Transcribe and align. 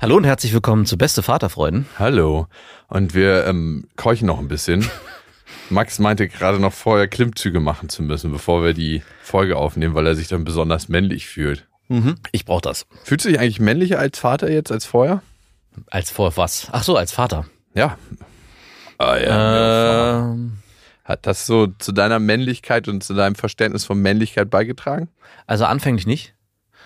Hallo 0.00 0.16
und 0.16 0.22
herzlich 0.22 0.52
willkommen 0.52 0.86
zu 0.86 0.96
Beste 0.96 1.22
Vaterfreuden. 1.22 1.86
Hallo. 1.98 2.46
Und 2.86 3.14
wir 3.14 3.46
ähm, 3.46 3.88
keuchen 3.96 4.26
noch 4.26 4.38
ein 4.38 4.46
bisschen. 4.46 4.88
Max 5.70 5.98
meinte 5.98 6.28
gerade 6.28 6.60
noch 6.60 6.72
vorher 6.72 7.08
Klimmzüge 7.08 7.58
machen 7.58 7.88
zu 7.88 8.02
müssen, 8.04 8.30
bevor 8.30 8.62
wir 8.62 8.74
die 8.74 9.02
Folge 9.22 9.56
aufnehmen, 9.56 9.94
weil 9.94 10.06
er 10.06 10.14
sich 10.14 10.28
dann 10.28 10.44
besonders 10.44 10.88
männlich 10.88 11.26
fühlt. 11.26 11.66
Mhm. 11.88 12.14
Ich 12.30 12.44
brauche 12.44 12.60
das. 12.60 12.86
Fühlst 13.02 13.24
du 13.24 13.30
dich 13.30 13.40
eigentlich 13.40 13.58
männlicher 13.58 13.98
als 13.98 14.20
Vater 14.20 14.48
jetzt 14.48 14.70
als 14.70 14.86
vorher? 14.86 15.20
Als 15.88 16.12
vor 16.12 16.36
was? 16.36 16.68
Ach 16.70 16.84
so, 16.84 16.96
als 16.96 17.10
Vater. 17.10 17.46
Ja. 17.74 17.98
Ah, 18.98 19.16
ja. 19.16 20.20
Ähm, 20.30 20.58
Hat 21.04 21.26
das 21.26 21.44
so 21.44 21.66
zu 21.78 21.90
deiner 21.90 22.20
Männlichkeit 22.20 22.86
und 22.86 23.02
zu 23.02 23.14
deinem 23.14 23.34
Verständnis 23.34 23.84
von 23.84 24.00
Männlichkeit 24.00 24.48
beigetragen? 24.48 25.08
also 25.48 25.64
anfänglich 25.64 26.06
nicht. 26.06 26.34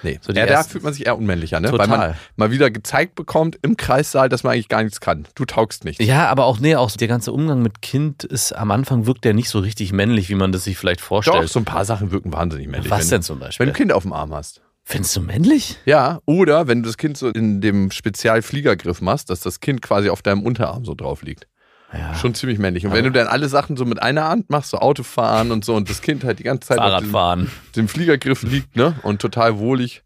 Nee. 0.02 0.18
So 0.20 0.32
ja, 0.32 0.46
da 0.46 0.62
fühlt 0.62 0.84
man 0.84 0.92
sich 0.92 1.06
eher 1.06 1.16
unmännlicher, 1.16 1.60
ne? 1.60 1.70
Total. 1.70 1.88
Weil 1.88 1.98
man 1.98 2.14
mal 2.36 2.50
wieder 2.50 2.70
gezeigt 2.70 3.14
bekommt 3.14 3.58
im 3.62 3.76
Kreissaal, 3.76 4.28
dass 4.28 4.42
man 4.42 4.54
eigentlich 4.54 4.68
gar 4.68 4.82
nichts 4.82 5.00
kann. 5.00 5.26
Du 5.34 5.44
taugst 5.44 5.84
nicht. 5.84 6.02
Ja, 6.02 6.28
aber 6.28 6.46
auch, 6.46 6.60
nee, 6.60 6.76
auch 6.76 6.90
der 6.90 7.08
ganze 7.08 7.32
Umgang 7.32 7.62
mit 7.62 7.82
Kind 7.82 8.24
ist, 8.24 8.52
am 8.52 8.70
Anfang 8.70 9.06
wirkt 9.06 9.24
der 9.24 9.34
nicht 9.34 9.48
so 9.48 9.58
richtig 9.60 9.92
männlich, 9.92 10.28
wie 10.28 10.34
man 10.34 10.52
das 10.52 10.64
sich 10.64 10.76
vielleicht 10.76 11.00
Doch, 11.00 11.06
vorstellt. 11.06 11.48
so 11.48 11.60
ein 11.60 11.64
paar 11.64 11.84
Sachen 11.84 12.10
wirken 12.10 12.32
wahnsinnig 12.32 12.68
männlich. 12.68 12.90
Was 12.90 13.02
wenn, 13.02 13.08
denn 13.10 13.22
zum 13.22 13.40
Wenn 13.40 13.46
Beispiel? 13.46 13.66
du 13.66 13.72
Kind 13.72 13.92
auf 13.92 14.02
dem 14.02 14.12
Arm 14.12 14.34
hast. 14.34 14.62
Findest 14.84 15.14
du 15.14 15.20
männlich? 15.20 15.78
Ja, 15.84 16.18
oder 16.26 16.66
wenn 16.66 16.82
du 16.82 16.88
das 16.88 16.96
Kind 16.96 17.16
so 17.16 17.28
in 17.28 17.60
dem 17.60 17.90
Spezialfliegergriff 17.92 19.00
machst, 19.00 19.30
dass 19.30 19.40
das 19.40 19.60
Kind 19.60 19.80
quasi 19.80 20.10
auf 20.10 20.22
deinem 20.22 20.42
Unterarm 20.42 20.84
so 20.84 20.94
drauf 20.94 21.22
liegt. 21.22 21.46
Ja. 21.92 22.14
Schon 22.14 22.34
ziemlich 22.34 22.58
männlich. 22.58 22.86
Und 22.86 22.92
wenn 22.92 23.04
du 23.04 23.10
dann 23.10 23.26
alle 23.26 23.48
Sachen 23.48 23.76
so 23.76 23.84
mit 23.84 24.02
einer 24.02 24.28
Hand 24.28 24.48
machst, 24.50 24.70
so 24.70 24.78
Autofahren 24.78 25.52
und 25.52 25.64
so, 25.64 25.74
und 25.74 25.90
das 25.90 26.00
Kind 26.00 26.24
halt 26.24 26.38
die 26.38 26.44
ganze 26.44 26.68
Zeit 26.68 26.78
auf 26.78 27.00
dem, 27.00 27.10
Fahrradfahren. 27.10 27.50
Fliegergriff 27.88 28.42
liegt, 28.42 28.76
ne? 28.76 28.94
Und 29.02 29.20
total 29.20 29.58
wohlig 29.58 30.02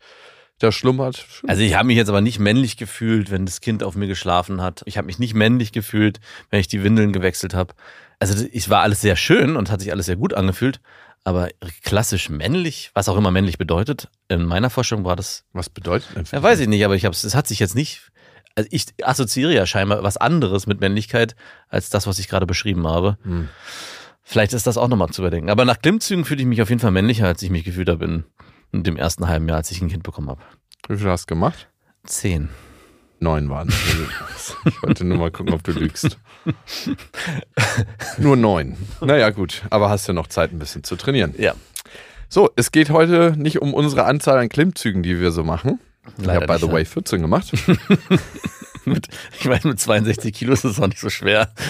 da 0.58 0.72
schlummert. 0.72 1.26
Also 1.46 1.62
ich 1.62 1.74
habe 1.74 1.86
mich 1.86 1.96
jetzt 1.96 2.08
aber 2.08 2.20
nicht 2.20 2.38
männlich 2.38 2.76
gefühlt, 2.76 3.30
wenn 3.30 3.44
das 3.44 3.60
Kind 3.60 3.82
auf 3.82 3.94
mir 3.94 4.06
geschlafen 4.06 4.62
hat. 4.62 4.82
Ich 4.86 4.96
habe 4.96 5.06
mich 5.06 5.18
nicht 5.18 5.34
männlich 5.34 5.72
gefühlt, 5.72 6.20
wenn 6.50 6.60
ich 6.60 6.68
die 6.68 6.82
Windeln 6.82 7.12
gewechselt 7.12 7.54
habe. 7.54 7.74
Also 8.18 8.46
es 8.52 8.70
war 8.70 8.82
alles 8.82 9.00
sehr 9.00 9.16
schön 9.16 9.56
und 9.56 9.70
hat 9.70 9.80
sich 9.80 9.92
alles 9.92 10.06
sehr 10.06 10.16
gut 10.16 10.32
angefühlt. 10.34 10.80
Aber 11.24 11.48
klassisch 11.82 12.30
männlich, 12.30 12.90
was 12.94 13.08
auch 13.08 13.16
immer 13.16 13.32
männlich 13.32 13.58
bedeutet, 13.58 14.08
in 14.28 14.44
meiner 14.44 14.70
Vorstellung 14.70 15.04
war 15.04 15.16
das, 15.16 15.44
Was 15.52 15.68
bedeutet 15.68 16.08
denn? 16.14 16.24
ja, 16.30 16.42
weiß 16.42 16.60
ich 16.60 16.68
nicht, 16.68 16.84
aber 16.84 16.94
ich 16.94 17.04
hab's, 17.04 17.24
es 17.24 17.34
hat 17.34 17.48
sich 17.48 17.58
jetzt 17.58 17.74
nicht, 17.74 18.12
also 18.56 18.68
ich 18.72 18.86
assoziiere 19.02 19.54
ja 19.54 19.66
scheinbar 19.66 20.02
was 20.02 20.16
anderes 20.16 20.66
mit 20.66 20.80
Männlichkeit 20.80 21.36
als 21.68 21.90
das, 21.90 22.06
was 22.06 22.18
ich 22.18 22.28
gerade 22.28 22.46
beschrieben 22.46 22.88
habe. 22.88 23.18
Hm. 23.22 23.48
Vielleicht 24.22 24.54
ist 24.54 24.66
das 24.66 24.76
auch 24.76 24.88
nochmal 24.88 25.10
zu 25.10 25.22
überdenken. 25.22 25.50
Aber 25.50 25.64
nach 25.64 25.80
Klimmzügen 25.80 26.24
fühle 26.24 26.40
ich 26.40 26.48
mich 26.48 26.60
auf 26.60 26.68
jeden 26.68 26.80
Fall 26.80 26.90
männlicher, 26.90 27.26
als 27.26 27.42
ich 27.42 27.50
mich 27.50 27.62
gefühlt 27.62 27.88
habe 27.88 28.04
in, 28.04 28.24
in 28.72 28.82
dem 28.82 28.96
ersten 28.96 29.28
halben 29.28 29.48
Jahr, 29.48 29.58
als 29.58 29.70
ich 29.70 29.80
ein 29.80 29.88
Kind 29.88 30.02
bekommen 30.02 30.30
habe. 30.30 30.42
Wie 30.88 30.96
viel 30.96 31.08
hast 31.08 31.30
du 31.30 31.34
gemacht? 31.34 31.68
Zehn. 32.04 32.48
Neun 33.20 33.48
waren. 33.48 33.72
Ich 34.64 34.82
wollte 34.82 35.04
nur 35.04 35.18
mal 35.18 35.30
gucken, 35.30 35.54
ob 35.54 35.62
du 35.62 35.72
lügst. 35.72 36.18
Nur 38.18 38.36
neun. 38.36 38.76
Naja, 39.00 39.30
gut. 39.30 39.62
Aber 39.70 39.88
hast 39.88 40.06
ja 40.06 40.12
noch 40.12 40.26
Zeit, 40.26 40.52
ein 40.52 40.58
bisschen 40.58 40.84
zu 40.84 40.96
trainieren. 40.96 41.34
Ja. 41.38 41.54
So, 42.28 42.50
es 42.56 42.72
geht 42.72 42.90
heute 42.90 43.34
nicht 43.36 43.62
um 43.62 43.74
unsere 43.74 44.04
Anzahl 44.04 44.38
an 44.38 44.48
Klimmzügen, 44.48 45.02
die 45.02 45.20
wir 45.20 45.30
so 45.30 45.44
machen. 45.44 45.80
Ich 46.20 46.28
habe, 46.28 46.46
by 46.46 46.58
the 46.58 46.70
way, 46.70 46.84
14 46.84 47.20
gemacht. 47.20 47.52
Mit, 48.86 49.08
ich 49.40 49.46
meine, 49.46 49.62
mit 49.64 49.80
62 49.80 50.32
Kilo 50.32 50.52
ist 50.52 50.64
es 50.64 50.78
auch 50.78 50.86
nicht 50.86 51.00
so 51.00 51.10
schwer. 51.10 51.52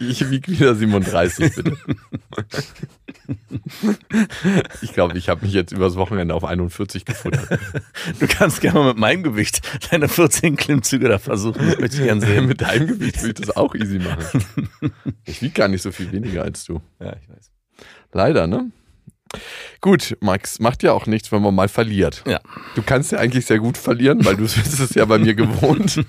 Ich 0.00 0.30
wiege 0.30 0.50
wieder 0.50 0.74
37, 0.74 1.54
bitte. 1.54 1.76
Ich 4.82 4.92
glaube, 4.92 5.16
ich 5.16 5.28
habe 5.28 5.44
mich 5.44 5.54
jetzt 5.54 5.72
übers 5.72 5.94
Wochenende 5.96 6.34
auf 6.34 6.44
41 6.44 7.04
gefuttert. 7.04 7.60
Du 8.18 8.26
kannst 8.26 8.60
gerne 8.60 8.80
mal 8.80 8.88
mit 8.88 8.98
meinem 8.98 9.22
Gewicht 9.22 9.60
deine 9.90 10.08
14 10.08 10.56
Klimmzüge 10.56 11.08
da 11.08 11.18
versuchen. 11.18 11.64
Das 11.64 11.78
möchte 11.78 11.96
ich 11.98 12.02
gerne 12.02 12.20
sehen. 12.20 12.46
Mit 12.48 12.60
deinem 12.60 12.88
Gewicht 12.88 13.22
will 13.22 13.30
ich 13.30 13.34
das 13.34 13.56
auch 13.56 13.74
easy 13.74 13.98
machen. 13.98 14.44
Ich 15.24 15.40
wiege 15.40 15.54
gar 15.54 15.68
nicht 15.68 15.82
so 15.82 15.92
viel 15.92 16.10
weniger 16.12 16.42
als 16.42 16.64
du. 16.64 16.80
Ja, 17.00 17.14
ich 17.20 17.28
weiß. 17.28 17.50
Leider, 18.12 18.46
ne? 18.46 18.70
Gut, 19.80 20.16
Max, 20.20 20.58
macht 20.60 20.82
ja 20.82 20.92
auch 20.92 21.06
nichts, 21.06 21.30
wenn 21.32 21.42
man 21.42 21.54
mal 21.54 21.68
verliert. 21.68 22.22
Ja. 22.26 22.40
Du 22.74 22.82
kannst 22.82 23.12
ja 23.12 23.18
eigentlich 23.18 23.46
sehr 23.46 23.58
gut 23.58 23.76
verlieren, 23.78 24.24
weil 24.24 24.36
du 24.36 24.42
bist 24.42 24.80
es 24.80 24.94
ja 24.94 25.04
bei 25.04 25.18
mir 25.18 25.34
gewohnt. 25.34 26.04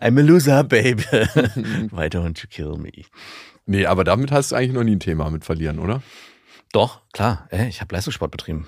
I'm 0.00 0.18
a 0.18 0.22
loser, 0.22 0.64
baby. 0.64 1.02
Why 1.90 2.06
don't 2.06 2.42
you 2.42 2.48
kill 2.48 2.76
me? 2.78 3.04
Nee, 3.66 3.86
aber 3.86 4.04
damit 4.04 4.30
hast 4.30 4.52
du 4.52 4.56
eigentlich 4.56 4.72
noch 4.72 4.84
nie 4.84 4.96
ein 4.96 5.00
Thema 5.00 5.30
mit 5.30 5.44
verlieren, 5.44 5.78
oder? 5.78 6.02
Doch, 6.72 7.02
klar. 7.12 7.46
Ey, 7.50 7.68
ich 7.68 7.80
habe 7.80 7.94
Leistungssport 7.94 8.30
betrieben. 8.30 8.66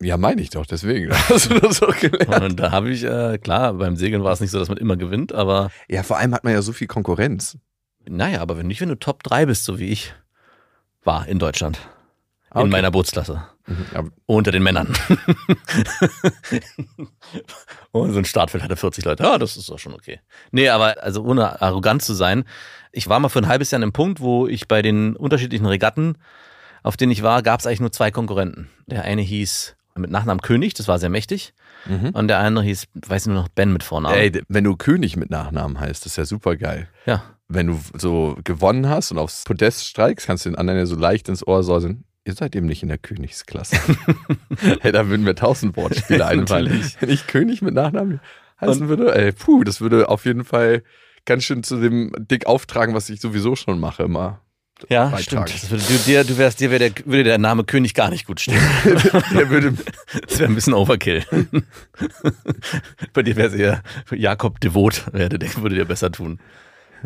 Ja, 0.00 0.16
meine 0.16 0.42
ich 0.42 0.50
doch, 0.50 0.66
deswegen. 0.66 1.10
Hast 1.28 1.50
du 1.50 1.58
das 1.58 1.82
auch 1.82 1.96
gelernt? 1.98 2.44
Und 2.44 2.60
da 2.60 2.70
habe 2.70 2.90
ich, 2.90 3.02
äh, 3.02 3.38
klar, 3.38 3.72
beim 3.74 3.96
Segeln 3.96 4.22
war 4.24 4.32
es 4.32 4.40
nicht 4.40 4.50
so, 4.50 4.58
dass 4.58 4.68
man 4.68 4.76
immer 4.76 4.96
gewinnt, 4.96 5.32
aber 5.34 5.70
Ja, 5.88 6.02
vor 6.02 6.18
allem 6.18 6.34
hat 6.34 6.44
man 6.44 6.52
ja 6.52 6.60
so 6.60 6.72
viel 6.74 6.86
Konkurrenz. 6.86 7.56
Naja, 8.08 8.40
aber 8.40 8.56
wenn 8.56 8.66
nicht, 8.66 8.80
wenn 8.80 8.88
du 8.88 8.94
Top 8.98 9.22
3 9.22 9.46
bist, 9.46 9.64
so 9.64 9.78
wie 9.78 9.88
ich 9.88 10.14
war 11.04 11.26
in 11.28 11.38
Deutschland. 11.38 11.78
In 12.54 12.62
Okay. 12.62 12.70
meiner 12.70 12.90
Bootsklasse. 12.90 13.42
Mhm, 13.66 14.12
Unter 14.26 14.50
den 14.52 14.62
Männern. 14.62 14.94
Und 17.92 18.12
so 18.12 18.18
ein 18.18 18.24
Startfeld 18.24 18.62
hatte 18.62 18.76
40 18.76 19.04
Leute. 19.04 19.22
Ja, 19.24 19.38
das 19.38 19.56
ist 19.56 19.68
doch 19.68 19.78
schon 19.78 19.94
okay. 19.94 20.20
Nee, 20.52 20.68
aber 20.68 21.02
also 21.02 21.22
ohne 21.22 21.60
arrogant 21.60 22.02
zu 22.02 22.14
sein, 22.14 22.44
ich 22.92 23.08
war 23.08 23.18
mal 23.20 23.28
für 23.28 23.40
ein 23.40 23.48
halbes 23.48 23.70
Jahr 23.70 23.78
an 23.78 23.82
einem 23.84 23.92
Punkt, 23.92 24.20
wo 24.20 24.46
ich 24.46 24.68
bei 24.68 24.82
den 24.82 25.16
unterschiedlichen 25.16 25.66
Regatten, 25.66 26.16
auf 26.82 26.96
denen 26.96 27.12
ich 27.12 27.22
war, 27.22 27.42
gab 27.42 27.60
es 27.60 27.66
eigentlich 27.66 27.80
nur 27.80 27.92
zwei 27.92 28.10
Konkurrenten. 28.10 28.68
Der 28.86 29.02
eine 29.02 29.22
hieß 29.22 29.76
mit 29.96 30.10
Nachnamen 30.10 30.40
König, 30.42 30.74
das 30.74 30.88
war 30.88 30.98
sehr 30.98 31.08
mächtig. 31.10 31.54
Und 32.14 32.26
der 32.28 32.38
andere 32.40 32.64
hieß, 32.64 32.86
weiß 32.94 33.22
ich 33.22 33.26
nur 33.28 33.36
noch, 33.40 33.48
Ben 33.48 33.72
mit 33.72 33.84
Vornamen. 33.84 34.16
ey, 34.16 34.42
wenn 34.48 34.64
du 34.64 34.76
König 34.76 35.16
mit 35.16 35.30
Nachnamen 35.30 35.78
heißt, 35.78 36.04
das 36.04 36.12
ist 36.12 36.16
ja 36.16 36.24
super 36.24 36.56
geil. 36.56 36.88
Ja. 37.06 37.22
Wenn 37.48 37.68
du 37.68 37.80
so 37.94 38.36
gewonnen 38.42 38.88
hast 38.88 39.12
und 39.12 39.18
aufs 39.18 39.44
Podest 39.44 39.86
streikst, 39.86 40.26
kannst 40.26 40.44
du 40.44 40.50
den 40.50 40.56
anderen 40.56 40.80
ja 40.80 40.86
so 40.86 40.96
leicht 40.96 41.28
ins 41.28 41.46
Ohr 41.46 41.62
säuseln. 41.62 42.04
Ihr 42.24 42.34
seid 42.34 42.56
eben 42.56 42.66
nicht 42.66 42.82
in 42.82 42.88
der 42.88 42.98
Königsklasse. 42.98 43.76
hey, 44.80 44.90
da 44.90 45.08
würden 45.08 45.22
mir 45.22 45.36
tausend 45.36 45.76
Wortspiele 45.76 46.26
einfallen. 46.26 46.84
Wenn 46.98 47.08
ich 47.08 47.28
König 47.28 47.62
mit 47.62 47.74
Nachnamen 47.74 48.20
heißen 48.60 48.88
würde, 48.88 49.14
ey, 49.14 49.30
puh, 49.32 49.62
das 49.62 49.80
würde 49.80 50.08
auf 50.08 50.24
jeden 50.24 50.44
Fall 50.44 50.82
ganz 51.24 51.44
schön 51.44 51.62
zu 51.62 51.80
dem 51.80 52.12
Dick 52.18 52.46
auftragen, 52.46 52.94
was 52.94 53.08
ich 53.10 53.20
sowieso 53.20 53.54
schon 53.54 53.78
mache 53.78 54.02
immer. 54.02 54.40
Ja, 54.88 55.06
beitragen. 55.06 55.48
stimmt. 55.48 55.70
Würde, 55.70 55.84
du, 55.84 55.98
dir, 56.04 56.24
du 56.24 56.36
wärst, 56.36 56.60
dir 56.60 56.70
wär 56.70 56.78
der, 56.78 56.92
würde 57.06 57.24
der 57.24 57.38
Name 57.38 57.64
König 57.64 57.94
gar 57.94 58.10
nicht 58.10 58.26
gut 58.26 58.40
stehen. 58.40 58.60
Der 59.32 59.48
würde, 59.48 59.72
Das 60.26 60.38
wäre 60.38 60.50
ein 60.50 60.54
bisschen 60.54 60.74
Overkill. 60.74 61.24
Bei 63.14 63.22
dir 63.22 63.36
wäre 63.36 63.48
es 63.48 63.54
eher 63.54 63.82
Jakob 64.10 64.60
Devot, 64.60 65.04
wäre 65.14 65.30
der 65.30 65.56
würde 65.56 65.76
dir 65.76 65.86
besser 65.86 66.12
tun. 66.12 66.40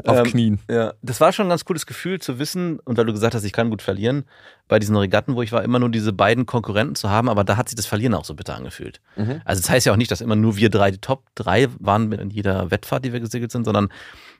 Auf 0.06 0.18
Ähm, 0.18 0.24
Knien. 0.24 0.60
Ja, 0.70 0.94
das 1.02 1.20
war 1.20 1.32
schon 1.32 1.46
ein 1.46 1.50
ganz 1.50 1.64
cooles 1.64 1.86
Gefühl 1.86 2.20
zu 2.20 2.38
wissen, 2.38 2.78
und 2.80 2.96
weil 2.98 3.06
du 3.06 3.12
gesagt 3.12 3.34
hast, 3.34 3.44
ich 3.44 3.52
kann 3.52 3.70
gut 3.70 3.82
verlieren, 3.82 4.24
bei 4.68 4.78
diesen 4.78 4.96
Regatten, 4.96 5.34
wo 5.34 5.42
ich 5.42 5.52
war, 5.52 5.64
immer 5.64 5.78
nur 5.78 5.90
diese 5.90 6.12
beiden 6.12 6.46
Konkurrenten 6.46 6.94
zu 6.94 7.10
haben, 7.10 7.28
aber 7.28 7.42
da 7.44 7.56
hat 7.56 7.68
sich 7.68 7.76
das 7.76 7.86
Verlieren 7.86 8.14
auch 8.14 8.24
so 8.24 8.34
bitter 8.34 8.54
angefühlt. 8.54 9.00
Also 9.44 9.60
das 9.60 9.68
heißt 9.68 9.86
ja 9.86 9.92
auch 9.92 9.96
nicht, 9.96 10.10
dass 10.10 10.20
immer 10.20 10.36
nur 10.36 10.56
wir 10.56 10.70
drei 10.70 10.90
die 10.92 10.98
Top 10.98 11.24
drei 11.34 11.68
waren 11.80 12.12
in 12.12 12.30
jeder 12.30 12.70
Wettfahrt, 12.70 13.04
die 13.04 13.12
wir 13.12 13.20
gesegelt 13.20 13.50
sind, 13.50 13.64
sondern 13.64 13.88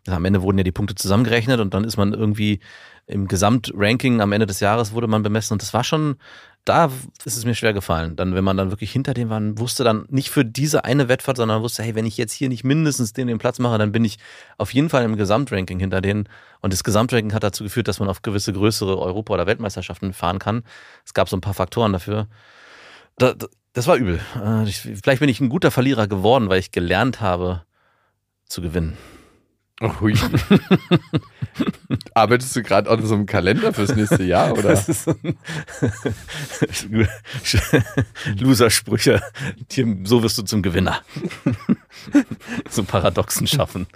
am 0.06 0.25
Ende 0.25 0.40
wurden 0.43 0.58
ja 0.58 0.64
die 0.64 0.73
Punkte 0.73 0.94
zusammengerechnet 0.94 1.61
und 1.61 1.75
dann 1.75 1.85
ist 1.85 1.96
man 1.96 2.12
irgendwie 2.14 2.61
im 3.06 3.26
Gesamtranking 3.26 4.20
am 4.20 4.31
Ende 4.32 4.46
des 4.46 4.61
Jahres 4.61 4.93
wurde 4.93 5.08
man 5.08 5.23
bemessen 5.25 5.55
und 5.55 5.62
das 5.62 5.75
war 5.75 5.82
schon, 5.82 6.17
da 6.65 6.91
ist 7.25 7.37
es 7.37 7.45
mir 7.45 7.55
schwer 7.55 7.73
gefallen. 7.73 8.17
Dann, 8.17 8.35
wenn 8.35 8.45
man 8.45 8.57
dann 8.57 8.71
wirklich 8.71 8.93
hinter 8.93 9.15
dem 9.15 9.31
war, 9.31 9.41
wusste 9.59 9.83
dann 9.83 10.05
nicht 10.09 10.31
für 10.31 10.45
diese 10.45 10.85
eine 10.85 11.09
Wettfahrt, 11.09 11.39
sondern 11.39 11.62
wusste, 11.62 11.83
hey, 11.83 11.95
wenn 11.95 12.07
ich 12.07 12.17
jetzt 12.17 12.33
hier 12.33 12.49
nicht 12.49 12.65
mindestens 12.65 13.12
den, 13.12 13.29
den 13.29 13.39
Platz 13.39 13.59
mache, 13.59 13.79
dann 13.79 13.93
bin 13.93 14.05
ich 14.05 14.19
auf 14.59 14.73
jeden 14.75 14.91
Fall 14.91 15.05
im 15.05 15.17
Gesamtranking 15.17 15.81
hinter 15.81 16.01
denen. 16.01 16.29
Und 16.61 16.73
das 16.73 16.85
Gesamtranking 16.85 17.33
hat 17.33 17.43
dazu 17.43 17.65
geführt, 17.65 17.89
dass 17.89 17.99
man 17.99 18.09
auf 18.09 18.23
gewisse 18.23 18.53
größere 18.53 18.99
Europa- 18.99 19.33
oder 19.35 19.47
Weltmeisterschaften 19.47 20.12
fahren 20.12 20.39
kann. 20.39 20.62
Es 21.05 21.15
gab 21.15 21.29
so 21.29 21.37
ein 21.37 21.41
paar 21.41 21.55
Faktoren 21.55 21.93
dafür. 21.93 22.29
Da, 23.17 23.33
da, 23.35 23.47
das 23.73 23.87
war 23.87 23.97
übel. 23.97 24.21
Äh, 24.37 24.65
Ich, 24.65 24.81
vielleicht 24.81 25.21
bin 25.21 25.29
ich 25.29 25.41
ein 25.41 25.49
guter 25.49 25.71
Verlierer 25.71 26.09
geworden, 26.09 26.49
weil 26.49 26.59
ich 26.59 26.73
gelernt 26.73 27.21
habe 27.21 27.62
zu 28.45 28.61
gewinnen. 28.61 28.97
Hui. 29.82 30.15
Arbeitest 32.15 32.55
du 32.55 32.62
gerade 32.62 32.91
an 32.91 33.05
so 33.05 33.15
einem 33.15 33.27
Kalender 33.27 33.73
fürs 33.73 33.97
nächste 33.97 34.23
Jahr, 34.23 34.53
oder? 34.59 34.71
Das 34.71 34.88
ist 34.88 35.05
so 35.05 35.15
ein 35.23 35.38
Loser-Sprüche. 38.38 39.23
So 40.05 40.23
wirst 40.23 40.38
du 40.38 40.43
zum 40.43 40.62
Gewinner. 40.62 41.00
so 42.69 42.85
Paradoxen 42.85 43.47
schaffen. 43.47 43.87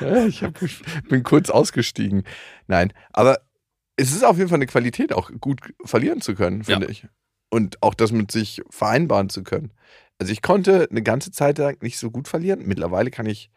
Ja, 0.00 0.24
ich 0.24 0.42
hab, 0.42 0.54
bin 1.08 1.22
kurz 1.22 1.50
ausgestiegen. 1.50 2.24
Nein, 2.66 2.92
aber 3.12 3.40
es 3.96 4.12
ist 4.12 4.24
auf 4.24 4.38
jeden 4.38 4.48
Fall 4.48 4.56
eine 4.58 4.66
Qualität, 4.66 5.12
auch 5.12 5.30
gut 5.40 5.60
verlieren 5.84 6.20
zu 6.20 6.34
können, 6.34 6.64
finde 6.64 6.86
Ja. 6.86 6.90
ich. 6.90 7.06
Und 7.50 7.82
auch 7.82 7.94
das 7.94 8.12
mit 8.12 8.30
sich 8.30 8.62
vereinbaren 8.70 9.28
zu 9.28 9.42
können. 9.42 9.72
Also 10.18 10.32
ich 10.32 10.42
konnte 10.42 10.88
eine 10.90 11.02
ganze 11.02 11.30
Zeit 11.32 11.58
lang 11.58 11.76
nicht 11.82 11.98
so 11.98 12.10
gut 12.10 12.28
verlieren. 12.28 12.62
Mittlerweile 12.66 13.10
kann 13.10 13.26
ich 13.26 13.50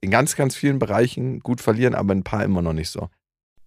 in 0.00 0.10
ganz, 0.10 0.36
ganz 0.36 0.56
vielen 0.56 0.78
Bereichen 0.78 1.40
gut 1.40 1.60
verlieren, 1.60 1.94
aber 1.94 2.14
ein 2.14 2.24
paar 2.24 2.44
immer 2.44 2.62
noch 2.62 2.72
nicht 2.72 2.90
so. 2.90 3.08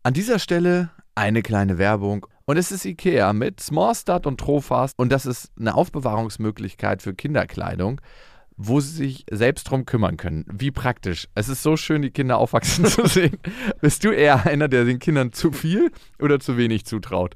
An 0.04 0.14
dieser 0.14 0.40
Stelle 0.40 0.92
eine 1.20 1.42
kleine 1.42 1.78
Werbung. 1.78 2.26
Und 2.46 2.58
es 2.58 2.72
ist 2.72 2.86
IKEA 2.86 3.34
mit 3.34 3.60
Smallstart 3.60 4.26
und 4.26 4.40
Trofast. 4.40 4.98
Und 4.98 5.12
das 5.12 5.26
ist 5.26 5.52
eine 5.60 5.76
Aufbewahrungsmöglichkeit 5.76 7.02
für 7.02 7.14
Kinderkleidung, 7.14 8.00
wo 8.56 8.80
sie 8.80 8.96
sich 8.96 9.26
selbst 9.30 9.66
drum 9.66 9.86
kümmern 9.86 10.18
können. 10.18 10.46
Wie 10.52 10.72
praktisch. 10.72 11.28
Es 11.36 11.50
ist 11.50 11.62
so 11.62 11.78
schön, 11.78 12.02
die 12.02 12.12
Kinder 12.12 12.38
aufwachsen 12.38 12.86
zu 12.86 13.06
sehen. 13.06 13.38
Bist 13.82 14.04
du 14.04 14.12
eher 14.12 14.46
einer, 14.46 14.68
der 14.68 14.86
den 14.86 15.00
Kindern 15.00 15.34
zu 15.34 15.52
viel 15.52 15.92
oder 16.20 16.40
zu 16.40 16.58
wenig 16.58 16.86
zutraut? 16.86 17.36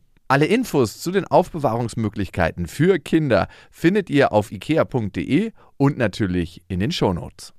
Alle 0.31 0.45
Infos 0.45 1.01
zu 1.01 1.11
den 1.11 1.25
Aufbewahrungsmöglichkeiten 1.25 2.65
für 2.65 2.99
Kinder 2.99 3.49
findet 3.69 4.09
ihr 4.09 4.31
auf 4.31 4.49
ikea.de 4.49 5.51
und 5.75 5.97
natürlich 5.97 6.61
in 6.69 6.79
den 6.79 6.93
Shownotes. 6.93 7.53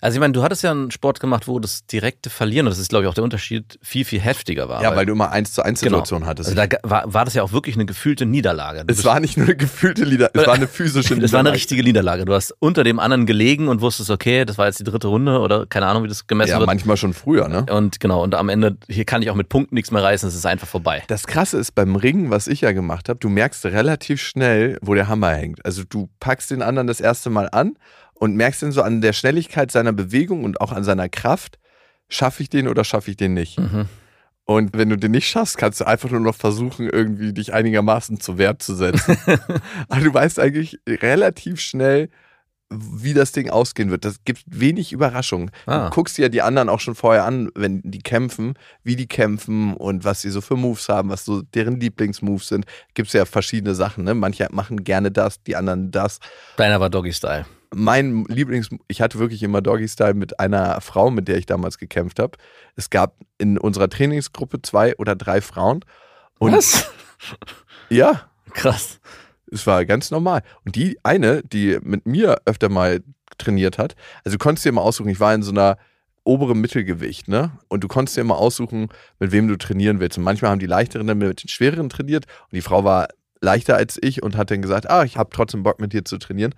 Also 0.00 0.16
ich 0.16 0.20
meine, 0.20 0.32
du 0.32 0.42
hattest 0.42 0.62
ja 0.62 0.70
einen 0.70 0.90
Sport 0.90 1.20
gemacht, 1.20 1.46
wo 1.48 1.58
das 1.58 1.86
direkte 1.86 2.30
Verlieren, 2.30 2.66
und 2.66 2.70
das 2.70 2.78
ist 2.78 2.88
glaube 2.90 3.04
ich 3.04 3.08
auch 3.10 3.14
der 3.14 3.24
Unterschied, 3.24 3.78
viel, 3.82 4.04
viel 4.04 4.20
heftiger 4.20 4.68
war. 4.68 4.82
du 5.06 5.12
immer 5.12 5.30
1 5.30 5.52
zu 5.52 5.62
1 5.62 5.80
genau. 5.80 5.98
Also 6.00 6.54
da 6.54 6.66
war, 6.82 7.12
war 7.12 7.24
das 7.24 7.34
ja 7.34 7.42
auch 7.42 7.52
wirklich 7.52 7.74
eine 7.74 7.86
gefühlte 7.86 8.26
Niederlage. 8.26 8.84
Du 8.84 8.92
es 8.92 9.04
war 9.04 9.20
nicht 9.20 9.36
nur 9.36 9.46
eine 9.46 9.56
gefühlte 9.56 10.04
Lieder, 10.04 10.30
es 10.34 10.46
war 10.46 10.54
eine 10.54 10.68
physische 10.68 11.16
Das 11.20 11.32
war 11.32 11.40
eine 11.40 11.50
Niederlage. 11.50 11.54
richtige 11.56 11.82
Niederlage. 11.82 12.24
Du 12.24 12.34
hast 12.34 12.54
unter 12.60 12.84
dem 12.84 12.98
anderen 12.98 13.26
gelegen 13.26 13.68
und 13.68 13.80
wusstest, 13.80 14.10
okay, 14.10 14.44
das 14.44 14.58
war 14.58 14.66
jetzt 14.66 14.80
die 14.80 14.84
dritte 14.84 15.08
Runde 15.08 15.38
oder 15.40 15.66
keine 15.66 15.86
Ahnung, 15.86 16.04
wie 16.04 16.08
das 16.08 16.26
gemessen 16.26 16.50
Ja, 16.52 16.58
wird. 16.58 16.66
manchmal 16.66 16.96
schon 16.96 17.12
früher, 17.12 17.48
ne? 17.48 17.66
Und 17.70 18.00
genau, 18.00 18.22
und 18.22 18.34
am 18.34 18.48
Ende, 18.48 18.76
hier 18.88 19.04
kann 19.04 19.22
ich 19.22 19.30
auch 19.30 19.34
mit 19.34 19.48
Punkten 19.48 19.74
nichts 19.74 19.90
mehr 19.90 20.02
reißen, 20.02 20.28
es 20.28 20.34
ist 20.34 20.46
einfach 20.46 20.68
vorbei. 20.68 21.02
Das 21.08 21.26
Krasse 21.26 21.58
ist 21.58 21.74
beim 21.74 21.96
Ringen, 21.96 22.30
was 22.30 22.46
ich 22.46 22.62
ja 22.62 22.72
gemacht 22.72 23.08
habe, 23.08 23.18
du 23.18 23.28
merkst 23.28 23.64
relativ 23.66 24.20
schnell, 24.22 24.78
wo 24.82 24.94
der 24.94 25.08
Hammer 25.08 25.30
hängt. 25.34 25.64
Also 25.64 25.82
du 25.88 26.08
packst 26.20 26.50
den 26.50 26.62
anderen 26.62 26.86
das 26.86 27.00
erste 27.00 27.30
Mal 27.30 27.48
an 27.52 27.74
und 28.20 28.36
merkst 28.36 28.62
dann 28.62 28.70
so 28.70 28.82
an 28.82 29.00
der 29.00 29.14
Schnelligkeit 29.14 29.72
seiner 29.72 29.92
Bewegung 29.92 30.44
und 30.44 30.60
auch 30.60 30.72
an 30.72 30.84
seiner 30.84 31.08
Kraft, 31.08 31.58
schaffe 32.08 32.42
ich 32.42 32.50
den 32.50 32.68
oder 32.68 32.84
schaffe 32.84 33.10
ich 33.10 33.16
den 33.16 33.32
nicht. 33.32 33.58
Mhm. 33.58 33.86
Und 34.44 34.76
wenn 34.76 34.90
du 34.90 34.96
den 34.96 35.12
nicht 35.12 35.28
schaffst, 35.28 35.56
kannst 35.56 35.80
du 35.80 35.86
einfach 35.86 36.10
nur 36.10 36.20
noch 36.20 36.34
versuchen, 36.34 36.90
irgendwie 36.90 37.32
dich 37.32 37.54
einigermaßen 37.54 38.20
zu 38.20 38.36
Wert 38.36 38.62
zu 38.62 38.74
setzen. 38.74 39.16
Aber 39.88 40.00
du 40.04 40.12
weißt 40.12 40.38
eigentlich 40.38 40.78
relativ 40.86 41.60
schnell, 41.60 42.10
wie 42.68 43.14
das 43.14 43.32
Ding 43.32 43.48
ausgehen 43.48 43.90
wird. 43.90 44.04
Das 44.04 44.22
gibt 44.24 44.42
wenig 44.46 44.92
Überraschung. 44.92 45.50
Ah. 45.66 45.88
Du 45.88 45.94
guckst 45.94 46.18
dir 46.18 46.22
ja 46.22 46.28
die 46.28 46.42
anderen 46.42 46.68
auch 46.68 46.80
schon 46.80 46.94
vorher 46.94 47.24
an, 47.24 47.50
wenn 47.54 47.80
die 47.84 48.00
kämpfen, 48.00 48.54
wie 48.84 48.96
die 48.96 49.08
kämpfen 49.08 49.74
und 49.74 50.04
was 50.04 50.20
sie 50.20 50.30
so 50.30 50.40
für 50.40 50.56
Moves 50.56 50.88
haben, 50.88 51.08
was 51.08 51.24
so 51.24 51.40
deren 51.42 51.80
Lieblingsmoves 51.80 52.48
sind. 52.48 52.66
Gibt 52.94 53.08
es 53.08 53.14
ja 53.14 53.24
verschiedene 53.24 53.74
Sachen. 53.74 54.04
Ne? 54.04 54.14
Manche 54.14 54.46
machen 54.50 54.84
gerne 54.84 55.10
das, 55.10 55.42
die 55.42 55.56
anderen 55.56 55.90
das. 55.90 56.20
Deiner 56.56 56.80
war 56.80 56.90
Doggy 56.90 57.12
Style. 57.12 57.46
Mein 57.72 58.24
Lieblings, 58.24 58.68
ich 58.88 59.00
hatte 59.00 59.18
wirklich 59.18 59.42
immer 59.42 59.62
Doggy 59.62 59.86
Style 59.86 60.14
mit 60.14 60.40
einer 60.40 60.80
Frau, 60.80 61.10
mit 61.10 61.28
der 61.28 61.36
ich 61.36 61.46
damals 61.46 61.78
gekämpft 61.78 62.18
habe. 62.18 62.36
Es 62.74 62.90
gab 62.90 63.16
in 63.38 63.58
unserer 63.58 63.88
Trainingsgruppe 63.88 64.60
zwei 64.62 64.96
oder 64.96 65.14
drei 65.14 65.40
Frauen. 65.40 65.84
Und 66.38 66.54
Was? 66.54 66.90
ja, 67.88 68.28
Krass. 68.54 69.00
es 69.50 69.66
war 69.66 69.84
ganz 69.84 70.10
normal. 70.10 70.42
Und 70.64 70.74
die 70.74 70.98
eine, 71.04 71.42
die 71.42 71.78
mit 71.82 72.06
mir 72.06 72.38
öfter 72.44 72.68
mal 72.68 73.02
trainiert 73.38 73.78
hat, 73.78 73.94
also 74.24 74.36
du 74.36 74.42
konntest 74.42 74.64
dir 74.64 74.72
mal 74.72 74.82
aussuchen, 74.82 75.08
ich 75.08 75.20
war 75.20 75.32
in 75.34 75.42
so 75.42 75.52
einer 75.52 75.78
oberen 76.24 76.60
Mittelgewicht, 76.60 77.28
ne? 77.28 77.58
Und 77.68 77.82
du 77.82 77.88
konntest 77.88 78.16
dir 78.16 78.24
mal 78.24 78.34
aussuchen, 78.34 78.88
mit 79.18 79.32
wem 79.32 79.48
du 79.48 79.56
trainieren 79.56 80.00
willst. 80.00 80.18
Und 80.18 80.24
manchmal 80.24 80.50
haben 80.50 80.58
die 80.58 80.66
Leichteren 80.66 81.06
dann 81.06 81.18
mit 81.18 81.42
den 81.42 81.48
Schwereren 81.48 81.88
trainiert 81.88 82.26
und 82.44 82.52
die 82.52 82.60
Frau 82.60 82.84
war 82.84 83.08
leichter 83.40 83.76
als 83.76 83.98
ich 84.00 84.22
und 84.22 84.36
hat 84.36 84.50
dann 84.50 84.62
gesagt, 84.62 84.90
ah, 84.90 85.04
ich 85.04 85.16
habe 85.16 85.30
trotzdem 85.32 85.62
Bock 85.62 85.80
mit 85.80 85.92
dir 85.92 86.04
zu 86.04 86.18
trainieren. 86.18 86.54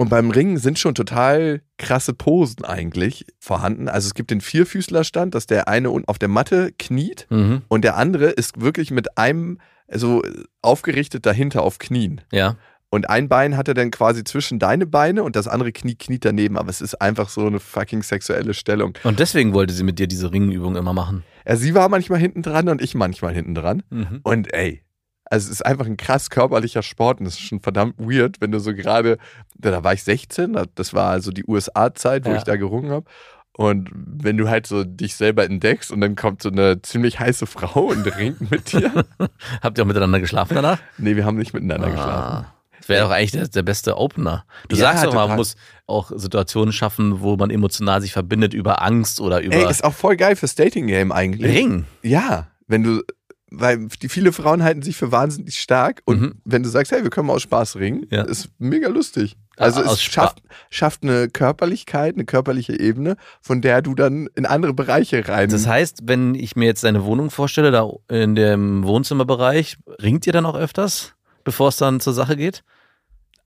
Und 0.00 0.10
beim 0.10 0.30
Ringen 0.30 0.58
sind 0.58 0.78
schon 0.78 0.94
total 0.94 1.60
krasse 1.76 2.14
Posen 2.14 2.64
eigentlich 2.64 3.26
vorhanden. 3.40 3.88
Also 3.88 4.06
es 4.06 4.14
gibt 4.14 4.30
den 4.30 4.40
Vierfüßlerstand, 4.40 5.34
dass 5.34 5.46
der 5.48 5.66
eine 5.66 5.90
auf 5.90 6.18
der 6.20 6.28
Matte 6.28 6.70
kniet 6.78 7.26
Mhm. 7.30 7.62
und 7.66 7.82
der 7.82 7.96
andere 7.96 8.26
ist 8.30 8.60
wirklich 8.60 8.92
mit 8.92 9.18
einem 9.18 9.58
so 9.92 10.22
aufgerichtet 10.62 11.26
dahinter 11.26 11.62
auf 11.62 11.78
Knien. 11.78 12.20
Ja. 12.32 12.56
Und 12.90 13.10
ein 13.10 13.28
Bein 13.28 13.56
hat 13.56 13.66
er 13.68 13.74
dann 13.74 13.90
quasi 13.90 14.22
zwischen 14.24 14.58
deine 14.58 14.86
Beine 14.86 15.22
und 15.24 15.34
das 15.36 15.48
andere 15.48 15.72
Knie 15.72 15.96
kniet 15.96 16.24
daneben. 16.24 16.56
Aber 16.56 16.70
es 16.70 16.80
ist 16.80 16.94
einfach 17.02 17.28
so 17.28 17.46
eine 17.46 17.58
fucking 17.60 18.02
sexuelle 18.02 18.54
Stellung. 18.54 18.96
Und 19.02 19.18
deswegen 19.18 19.52
wollte 19.52 19.74
sie 19.74 19.82
mit 19.84 19.98
dir 19.98 20.06
diese 20.06 20.32
Ringübung 20.32 20.76
immer 20.76 20.92
machen. 20.94 21.24
Ja, 21.46 21.56
sie 21.56 21.74
war 21.74 21.88
manchmal 21.88 22.20
hinten 22.20 22.42
dran 22.42 22.68
und 22.68 22.80
ich 22.80 22.94
manchmal 22.94 23.34
hinten 23.34 23.54
dran. 23.54 23.82
Mhm. 23.90 24.20
Und 24.22 24.54
ey, 24.54 24.82
also 25.30 25.46
es 25.46 25.50
ist 25.52 25.66
einfach 25.66 25.86
ein 25.86 25.96
krass 25.96 26.30
körperlicher 26.30 26.82
Sport 26.82 27.20
und 27.20 27.26
es 27.26 27.34
ist 27.34 27.40
schon 27.40 27.60
verdammt 27.60 27.94
weird, 27.98 28.40
wenn 28.40 28.50
du 28.52 28.58
so 28.60 28.74
gerade, 28.74 29.18
da 29.56 29.82
war 29.84 29.92
ich 29.92 30.02
16, 30.02 30.56
das 30.74 30.94
war 30.94 31.10
also 31.10 31.30
die 31.30 31.44
USA-Zeit, 31.46 32.24
wo 32.24 32.30
Ja. 32.30 32.36
ich 32.36 32.44
da 32.44 32.56
gerungen 32.56 32.90
habe. 32.90 33.06
Und 33.52 33.90
wenn 33.92 34.36
du 34.36 34.48
halt 34.48 34.68
so 34.68 34.84
dich 34.84 35.16
selber 35.16 35.44
entdeckst 35.44 35.90
und 35.90 36.00
dann 36.00 36.14
kommt 36.14 36.42
so 36.42 36.48
eine 36.48 36.80
ziemlich 36.82 37.18
heiße 37.18 37.46
Frau 37.46 37.86
und 37.86 38.06
ringt 38.16 38.50
mit 38.52 38.72
dir. 38.72 39.04
Habt 39.62 39.78
ihr 39.78 39.82
auch 39.82 39.88
miteinander 39.88 40.20
geschlafen 40.20 40.54
danach? 40.54 40.78
nee, 40.96 41.16
wir 41.16 41.24
haben 41.24 41.36
nicht 41.36 41.54
miteinander 41.54 41.88
geschlafen. 41.90 42.46
Ah. 42.46 42.54
Das 42.78 42.88
wäre 42.88 43.02
doch 43.04 43.10
eigentlich 43.10 43.32
der, 43.32 43.48
der 43.48 43.62
beste 43.64 43.98
Opener. 43.98 44.44
Du 44.68 44.76
Ja, 44.76 44.82
sagst 44.92 45.04
doch 45.06 45.12
mal, 45.12 45.26
man 45.26 45.36
muss 45.36 45.56
auch 45.88 46.12
Situationen 46.14 46.72
schaffen, 46.72 47.20
wo 47.20 47.36
man 47.36 47.50
emotional 47.50 48.00
sich 48.00 48.12
verbindet 48.12 48.54
über 48.54 48.80
Angst 48.80 49.20
oder 49.20 49.40
über 49.42 49.56
Ey, 49.56 49.68
ist 49.68 49.82
auch 49.82 49.92
voll 49.92 50.16
geil 50.16 50.36
fürs 50.36 50.54
Dating-Game 50.54 51.10
eigentlich. 51.10 51.52
Ring. 51.52 51.84
Ja, 52.02 52.46
wenn 52.68 52.84
du, 52.84 53.02
weil 53.50 53.88
die 54.02 54.08
viele 54.08 54.32
Frauen 54.32 54.62
halten 54.62 54.82
sich 54.82 54.96
für 54.96 55.10
wahnsinnig 55.12 55.58
stark 55.58 56.02
und 56.04 56.20
Mhm. 56.20 56.34
wenn 56.44 56.62
du 56.62 56.68
sagst, 56.68 56.92
hey, 56.92 57.02
wir 57.02 57.10
können 57.10 57.26
mal 57.28 57.34
aus 57.34 57.42
Spaß 57.42 57.76
ringen, 57.76 58.06
Ja. 58.10 58.22
ist 58.22 58.50
mega 58.58 58.88
lustig. 58.88 59.36
Also 59.56 59.80
Ja, 59.82 59.92
es 59.92 60.00
schafft, 60.02 60.42
schafft 60.70 61.02
eine 61.02 61.28
Körperlichkeit, 61.28 62.14
eine 62.14 62.24
körperliche 62.24 62.78
Ebene, 62.78 63.16
von 63.40 63.60
der 63.60 63.82
du 63.82 63.94
dann 63.94 64.28
in 64.36 64.46
andere 64.46 64.72
Bereiche 64.72 65.26
rein. 65.28 65.48
Das 65.50 65.66
heißt, 65.66 66.02
wenn 66.04 66.34
ich 66.36 66.54
mir 66.54 66.66
jetzt 66.66 66.84
deine 66.84 67.04
Wohnung 67.04 67.30
vorstelle, 67.30 67.70
da 67.72 67.90
in 68.08 68.34
dem 68.36 68.84
Wohnzimmerbereich, 68.84 69.78
ringt 70.00 70.26
ihr 70.26 70.32
dann 70.32 70.46
auch 70.46 70.54
öfters, 70.56 71.14
bevor 71.42 71.68
es 71.70 71.76
dann 71.78 71.98
zur 72.00 72.12
Sache 72.12 72.36
geht? 72.36 72.62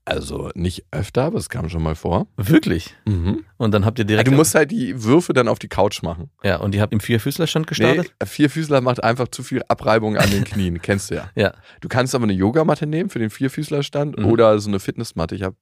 Also 0.05 0.49
nicht 0.55 0.85
öfter, 0.91 1.23
aber 1.23 1.37
es 1.37 1.49
kam 1.49 1.69
schon 1.69 1.81
mal 1.81 1.95
vor. 1.95 2.27
Wirklich? 2.37 2.93
Mhm. 3.05 3.45
Und 3.57 3.71
dann 3.73 3.85
habt 3.85 3.99
ihr 3.99 4.03
Ja, 4.03 4.07
direkt. 4.07 4.27
du 4.27 4.33
musst 4.33 4.53
halt 4.55 4.71
die 4.71 5.03
Würfe 5.03 5.33
dann 5.33 5.47
auf 5.47 5.59
die 5.59 5.69
Couch 5.69 6.03
machen. 6.03 6.29
ja, 6.43 6.57
und 6.57 6.75
ihr 6.75 6.81
habt 6.81 6.91
im 6.93 6.99
Vierfüßlerstand 6.99 7.65
Nee, 7.65 7.69
gestartet? 7.69 8.13
Vierfüßler 8.23 8.81
macht 8.81 9.03
einfach 9.03 9.27
zu 9.29 9.43
viel 9.43 9.61
Abreibung 9.69 10.17
an 10.17 10.29
den 10.29 10.43
Knien, 10.43 10.81
kennst 10.81 11.11
du 11.11 11.15
ja. 11.15 11.29
Ja. 11.35 11.53
Du 11.81 11.87
kannst 11.87 12.13
aber 12.15 12.23
eine 12.25 12.33
Yogamatte 12.33 12.85
nehmen 12.85 13.09
für 13.09 13.19
den 13.19 13.29
Vierfüßlerstand 13.29 14.17
Mhm. 14.19 14.25
oder 14.25 14.59
so 14.59 14.69
eine 14.69 14.79
Fitnessmatte. 14.79 15.35
Ich 15.35 15.43
habe 15.43 15.55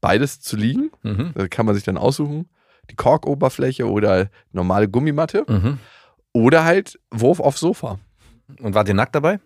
beides 0.00 0.40
zu 0.40 0.56
liegen. 0.56 0.90
Mhm. 1.02 1.30
Da 1.34 1.48
kann 1.48 1.64
man 1.66 1.74
sich 1.74 1.84
dann 1.84 1.96
aussuchen. 1.96 2.48
Die 2.90 2.96
Korkoberfläche 2.96 3.88
oder 3.90 4.28
normale 4.52 4.88
Gummimatte. 4.88 5.44
Mhm. 5.48 5.78
Oder 6.32 6.64
halt 6.64 6.98
Wurf 7.10 7.40
aufs 7.40 7.60
Sofa. 7.60 7.98
Und 8.60 8.74
wart 8.74 8.88
ihr 8.88 8.94
nackt 8.94 9.14
dabei? 9.14 9.40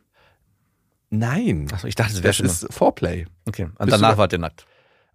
Nein. 1.11 1.67
Achso, 1.73 1.87
ich 1.87 1.95
dachte, 1.97 2.12
das 2.12 2.23
wäre 2.23 2.29
Das 2.29 2.37
schon. 2.37 2.47
ist 2.47 2.67
Foreplay. 2.73 3.26
okay. 3.49 3.64
Und 3.64 3.79
Bist 3.79 3.93
danach 3.93 4.12
da- 4.12 4.19
wart 4.19 4.33
ihr 4.33 4.38
nackt. 4.38 4.67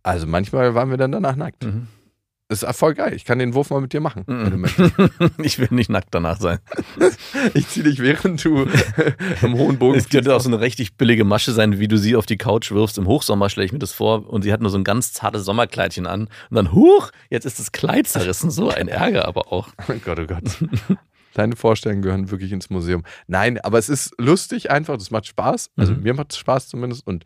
Also 0.03 0.27
manchmal 0.27 0.75
waren 0.75 0.89
wir 0.91 0.97
dann 0.97 1.11
danach 1.11 1.35
nackt. 1.35 1.63
Mhm. 1.63 1.87
Das 2.47 2.61
ist 2.61 2.75
voll 2.77 2.93
geil. 2.93 3.13
Ich 3.15 3.25
kann 3.25 3.39
den 3.39 3.55
Wurf 3.55 3.71
mal 3.71 3.81
mit 3.81 3.91
dir 3.91 4.01
machen. 4.01 4.23
Mhm. 4.27 4.43
Wenn 4.43 4.51
du 4.51 4.57
möchtest. 4.57 4.93
ich 5.39 5.57
will 5.57 5.69
nicht 5.71 5.89
nackt 5.89 6.09
danach 6.13 6.39
sein. 6.39 6.59
Ich 7.53 7.67
zieh 7.69 7.83
dich, 7.83 7.99
während 7.99 8.43
du 8.45 8.65
im 9.41 9.53
hohen 9.57 9.77
Bogen 9.77 9.97
Es 9.97 10.07
könnte 10.09 10.33
auch 10.35 10.39
so 10.41 10.49
eine 10.49 10.59
richtig 10.61 10.95
billige 10.95 11.25
Masche 11.25 11.51
sein, 11.53 11.79
wie 11.79 11.87
du 11.87 11.97
sie 11.97 12.15
auf 12.15 12.25
die 12.25 12.37
Couch 12.37 12.71
wirfst. 12.71 12.97
Im 12.97 13.07
Hochsommer 13.07 13.49
stelle 13.49 13.65
ich 13.65 13.71
mir 13.73 13.79
das 13.79 13.93
vor 13.93 14.29
und 14.29 14.43
sie 14.43 14.53
hat 14.53 14.61
nur 14.61 14.69
so 14.69 14.77
ein 14.77 14.83
ganz 14.83 15.11
zartes 15.13 15.43
Sommerkleidchen 15.43 16.05
an. 16.07 16.21
Und 16.49 16.55
dann, 16.55 16.71
huch, 16.71 17.11
jetzt 17.29 17.45
ist 17.45 17.59
das 17.59 17.71
Kleid 17.71 18.07
zerrissen. 18.07 18.51
So 18.51 18.69
ein 18.69 18.87
Ärger 18.87 19.27
aber 19.27 19.51
auch. 19.51 19.69
Oh 19.89 19.93
Gott, 20.03 20.19
oh 20.19 20.25
Gott. 20.27 20.43
Deine 21.35 21.55
Vorstellungen 21.55 22.01
gehören 22.01 22.31
wirklich 22.31 22.51
ins 22.51 22.69
Museum. 22.69 23.03
Nein, 23.27 23.59
aber 23.59 23.77
es 23.77 23.89
ist 23.89 24.13
lustig 24.17 24.71
einfach, 24.71 24.97
das 24.97 25.11
macht 25.11 25.27
Spaß. 25.27 25.69
Also 25.75 25.93
Mhm. 25.93 26.01
mir 26.01 26.13
macht 26.15 26.31
es 26.31 26.37
Spaß 26.39 26.67
zumindest 26.69 27.05
und 27.05 27.23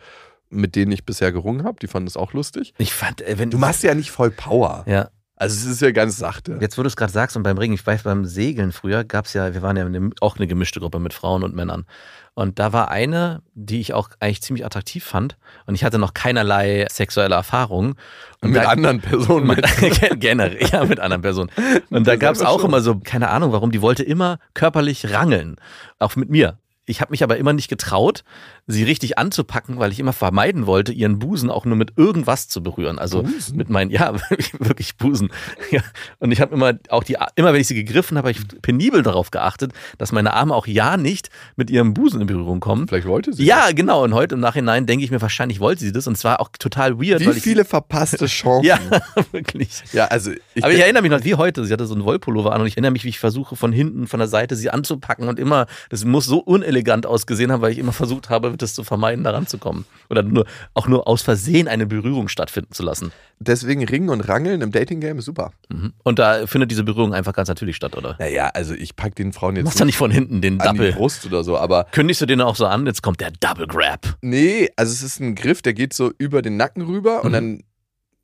mit 0.49 0.75
denen 0.75 0.91
ich 0.91 1.05
bisher 1.05 1.31
gerungen 1.31 1.63
habe, 1.63 1.77
die 1.79 1.85
fanden 1.87 2.07
es 2.07 2.17
auch 2.17 2.33
lustig. 2.33 2.73
Ich 2.79 2.91
fand, 2.93 3.21
äh, 3.21 3.37
wenn 3.37 3.51
Du 3.51 3.59
machst 3.59 3.83
ja 3.83 3.93
nicht 3.93 4.09
voll 4.11 4.31
Power. 4.31 4.83
Ja, 4.87 5.09
Also 5.39 5.55
es 5.55 5.65
ist 5.65 5.81
ja 5.81 5.91
ganz 5.91 6.17
sachte. 6.17 6.57
jetzt 6.59 6.77
wo 6.77 6.83
du 6.83 6.87
es 6.87 6.97
gerade 6.97 7.11
sagst 7.13 7.37
und 7.37 7.43
beim 7.43 7.57
Ringen, 7.57 7.73
ich 7.73 7.87
weiß, 7.87 8.03
beim 8.03 8.25
Segeln 8.25 8.73
früher 8.73 9.05
gab 9.05 9.25
es 9.25 9.33
ja, 9.33 9.53
wir 9.53 9.61
waren 9.61 9.77
ja 9.77 9.85
eine, 9.85 10.09
auch 10.19 10.35
eine 10.35 10.47
gemischte 10.47 10.81
Gruppe 10.81 10.99
mit 10.99 11.13
Frauen 11.13 11.43
und 11.43 11.55
Männern. 11.55 11.85
Und 12.33 12.59
da 12.59 12.73
war 12.73 12.89
eine, 12.91 13.41
die 13.53 13.79
ich 13.79 13.93
auch 13.93 14.09
eigentlich 14.19 14.41
ziemlich 14.41 14.65
attraktiv 14.65 15.03
fand. 15.03 15.37
Und 15.65 15.75
ich 15.75 15.83
hatte 15.83 15.97
noch 15.97 16.13
keinerlei 16.13 16.85
sexuelle 16.89 17.35
Erfahrung. 17.35 17.95
Und 18.41 18.51
mit 18.51 18.61
da- 18.63 18.69
anderen 18.69 18.99
Personen. 19.01 19.47
Mit, 19.47 19.65
generell, 20.19 20.59
ja, 20.71 20.83
mit 20.85 20.99
anderen 20.99 21.21
Personen. 21.21 21.51
Und 21.89 22.05
da 22.05 22.15
gab 22.17 22.35
es 22.35 22.41
auch 22.41 22.59
schon. 22.59 22.69
immer 22.69 22.81
so, 22.81 22.99
keine 22.99 23.29
Ahnung 23.29 23.51
warum, 23.51 23.71
die 23.71 23.81
wollte 23.81 24.03
immer 24.03 24.39
körperlich 24.53 25.11
rangeln. 25.13 25.55
Auch 25.99 26.15
mit 26.17 26.29
mir. 26.29 26.57
Ich 26.85 27.01
habe 27.01 27.11
mich 27.11 27.23
aber 27.23 27.37
immer 27.37 27.53
nicht 27.53 27.67
getraut, 27.67 28.23
sie 28.71 28.83
richtig 28.83 29.17
anzupacken, 29.17 29.79
weil 29.79 29.91
ich 29.91 29.99
immer 29.99 30.13
vermeiden 30.13 30.67
wollte, 30.67 30.93
ihren 30.93 31.17
Busen 31.17 31.49
auch 31.49 31.65
nur 31.65 31.75
mit 31.75 31.93
irgendwas 31.97 32.47
zu 32.47 32.61
berühren. 32.61 32.99
Also 32.99 33.23
Busen? 33.23 33.57
mit 33.57 33.69
meinen, 33.69 33.89
ja, 33.89 34.13
wirklich 34.59 34.95
Busen. 34.95 35.29
Ja. 35.71 35.81
Und 36.19 36.31
ich 36.31 36.39
habe 36.39 36.53
immer 36.53 36.73
auch 36.89 37.03
die, 37.03 37.17
immer 37.35 37.51
wenn 37.51 37.61
ich 37.61 37.67
sie 37.67 37.73
gegriffen 37.73 38.17
habe, 38.17 38.29
habe 38.29 38.37
ich 38.39 38.61
penibel 38.61 39.01
darauf 39.01 39.31
geachtet, 39.31 39.73
dass 39.97 40.11
meine 40.11 40.33
Arme 40.33 40.53
auch 40.53 40.67
ja 40.67 40.97
nicht 40.97 41.29
mit 41.55 41.71
ihrem 41.71 41.95
Busen 41.95 42.21
in 42.21 42.27
Berührung 42.27 42.59
kommen. 42.59 42.87
Vielleicht 42.87 43.07
wollte 43.07 43.33
sie. 43.33 43.43
Ja, 43.43 43.71
genau. 43.71 44.03
Und 44.03 44.13
heute 44.13 44.35
im 44.35 44.41
Nachhinein 44.41 44.85
denke 44.85 45.03
ich 45.03 45.09
mir, 45.09 45.21
wahrscheinlich 45.21 45.59
wollte 45.59 45.81
sie 45.81 45.91
das. 45.91 46.05
Und 46.05 46.15
zwar 46.17 46.39
auch 46.39 46.49
total 46.59 46.99
weird, 46.99 47.21
Wie 47.21 47.25
weil 47.25 47.37
ich. 47.37 47.43
viele 47.43 47.65
verpasste 47.65 48.25
Chancen. 48.27 48.65
ja, 48.67 48.77
wirklich. 49.31 49.81
Ja, 49.93 50.05
also 50.05 50.31
ich, 50.53 50.63
Aber 50.63 50.71
ich 50.71 50.79
erinnere 50.79 51.01
mich 51.01 51.11
noch 51.11 51.23
wie 51.23 51.33
heute. 51.33 51.65
Sie 51.65 51.73
hatte 51.73 51.87
so 51.87 51.95
einen 51.95 52.03
Wollpullover 52.05 52.53
an 52.53 52.61
und 52.61 52.67
ich 52.67 52.73
erinnere 52.73 52.91
mich, 52.91 53.03
wie 53.03 53.09
ich 53.09 53.19
versuche, 53.19 53.55
von 53.55 53.71
hinten, 53.71 54.05
von 54.05 54.19
der 54.19 54.27
Seite 54.27 54.55
sie 54.55 54.69
anzupacken 54.69 55.27
und 55.27 55.39
immer, 55.39 55.65
das 55.89 56.05
muss 56.05 56.25
so 56.25 56.37
unelegant 56.39 57.07
ausgesehen 57.07 57.51
haben, 57.51 57.61
weil 57.61 57.71
ich 57.71 57.79
immer 57.79 57.93
versucht 57.93 58.29
habe, 58.29 58.58
das 58.61 58.73
zu 58.73 58.83
vermeiden, 58.83 59.23
da 59.23 59.31
ranzukommen. 59.31 59.85
Oder 60.09 60.23
nur, 60.23 60.45
auch 60.73 60.87
nur 60.87 61.07
aus 61.07 61.21
Versehen 61.21 61.67
eine 61.67 61.85
Berührung 61.85 62.27
stattfinden 62.27 62.71
zu 62.73 62.83
lassen. 62.83 63.11
deswegen 63.39 63.83
Ringen 63.85 64.09
und 64.09 64.21
Rangeln 64.21 64.61
im 64.61 64.71
Dating-Game 64.71 65.19
ist 65.19 65.25
super. 65.25 65.51
Mhm. 65.69 65.93
Und 66.03 66.19
da 66.19 66.45
findet 66.47 66.71
diese 66.71 66.83
Berührung 66.83 67.13
einfach 67.13 67.33
ganz 67.33 67.47
natürlich 67.49 67.75
statt, 67.75 67.95
oder? 67.97 68.15
Naja, 68.19 68.49
also 68.53 68.73
ich 68.73 68.95
pack 68.95 69.15
den 69.15 69.31
Frauen 69.33 69.55
Du 69.55 69.59
jetzt 69.61 69.65
machst 69.65 69.79
doch 69.81 69.85
nicht 69.85 69.97
von 69.97 70.11
hinten 70.11 70.41
den 70.41 70.59
an 70.61 70.73
die 70.73 70.79
Double. 70.79 70.93
Brust 70.93 71.25
oder 71.25 71.43
so, 71.43 71.57
aber 71.57 71.85
Kündigst 71.91 72.21
du 72.21 72.25
den 72.25 72.41
auch 72.41 72.55
so 72.55 72.65
an? 72.65 72.85
Jetzt 72.85 73.01
kommt 73.01 73.19
der 73.21 73.31
Double 73.31 73.67
Grab. 73.67 74.17
nee, 74.21 74.69
also 74.75 74.91
es 74.91 75.01
ist 75.03 75.19
ein 75.19 75.35
Griff, 75.35 75.61
der 75.61 75.73
geht 75.73 75.93
so 75.93 76.11
über 76.17 76.41
den 76.41 76.57
Nacken 76.57 76.81
rüber 76.83 77.23
und 77.23 77.29
Mhm. 77.29 77.33
dann, 77.33 77.63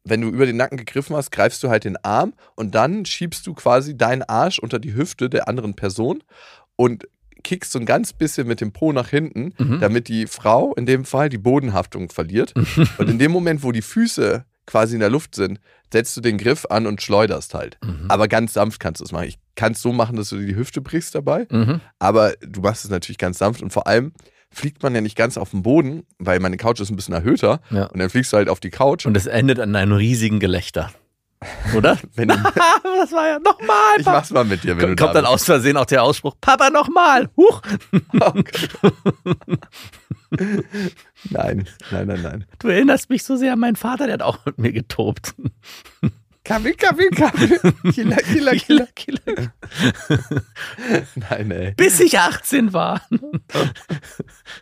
wenn 0.04 0.22
du 0.22 0.28
über 0.30 0.46
den 0.46 0.58
Nacken 0.58 0.78
gegriffen 0.78 1.16
hast, 1.16 1.32
greifst 1.32 1.64
du 1.64 1.70
halt 1.70 1.84
den 1.84 1.98
Arm 2.04 2.34
und 2.56 2.76
dann 2.76 3.06
schiebst 3.06 3.48
du 3.48 3.54
quasi 3.54 3.98
deinen 3.98 4.22
Arsch 4.24 4.60
unter 4.60 4.78
die 4.80 4.94
Hüfte 4.96 5.30
der 5.30 5.48
anderen 5.48 5.74
Person 5.76 6.22
und 6.76 7.06
kickst 7.46 7.72
so 7.72 7.80
ein 7.80 7.86
ganz 7.86 8.12
bisschen 8.12 8.46
mit 8.48 8.60
dem 8.60 8.74
Po 8.74 8.92
nach 8.92 9.08
hinten, 9.08 9.54
Mhm. 9.58 9.80
damit 9.80 10.10
die 10.10 10.28
Frau 10.28 10.74
in 10.76 10.86
dem 10.86 11.06
Fall 11.06 11.30
die 11.30 11.38
Bodenhaftung 11.38 12.10
verliert. 12.10 12.54
und 12.98 13.10
in 13.10 13.20
dem 13.20 13.32
Moment, 13.32 13.64
wo 13.64 13.72
die 13.72 13.82
Füße 13.82 14.44
quasi 14.66 14.96
in 14.96 15.00
der 15.00 15.10
Luft 15.10 15.36
sind, 15.36 15.62
setzt 15.94 16.18
du 16.18 16.22
den 16.22 16.38
Griff 16.38 16.66
an 16.70 16.88
und 16.88 17.02
schleuderst 17.02 17.54
halt. 17.54 17.78
Mhm. 17.86 18.06
Aber 18.10 18.28
ganz 18.28 18.52
sanft 18.54 18.80
kannst 18.82 19.00
du 19.00 19.06
es 19.06 19.12
machen. 19.14 19.28
Ich 19.28 19.38
kann 19.56 19.72
es 19.74 19.82
so 19.82 19.94
machen, 19.94 20.18
dass 20.18 20.30
du 20.30 20.38
dir 20.38 20.48
die 20.48 20.56
Hüfte 20.58 20.82
brichst 20.82 21.16
dabei. 21.16 21.48
Mhm. 21.50 21.80
Aber 22.00 22.34
du 22.42 22.60
machst 22.62 22.84
es 22.84 22.92
natürlich 22.92 23.18
ganz 23.20 23.38
sanft 23.38 23.62
und 23.62 23.72
vor 23.72 23.88
allem 23.88 24.12
fliegt 24.52 24.82
man 24.84 24.96
ja 24.96 25.02
nicht 25.02 25.16
ganz 25.16 25.38
auf 25.38 25.52
den 25.52 25.62
Boden, 25.64 26.04
weil 26.18 26.40
meine 26.40 26.58
Couch 26.58 26.80
ist 26.82 26.90
ein 26.90 26.96
bisschen 26.96 27.14
erhöhter 27.14 27.62
Ja. 27.70 27.86
und 27.86 28.00
dann 28.00 28.10
fliegst 28.10 28.34
du 28.34 28.38
halt 28.38 28.50
auf 28.50 28.60
die 28.60 28.70
Couch. 28.72 29.06
Und 29.06 29.16
es 29.16 29.28
endet 29.28 29.60
an 29.60 29.76
einem 29.76 29.94
riesigen 29.94 30.40
Gelächter. 30.40 30.92
Oder? 31.76 31.98
wenn 32.16 32.28
das 32.28 33.12
war 33.12 33.28
ja 33.28 33.40
nochmal. 33.40 33.96
ich 33.98 34.06
mach's 34.06 34.32
mal 34.32 34.46
mit 34.46 34.64
dir, 34.64 34.78
wenn 34.78 34.90
du 34.90 34.96
Kommt 34.96 35.16
da 35.16 35.22
dann 35.22 35.26
aus 35.26 35.44
Versehen 35.46 35.78
auch 35.78 35.86
der 35.86 36.04
Ausspruch, 36.04 36.36
Papa 36.42 36.70
nochmal. 36.70 37.30
Huch. 37.38 37.62
Nein, 41.30 41.68
nein, 41.92 42.08
nein, 42.08 42.22
nein. 42.22 42.46
Du 42.60 42.68
erinnerst 42.68 43.10
mich 43.10 43.24
so 43.24 43.38
sehr 43.38 43.54
an 43.54 43.60
meinen 43.60 43.78
Vater, 43.78 44.06
der 44.06 44.16
hat 44.16 44.22
auch 44.22 44.46
mit 44.46 44.58
mir 44.58 44.74
getobt. 44.74 45.34
Kaffee, 46.44 46.74
Kaffee, 46.74 47.10
Kaffee. 47.10 47.60
Killer, 47.92 48.18
Killer, 48.18 48.56
Killer. 48.56 48.88
Killer. 48.94 49.54
Nein, 51.16 51.52
ey. 51.52 51.74
Bis 51.76 52.00
ich 52.00 52.20
18 52.20 52.74
war. 52.74 53.02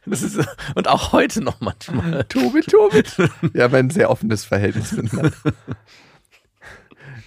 Das 0.05 0.21
ist, 0.21 0.39
und 0.75 0.87
auch 0.87 1.11
heute 1.11 1.41
noch 1.41 1.59
manchmal. 1.59 2.23
Tobit, 2.25 2.67
Tobit. 2.67 3.17
Wir 3.51 3.63
haben 3.63 3.75
ein 3.75 3.89
sehr 3.89 4.09
offenes 4.11 4.45
Verhältnis 4.45 4.91
miteinander. 4.91 5.33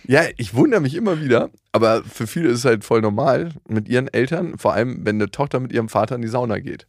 Ja, 0.08 0.22
ich 0.36 0.54
wundere 0.54 0.80
mich 0.80 0.94
immer 0.94 1.20
wieder, 1.20 1.50
aber 1.72 2.04
für 2.04 2.26
viele 2.26 2.50
ist 2.50 2.60
es 2.60 2.64
halt 2.64 2.84
voll 2.84 3.00
normal 3.00 3.50
mit 3.68 3.88
ihren 3.88 4.08
Eltern, 4.08 4.56
vor 4.58 4.72
allem 4.72 5.04
wenn 5.04 5.16
eine 5.16 5.30
Tochter 5.30 5.58
mit 5.60 5.72
ihrem 5.72 5.88
Vater 5.88 6.14
in 6.14 6.22
die 6.22 6.28
Sauna 6.28 6.58
geht. 6.60 6.86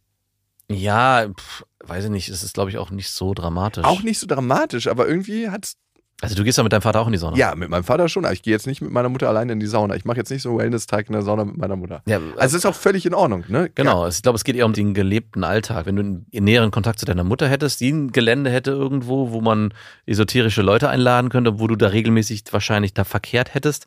Ja, 0.70 1.28
pf, 1.28 1.64
weiß 1.84 2.04
ich 2.04 2.10
nicht, 2.10 2.28
es 2.28 2.42
ist 2.42 2.54
glaube 2.54 2.70
ich 2.70 2.78
auch 2.78 2.90
nicht 2.90 3.10
so 3.10 3.34
dramatisch. 3.34 3.84
Auch 3.84 4.02
nicht 4.02 4.18
so 4.18 4.26
dramatisch, 4.26 4.86
aber 4.86 5.08
irgendwie 5.08 5.48
hat's. 5.48 5.76
Also 6.20 6.34
du 6.34 6.42
gehst 6.42 6.58
ja 6.58 6.64
mit 6.64 6.72
deinem 6.72 6.82
Vater 6.82 7.00
auch 7.00 7.06
in 7.06 7.12
die 7.12 7.18
Sauna. 7.18 7.36
Ja, 7.36 7.54
mit 7.54 7.68
meinem 7.70 7.84
Vater 7.84 8.08
schon, 8.08 8.24
aber 8.24 8.34
ich 8.34 8.42
gehe 8.42 8.52
jetzt 8.52 8.66
nicht 8.66 8.80
mit 8.82 8.90
meiner 8.90 9.08
Mutter 9.08 9.28
alleine 9.28 9.52
in 9.52 9.60
die 9.60 9.66
Sauna. 9.66 9.94
Ich 9.94 10.04
mache 10.04 10.16
jetzt 10.16 10.30
nicht 10.30 10.42
so 10.42 10.48
einen 10.50 10.58
Wellness-Tag 10.58 11.06
in 11.06 11.12
der 11.12 11.22
Sauna 11.22 11.44
mit 11.44 11.56
meiner 11.56 11.76
Mutter. 11.76 12.02
Ja, 12.06 12.18
Also 12.36 12.56
ist 12.56 12.66
auch 12.66 12.74
völlig 12.74 13.06
in 13.06 13.14
Ordnung, 13.14 13.44
ne? 13.46 13.70
Genau, 13.74 14.06
ich 14.08 14.20
glaube, 14.20 14.34
es 14.34 14.42
geht 14.42 14.56
eher 14.56 14.66
um 14.66 14.72
den 14.72 14.94
gelebten 14.94 15.44
Alltag. 15.44 15.86
Wenn 15.86 15.94
du 15.94 16.02
einen 16.02 16.26
näheren 16.32 16.72
Kontakt 16.72 16.98
zu 16.98 17.06
deiner 17.06 17.22
Mutter 17.22 17.48
hättest, 17.48 17.80
die 17.80 17.90
ein 17.92 18.10
Gelände 18.10 18.50
hätte 18.50 18.72
irgendwo, 18.72 19.30
wo 19.30 19.40
man 19.40 19.72
esoterische 20.06 20.62
Leute 20.62 20.88
einladen 20.88 21.28
könnte, 21.30 21.60
wo 21.60 21.68
du 21.68 21.76
da 21.76 21.86
regelmäßig 21.88 22.42
wahrscheinlich 22.50 22.94
da 22.94 23.04
verkehrt 23.04 23.54
hättest 23.54 23.86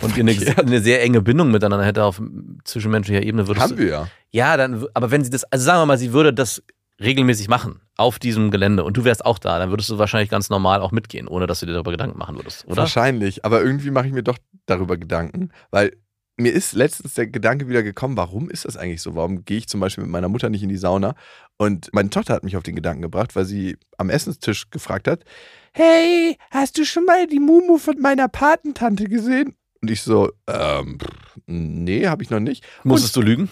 und 0.00 0.18
eine, 0.18 0.34
eine 0.58 0.80
sehr 0.80 1.02
enge 1.02 1.20
Bindung 1.20 1.50
miteinander 1.50 1.84
hätte 1.84 2.04
auf 2.04 2.20
zwischenmenschlicher 2.64 3.22
Ebene, 3.22 3.48
würdest 3.48 3.64
Haben 3.64 3.76
du. 3.76 3.82
wir 3.82 3.88
ja. 3.88 4.08
Ja, 4.30 4.56
dann, 4.56 4.84
aber 4.94 5.10
wenn 5.10 5.24
sie 5.24 5.30
das, 5.30 5.44
also 5.44 5.64
sagen 5.64 5.80
wir 5.80 5.86
mal, 5.86 5.98
sie 5.98 6.12
würde 6.12 6.32
das 6.34 6.62
regelmäßig 7.00 7.48
machen 7.48 7.80
auf 7.96 8.18
diesem 8.18 8.50
Gelände 8.50 8.84
und 8.84 8.96
du 8.96 9.04
wärst 9.04 9.24
auch 9.24 9.38
da, 9.38 9.58
dann 9.58 9.70
würdest 9.70 9.90
du 9.90 9.98
wahrscheinlich 9.98 10.30
ganz 10.30 10.50
normal 10.50 10.80
auch 10.80 10.92
mitgehen, 10.92 11.28
ohne 11.28 11.46
dass 11.46 11.60
du 11.60 11.66
dir 11.66 11.72
darüber 11.72 11.90
Gedanken 11.90 12.18
machen 12.18 12.36
würdest, 12.36 12.66
oder? 12.66 12.78
Wahrscheinlich, 12.78 13.44
aber 13.44 13.62
irgendwie 13.62 13.90
mache 13.90 14.06
ich 14.06 14.12
mir 14.12 14.22
doch 14.22 14.38
darüber 14.66 14.96
Gedanken, 14.96 15.50
weil 15.70 15.96
mir 16.38 16.52
ist 16.52 16.74
letztens 16.74 17.14
der 17.14 17.26
Gedanke 17.26 17.68
wieder 17.68 17.82
gekommen, 17.82 18.16
warum 18.16 18.50
ist 18.50 18.66
das 18.66 18.76
eigentlich 18.76 19.00
so? 19.00 19.14
Warum 19.14 19.44
gehe 19.44 19.58
ich 19.58 19.68
zum 19.68 19.80
Beispiel 19.80 20.04
mit 20.04 20.10
meiner 20.10 20.28
Mutter 20.28 20.50
nicht 20.50 20.62
in 20.62 20.68
die 20.68 20.76
Sauna? 20.76 21.14
Und 21.56 21.88
meine 21.92 22.10
Tochter 22.10 22.34
hat 22.34 22.44
mich 22.44 22.56
auf 22.56 22.62
den 22.62 22.74
Gedanken 22.74 23.02
gebracht, 23.02 23.34
weil 23.34 23.46
sie 23.46 23.78
am 23.96 24.10
Essenstisch 24.10 24.68
gefragt 24.70 25.08
hat, 25.08 25.24
hey, 25.72 26.36
hast 26.50 26.76
du 26.76 26.84
schon 26.84 27.06
mal 27.06 27.26
die 27.26 27.40
Mumu 27.40 27.78
von 27.78 27.98
meiner 28.00 28.28
Patentante 28.28 29.04
gesehen? 29.04 29.54
Und 29.80 29.90
ich 29.90 30.02
so, 30.02 30.30
ähm, 30.46 30.98
nee, 31.46 32.06
habe 32.06 32.22
ich 32.22 32.30
noch 32.30 32.40
nicht. 32.40 32.64
Musstest 32.84 33.16
du 33.16 33.22
lügen? 33.22 33.48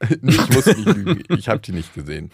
Ich 0.22 0.48
muss 0.50 0.66
nicht 0.66 0.84
lügen, 0.86 1.22
ich 1.36 1.48
habe 1.48 1.60
die 1.60 1.72
nicht 1.72 1.94
gesehen. 1.94 2.30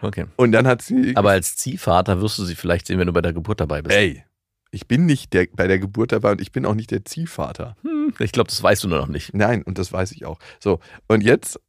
Okay. 0.00 0.26
Und 0.36 0.52
dann 0.52 0.66
hat 0.66 0.82
sie, 0.82 1.16
Aber 1.16 1.30
als 1.30 1.56
Ziehvater 1.56 2.20
wirst 2.20 2.38
du 2.38 2.44
sie 2.44 2.54
vielleicht 2.54 2.86
sehen, 2.86 2.98
wenn 2.98 3.06
du 3.06 3.12
bei 3.12 3.22
der 3.22 3.32
Geburt 3.32 3.60
dabei 3.60 3.82
bist. 3.82 3.96
ey, 3.96 4.24
ich 4.70 4.86
bin 4.88 5.06
nicht 5.06 5.32
der, 5.32 5.46
bei 5.54 5.66
der 5.68 5.78
Geburt 5.78 6.12
dabei 6.12 6.32
und 6.32 6.40
ich 6.40 6.50
bin 6.52 6.66
auch 6.66 6.74
nicht 6.74 6.90
der 6.90 7.04
Ziehvater. 7.04 7.76
Hm, 7.82 8.12
ich 8.18 8.32
glaube, 8.32 8.48
das 8.48 8.62
weißt 8.62 8.84
du 8.84 8.88
nur 8.88 8.98
noch 8.98 9.08
nicht. 9.08 9.32
Nein, 9.34 9.62
und 9.62 9.78
das 9.78 9.92
weiß 9.92 10.12
ich 10.12 10.24
auch. 10.24 10.38
So, 10.58 10.80
und 11.08 11.22
jetzt 11.22 11.60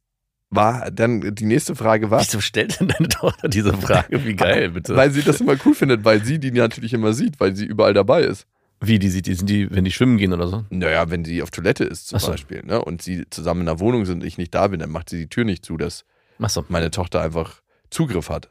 war 0.50 0.90
dann 0.90 1.34
die 1.34 1.44
nächste 1.44 1.74
Frage 1.74 2.10
war, 2.10 2.20
Wieso 2.20 2.40
stellt 2.40 2.78
denn 2.80 2.88
deine 2.88 3.08
Tochter 3.08 3.48
diese 3.48 3.72
Frage? 3.74 4.24
Wie 4.24 4.34
geil, 4.34 4.70
bitte. 4.74 4.94
weil 4.96 5.10
sie 5.10 5.22
das 5.22 5.40
immer 5.40 5.56
cool 5.64 5.74
findet, 5.74 6.04
weil 6.04 6.24
sie 6.24 6.38
die 6.38 6.50
natürlich 6.52 6.92
immer 6.94 7.12
sieht, 7.12 7.38
weil 7.40 7.54
sie 7.56 7.64
überall 7.64 7.94
dabei 7.94 8.22
ist. 8.22 8.46
Wie, 8.80 8.98
die 8.98 9.08
sieht, 9.08 9.26
die 9.26 9.34
sind 9.34 9.48
die, 9.48 9.70
wenn 9.70 9.84
die 9.84 9.92
schwimmen 9.92 10.18
gehen 10.18 10.32
oder 10.32 10.48
so? 10.48 10.64
Naja, 10.70 11.10
wenn 11.10 11.24
sie 11.24 11.42
auf 11.42 11.50
Toilette 11.50 11.84
ist 11.84 12.08
zum 12.08 12.18
so. 12.18 12.28
Beispiel, 12.28 12.62
ne, 12.64 12.82
und 12.84 13.02
sie 13.02 13.24
zusammen 13.30 13.60
in 13.60 13.66
der 13.66 13.80
Wohnung 13.80 14.04
sind 14.04 14.22
und 14.22 14.26
ich 14.26 14.38
nicht 14.38 14.54
da 14.54 14.68
bin, 14.68 14.80
dann 14.80 14.90
macht 14.90 15.08
sie 15.08 15.18
die 15.18 15.28
Tür 15.28 15.44
nicht 15.44 15.64
zu, 15.64 15.76
dass 15.76 16.04
Achso. 16.38 16.64
meine 16.68 16.90
Tochter 16.90 17.22
einfach 17.22 17.62
Zugriff 17.90 18.28
hat. 18.28 18.50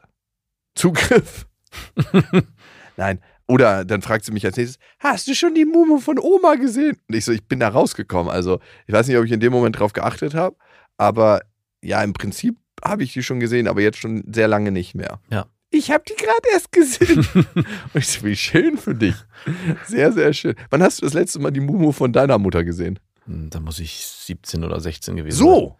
Zugriff? 0.74 1.46
Nein. 2.96 3.20
Oder 3.48 3.84
dann 3.84 4.02
fragt 4.02 4.24
sie 4.24 4.32
mich 4.32 4.44
als 4.44 4.56
nächstes, 4.56 4.82
hast 4.98 5.28
du 5.28 5.34
schon 5.34 5.54
die 5.54 5.64
Mumu 5.64 5.98
von 5.98 6.18
Oma 6.18 6.56
gesehen? 6.56 6.98
Und 7.08 7.14
ich 7.14 7.24
so, 7.24 7.30
ich 7.30 7.46
bin 7.46 7.60
da 7.60 7.68
rausgekommen. 7.68 8.32
Also 8.32 8.60
ich 8.86 8.92
weiß 8.94 9.06
nicht, 9.06 9.16
ob 9.16 9.24
ich 9.24 9.30
in 9.32 9.40
dem 9.40 9.52
Moment 9.52 9.78
drauf 9.78 9.92
geachtet 9.92 10.34
habe, 10.34 10.56
aber 10.96 11.42
ja, 11.80 12.02
im 12.02 12.12
Prinzip 12.12 12.56
habe 12.84 13.04
ich 13.04 13.12
die 13.12 13.22
schon 13.22 13.38
gesehen, 13.38 13.68
aber 13.68 13.80
jetzt 13.80 13.98
schon 13.98 14.24
sehr 14.32 14.48
lange 14.48 14.72
nicht 14.72 14.94
mehr. 14.94 15.20
Ja. 15.30 15.46
Ich 15.70 15.90
habe 15.90 16.04
die 16.08 16.14
gerade 16.14 16.48
erst 16.52 16.70
gesehen. 16.72 17.26
Und 17.34 17.56
ich 17.94 18.08
so, 18.08 18.24
wie 18.24 18.36
schön 18.36 18.78
für 18.78 18.94
dich. 18.94 19.14
Sehr, 19.84 20.12
sehr 20.12 20.32
schön. 20.32 20.54
Wann 20.70 20.82
hast 20.82 21.00
du 21.00 21.04
das 21.06 21.12
letzte 21.14 21.38
Mal 21.40 21.50
die 21.50 21.60
Mumu 21.60 21.92
von 21.92 22.12
deiner 22.12 22.38
Mutter 22.38 22.64
gesehen? 22.64 22.98
Hm, 23.26 23.50
Da 23.50 23.60
muss 23.60 23.78
ich 23.80 24.06
17 24.06 24.64
oder 24.64 24.80
16 24.80 25.16
gewesen 25.16 25.36
So. 25.36 25.76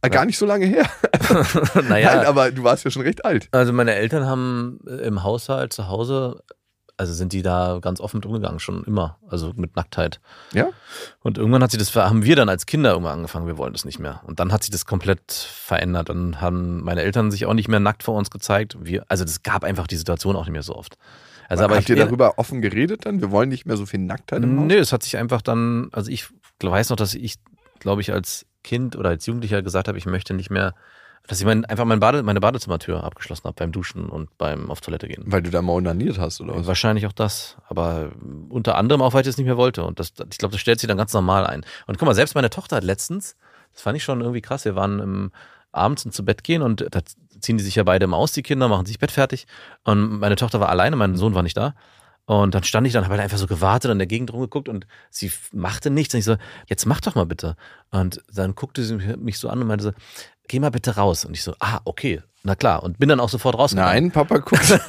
Ah, 0.00 0.08
Gar 0.08 0.24
nicht 0.24 0.38
so 0.38 0.46
lange 0.46 0.66
her. 0.66 0.88
sein. 1.28 1.88
naja, 1.88 2.16
Nein, 2.16 2.26
aber 2.26 2.50
du 2.50 2.64
warst 2.64 2.84
ja 2.84 2.90
schon 2.90 3.02
recht 3.02 3.24
alt. 3.24 3.48
also 3.52 3.72
meine 3.72 3.94
Eltern 3.94 4.26
haben 4.26 4.80
äh, 4.86 4.94
im 5.06 5.22
Haushalt 5.22 5.72
zu 5.72 5.86
Hause 5.88 6.42
also 6.96 7.12
sind 7.12 7.32
die 7.32 7.42
da 7.42 7.78
ganz 7.80 8.00
offen 8.00 8.18
mit 8.18 8.26
umgegangen, 8.26 8.60
schon 8.60 8.84
immer. 8.84 9.18
Also 9.28 9.52
mit 9.56 9.76
Nacktheit. 9.76 10.20
Ja? 10.52 10.68
Und 11.20 11.38
irgendwann 11.38 11.62
hat 11.62 11.70
sich 11.70 11.78
das, 11.78 11.94
haben 11.94 12.24
wir 12.24 12.36
dann 12.36 12.48
als 12.48 12.66
Kinder 12.66 12.90
irgendwann 12.90 13.14
angefangen, 13.14 13.46
wir 13.46 13.58
wollen 13.58 13.72
das 13.72 13.84
nicht 13.84 13.98
mehr. 13.98 14.20
Und 14.24 14.40
dann 14.40 14.52
hat 14.52 14.62
sich 14.62 14.70
das 14.70 14.86
komplett 14.86 15.32
verändert. 15.32 16.08
Dann 16.08 16.40
haben 16.40 16.82
meine 16.82 17.02
Eltern 17.02 17.30
sich 17.30 17.46
auch 17.46 17.54
nicht 17.54 17.68
mehr 17.68 17.80
nackt 17.80 18.02
vor 18.02 18.16
uns 18.16 18.30
gezeigt. 18.30 18.76
Wir, 18.80 19.04
also 19.08 19.24
das 19.24 19.42
gab 19.42 19.64
einfach 19.64 19.86
die 19.86 19.96
Situation 19.96 20.36
auch 20.36 20.44
nicht 20.44 20.52
mehr 20.52 20.62
so 20.62 20.76
oft. 20.76 20.96
Also, 21.48 21.64
aber 21.64 21.74
Habt 21.74 21.90
ich, 21.90 21.96
ihr 21.96 22.04
darüber 22.04 22.38
offen 22.38 22.62
geredet 22.62 23.04
dann? 23.04 23.20
Wir 23.20 23.30
wollen 23.30 23.48
nicht 23.48 23.66
mehr 23.66 23.76
so 23.76 23.84
viel 23.84 24.00
Nacktheit 24.00 24.42
im 24.42 24.60
Haus? 24.60 24.66
Nee, 24.66 24.76
es 24.76 24.92
hat 24.92 25.02
sich 25.02 25.16
einfach 25.16 25.42
dann, 25.42 25.88
also 25.92 26.10
ich 26.10 26.26
weiß 26.62 26.90
noch, 26.90 26.96
dass 26.96 27.14
ich, 27.14 27.36
glaube 27.78 28.00
ich, 28.00 28.12
als 28.12 28.46
Kind 28.62 28.96
oder 28.96 29.10
als 29.10 29.26
Jugendlicher 29.26 29.62
gesagt 29.62 29.88
habe, 29.88 29.98
ich 29.98 30.06
möchte 30.06 30.34
nicht 30.34 30.50
mehr, 30.50 30.74
dass 31.28 31.40
ich 31.40 31.46
mein, 31.46 31.64
einfach 31.64 31.84
mein 31.84 32.00
Bade, 32.00 32.22
meine 32.22 32.40
Badezimmertür 32.40 33.04
abgeschlossen 33.04 33.44
habe 33.44 33.54
beim 33.54 33.72
Duschen 33.72 34.08
und 34.08 34.36
beim 34.38 34.70
auf 34.70 34.80
Toilette 34.80 35.06
gehen. 35.06 35.22
Weil 35.26 35.42
du 35.42 35.50
da 35.50 35.62
mal 35.62 35.74
onaniert 35.74 36.18
hast, 36.18 36.40
oder 36.40 36.56
was? 36.56 36.66
Wahrscheinlich 36.66 37.06
auch 37.06 37.12
das, 37.12 37.56
aber 37.68 38.10
unter 38.48 38.76
anderem 38.76 39.02
auch, 39.02 39.14
weil 39.14 39.20
ich 39.20 39.26
das 39.26 39.36
nicht 39.36 39.46
mehr 39.46 39.56
wollte. 39.56 39.84
Und 39.84 40.00
das, 40.00 40.12
ich 40.30 40.38
glaube, 40.38 40.52
das 40.52 40.60
stellt 40.60 40.80
sich 40.80 40.88
dann 40.88 40.98
ganz 40.98 41.12
normal 41.12 41.46
ein. 41.46 41.64
Und 41.86 41.98
guck 41.98 42.06
mal, 42.06 42.14
selbst 42.14 42.34
meine 42.34 42.50
Tochter 42.50 42.76
hat 42.76 42.84
letztens, 42.84 43.36
das 43.72 43.82
fand 43.82 43.96
ich 43.96 44.04
schon 44.04 44.20
irgendwie 44.20 44.40
krass, 44.40 44.64
wir 44.64 44.74
waren 44.74 44.98
im, 44.98 45.32
abends 45.70 46.04
und 46.04 46.12
zu 46.12 46.24
Bett 46.24 46.44
gehen 46.44 46.62
und 46.62 46.86
da 46.90 47.00
ziehen 47.40 47.56
die 47.56 47.64
sich 47.64 47.76
ja 47.76 47.82
beide 47.82 48.04
immer 48.04 48.18
aus, 48.18 48.32
die 48.32 48.42
Kinder, 48.42 48.68
machen 48.68 48.86
sich 48.86 48.98
Bett 48.98 49.10
fertig. 49.10 49.46
Und 49.84 50.18
meine 50.20 50.36
Tochter 50.36 50.60
war 50.60 50.68
alleine, 50.68 50.96
mein 50.96 51.16
Sohn 51.16 51.34
war 51.34 51.42
nicht 51.42 51.56
da. 51.56 51.74
Und 52.24 52.54
dann 52.54 52.62
stand 52.62 52.86
ich 52.86 52.92
dann, 52.92 53.04
habe 53.04 53.14
halt 53.14 53.22
einfach 53.22 53.38
so 53.38 53.48
gewartet 53.48 53.88
und 53.88 53.96
in 53.96 53.98
der 53.98 54.06
Gegend 54.06 54.32
rumgeguckt 54.32 54.68
und 54.68 54.86
sie 55.10 55.32
machte 55.52 55.90
nichts. 55.90 56.14
Und 56.14 56.20
ich 56.20 56.24
so, 56.24 56.36
jetzt 56.68 56.86
mach 56.86 57.00
doch 57.00 57.16
mal 57.16 57.26
bitte. 57.26 57.56
Und 57.90 58.22
dann 58.32 58.54
guckte 58.54 58.84
sie 58.84 58.94
mich 59.16 59.38
so 59.38 59.48
an 59.48 59.60
und 59.60 59.66
meinte 59.66 59.84
so, 59.84 59.92
geh 60.48 60.60
mal 60.60 60.70
bitte 60.70 60.96
raus. 60.96 61.24
Und 61.24 61.34
ich 61.34 61.42
so, 61.42 61.54
ah, 61.60 61.80
okay, 61.84 62.22
na 62.44 62.56
klar. 62.56 62.82
Und 62.82 62.98
bin 62.98 63.08
dann 63.08 63.20
auch 63.20 63.28
sofort 63.28 63.56
rausgegangen. 63.56 64.04
Nein, 64.04 64.10
Papa 64.10 64.38
guckt. 64.38 64.80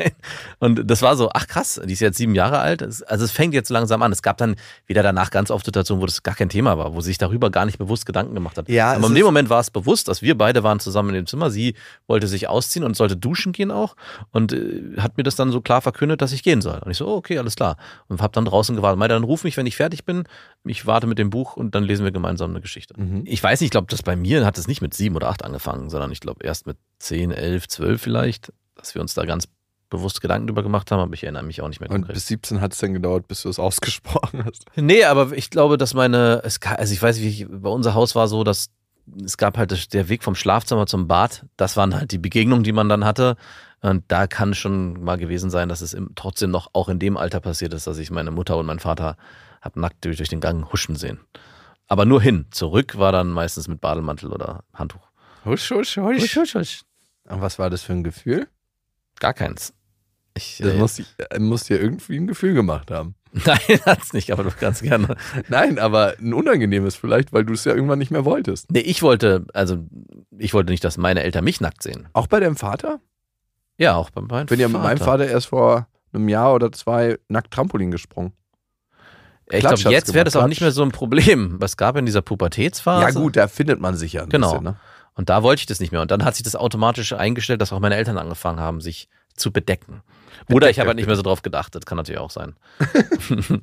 Und 0.60 0.90
das 0.90 1.02
war 1.02 1.14
so, 1.16 1.28
ach 1.34 1.46
krass, 1.46 1.78
die 1.84 1.92
ist 1.92 2.00
jetzt 2.00 2.16
sieben 2.16 2.34
Jahre 2.34 2.58
alt. 2.58 2.82
Also 2.82 3.24
es 3.24 3.30
fängt 3.30 3.52
jetzt 3.52 3.68
langsam 3.68 4.02
an. 4.02 4.12
Es 4.12 4.22
gab 4.22 4.38
dann 4.38 4.56
wieder 4.86 5.02
danach 5.02 5.30
ganz 5.30 5.50
oft 5.50 5.66
Situationen, 5.66 6.00
wo 6.00 6.06
das 6.06 6.22
gar 6.22 6.34
kein 6.34 6.48
Thema 6.48 6.78
war, 6.78 6.94
wo 6.94 7.02
sie 7.02 7.08
sich 7.08 7.18
darüber 7.18 7.50
gar 7.50 7.66
nicht 7.66 7.76
bewusst 7.76 8.06
Gedanken 8.06 8.34
gemacht 8.34 8.56
hat. 8.56 8.68
Ja, 8.70 8.94
Aber 8.94 9.08
in 9.08 9.14
dem 9.14 9.26
Moment 9.26 9.50
war 9.50 9.60
es 9.60 9.70
bewusst, 9.70 10.08
dass 10.08 10.22
wir 10.22 10.38
beide 10.38 10.62
waren 10.62 10.80
zusammen 10.80 11.10
in 11.10 11.16
dem 11.16 11.26
Zimmer. 11.26 11.50
Sie 11.50 11.74
wollte 12.06 12.26
sich 12.28 12.48
ausziehen 12.48 12.82
und 12.82 12.96
sollte 12.96 13.16
duschen 13.16 13.52
gehen 13.52 13.70
auch 13.70 13.94
und 14.30 14.54
äh, 14.54 14.96
hat 14.96 15.18
mir 15.18 15.22
das 15.22 15.36
dann 15.36 15.52
so 15.52 15.60
klar 15.60 15.82
verkündet, 15.82 16.22
dass 16.22 16.32
ich 16.32 16.42
gehen 16.42 16.62
soll. 16.62 16.78
Und 16.78 16.90
ich 16.90 16.96
so, 16.96 17.06
oh, 17.06 17.16
okay, 17.16 17.36
alles 17.36 17.56
klar. 17.56 17.76
Und 18.08 18.22
habe 18.22 18.32
dann 18.32 18.46
draußen 18.46 18.74
gewartet. 18.74 18.98
Meinte, 18.98 19.14
dann 19.14 19.24
ruf 19.24 19.44
mich, 19.44 19.58
wenn 19.58 19.66
ich 19.66 19.76
fertig 19.76 20.06
bin. 20.06 20.24
Ich 20.64 20.86
warte 20.86 21.06
mit 21.06 21.18
dem 21.18 21.28
Buch 21.28 21.56
und 21.56 21.74
dann 21.74 21.84
lesen 21.84 22.04
wir 22.04 22.12
gemeinsam 22.12 22.50
eine 22.50 22.62
Geschichte. 22.62 22.94
Mhm. 22.98 23.24
Ich 23.26 23.42
weiß 23.42 23.60
nicht, 23.60 23.66
ich 23.66 23.70
glaube, 23.72 23.88
das 23.90 24.02
bei 24.02 24.16
mir 24.16 24.46
hat 24.46 24.56
es 24.56 24.66
nicht 24.66 24.80
mit 24.80 24.94
sieben 24.94 25.14
oder 25.14 25.28
acht 25.28 25.44
angefangen, 25.44 25.90
sondern 25.90 26.10
ich 26.10 26.20
glaube 26.20 26.44
erst 26.44 26.66
mit 26.66 26.78
zehn, 27.02 27.30
elf, 27.30 27.68
zwölf 27.68 28.00
vielleicht, 28.00 28.52
dass 28.74 28.94
wir 28.94 29.02
uns 29.02 29.14
da 29.14 29.24
ganz 29.24 29.48
bewusst 29.90 30.22
Gedanken 30.22 30.46
drüber 30.46 30.62
gemacht 30.62 30.90
haben, 30.90 31.00
aber 31.00 31.12
ich 31.12 31.22
erinnere 31.24 31.42
mich 31.42 31.60
auch 31.60 31.68
nicht 31.68 31.80
mehr 31.80 31.90
Und 31.90 31.96
konkret. 31.96 32.14
bis 32.14 32.26
17 32.28 32.60
hat 32.62 32.72
es 32.72 32.78
dann 32.78 32.94
gedauert, 32.94 33.28
bis 33.28 33.42
du 33.42 33.48
es 33.50 33.58
ausgesprochen 33.58 34.44
hast. 34.44 34.64
Nee, 34.76 35.04
aber 35.04 35.32
ich 35.32 35.50
glaube, 35.50 35.76
dass 35.76 35.92
meine, 35.92 36.40
es, 36.44 36.58
also 36.62 36.94
ich 36.94 37.02
weiß, 37.02 37.20
wie 37.20 37.28
ich, 37.28 37.46
bei 37.48 37.68
unser 37.68 37.94
Haus 37.94 38.14
war 38.14 38.26
so, 38.28 38.42
dass 38.42 38.70
es 39.22 39.36
gab 39.36 39.58
halt 39.58 39.72
das, 39.72 39.88
der 39.88 40.08
Weg 40.08 40.22
vom 40.22 40.34
Schlafzimmer 40.34 40.86
zum 40.86 41.08
Bad, 41.08 41.44
das 41.56 41.76
waren 41.76 41.94
halt 41.94 42.12
die 42.12 42.18
Begegnungen, 42.18 42.62
die 42.62 42.72
man 42.72 42.88
dann 42.88 43.04
hatte. 43.04 43.36
Und 43.80 44.04
da 44.08 44.28
kann 44.28 44.54
schon 44.54 45.02
mal 45.02 45.18
gewesen 45.18 45.50
sein, 45.50 45.68
dass 45.68 45.80
es 45.80 45.92
im, 45.92 46.12
trotzdem 46.14 46.52
noch 46.52 46.70
auch 46.72 46.88
in 46.88 47.00
dem 47.00 47.16
Alter 47.16 47.40
passiert 47.40 47.74
ist, 47.74 47.88
dass 47.88 47.98
ich 47.98 48.12
meine 48.12 48.30
Mutter 48.30 48.56
und 48.56 48.64
meinen 48.64 48.78
Vater 48.78 49.16
hab 49.60 49.76
nackt 49.76 50.04
durch, 50.04 50.18
durch 50.18 50.28
den 50.28 50.40
Gang 50.40 50.72
huschen 50.72 50.94
sehen. 50.94 51.18
Aber 51.88 52.04
nur 52.04 52.22
hin. 52.22 52.46
Zurück 52.52 52.96
war 52.96 53.10
dann 53.10 53.30
meistens 53.30 53.66
mit 53.66 53.80
Bademantel 53.80 54.32
oder 54.32 54.62
Handtuch. 54.72 55.10
Husch, 55.44 55.70
husch, 55.72 55.96
husch. 55.96 56.22
Husch, 56.22 56.36
husch, 56.36 56.54
husch. 56.54 56.80
Und 57.32 57.40
was 57.40 57.58
war 57.58 57.70
das 57.70 57.82
für 57.82 57.92
ein 57.92 58.04
Gefühl? 58.04 58.48
Gar 59.20 59.34
keins. 59.34 59.72
Ich, 60.34 60.58
Das 60.58 60.72
äh, 60.74 60.76
muss, 60.76 60.98
äh, 60.98 61.38
muss 61.38 61.64
dir 61.64 61.80
irgendwie 61.80 62.16
ein 62.16 62.26
Gefühl 62.26 62.54
gemacht 62.54 62.90
haben. 62.90 63.14
Nein, 63.32 63.58
hat's 63.86 64.12
nicht, 64.12 64.30
aber 64.30 64.44
du 64.44 64.50
kannst 64.50 64.82
gerne. 64.82 65.16
Nein, 65.48 65.78
aber 65.78 66.14
ein 66.18 66.34
unangenehmes 66.34 66.96
vielleicht, 66.96 67.32
weil 67.32 67.44
du 67.44 67.54
es 67.54 67.64
ja 67.64 67.74
irgendwann 67.74 67.98
nicht 67.98 68.10
mehr 68.10 68.24
wolltest. 68.26 68.70
Nee, 68.70 68.80
ich 68.80 69.02
wollte, 69.02 69.46
also 69.54 69.78
ich 70.38 70.52
wollte 70.52 70.70
nicht, 70.70 70.84
dass 70.84 70.98
meine 70.98 71.22
Eltern 71.22 71.44
mich 71.44 71.60
nackt 71.60 71.82
sehen. 71.82 72.08
Auch 72.12 72.26
bei 72.26 72.40
deinem 72.40 72.56
Vater? 72.56 73.00
Ja, 73.78 73.94
auch 73.96 74.10
beim 74.10 74.26
meinem 74.26 74.44
Ich 74.44 74.50
bin 74.50 74.60
ja 74.60 74.68
mit 74.68 74.82
meinem 74.82 74.98
Vater 74.98 75.26
erst 75.26 75.46
vor 75.46 75.86
einem 76.12 76.28
Jahr 76.28 76.54
oder 76.54 76.70
zwei 76.72 77.18
nackt 77.28 77.52
Trampolin 77.52 77.90
gesprungen. 77.90 78.32
Ich 79.50 79.60
glaube, 79.60 79.80
jetzt 79.90 80.14
wäre 80.14 80.24
das 80.24 80.36
auch 80.36 80.46
nicht 80.46 80.60
mehr 80.60 80.70
so 80.70 80.82
ein 80.82 80.92
Problem. 80.92 81.56
Was 81.60 81.76
gab 81.76 81.96
in 81.96 82.06
dieser 82.06 82.22
Pubertätsphase? 82.22 83.02
Ja 83.02 83.10
gut, 83.10 83.36
da 83.36 83.48
findet 83.48 83.80
man 83.80 83.96
sich 83.96 84.14
ja 84.14 84.22
ein 84.22 84.28
Genau. 84.28 84.50
bisschen. 84.50 84.64
Ne? 84.64 84.76
Und 85.14 85.28
da 85.28 85.42
wollte 85.42 85.60
ich 85.60 85.66
das 85.66 85.80
nicht 85.80 85.92
mehr. 85.92 86.00
Und 86.00 86.10
dann 86.10 86.24
hat 86.24 86.36
sich 86.36 86.42
das 86.42 86.56
automatisch 86.56 87.12
eingestellt, 87.12 87.60
dass 87.60 87.72
auch 87.72 87.80
meine 87.80 87.96
Eltern 87.96 88.18
angefangen 88.18 88.60
haben, 88.60 88.80
sich 88.80 89.08
zu 89.36 89.52
bedecken. 89.52 90.02
Oder 90.50 90.70
ich 90.70 90.78
habe 90.78 90.88
halt 90.88 90.96
nicht 90.96 91.06
mehr 91.06 91.16
so 91.16 91.22
drauf 91.22 91.42
gedacht. 91.42 91.74
Das 91.74 91.84
kann 91.86 91.96
natürlich 91.96 92.20
auch 92.20 92.30
sein. 92.30 92.56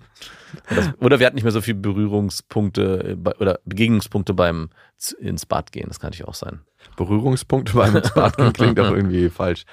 das, 0.70 0.90
oder 1.00 1.20
wir 1.20 1.26
hatten 1.26 1.36
nicht 1.36 1.44
mehr 1.44 1.52
so 1.52 1.62
viele 1.62 1.78
Berührungspunkte 1.80 3.12
äh, 3.12 3.16
bei- 3.16 3.36
oder 3.36 3.60
Begegnungspunkte 3.66 4.34
beim 4.34 4.70
ins 5.20 5.46
Bad 5.46 5.72
gehen. 5.72 5.88
Das 5.88 6.00
kann 6.00 6.10
natürlich 6.10 6.28
auch 6.28 6.36
sein. 6.36 6.62
Berührungspunkte 6.98 7.74
beim 7.74 7.96
ins 7.96 8.14
Bad 8.14 8.38
gehen 8.38 8.54
klingt 8.54 8.78
doch 8.78 8.92
irgendwie 8.92 9.30
falsch. 9.32 9.66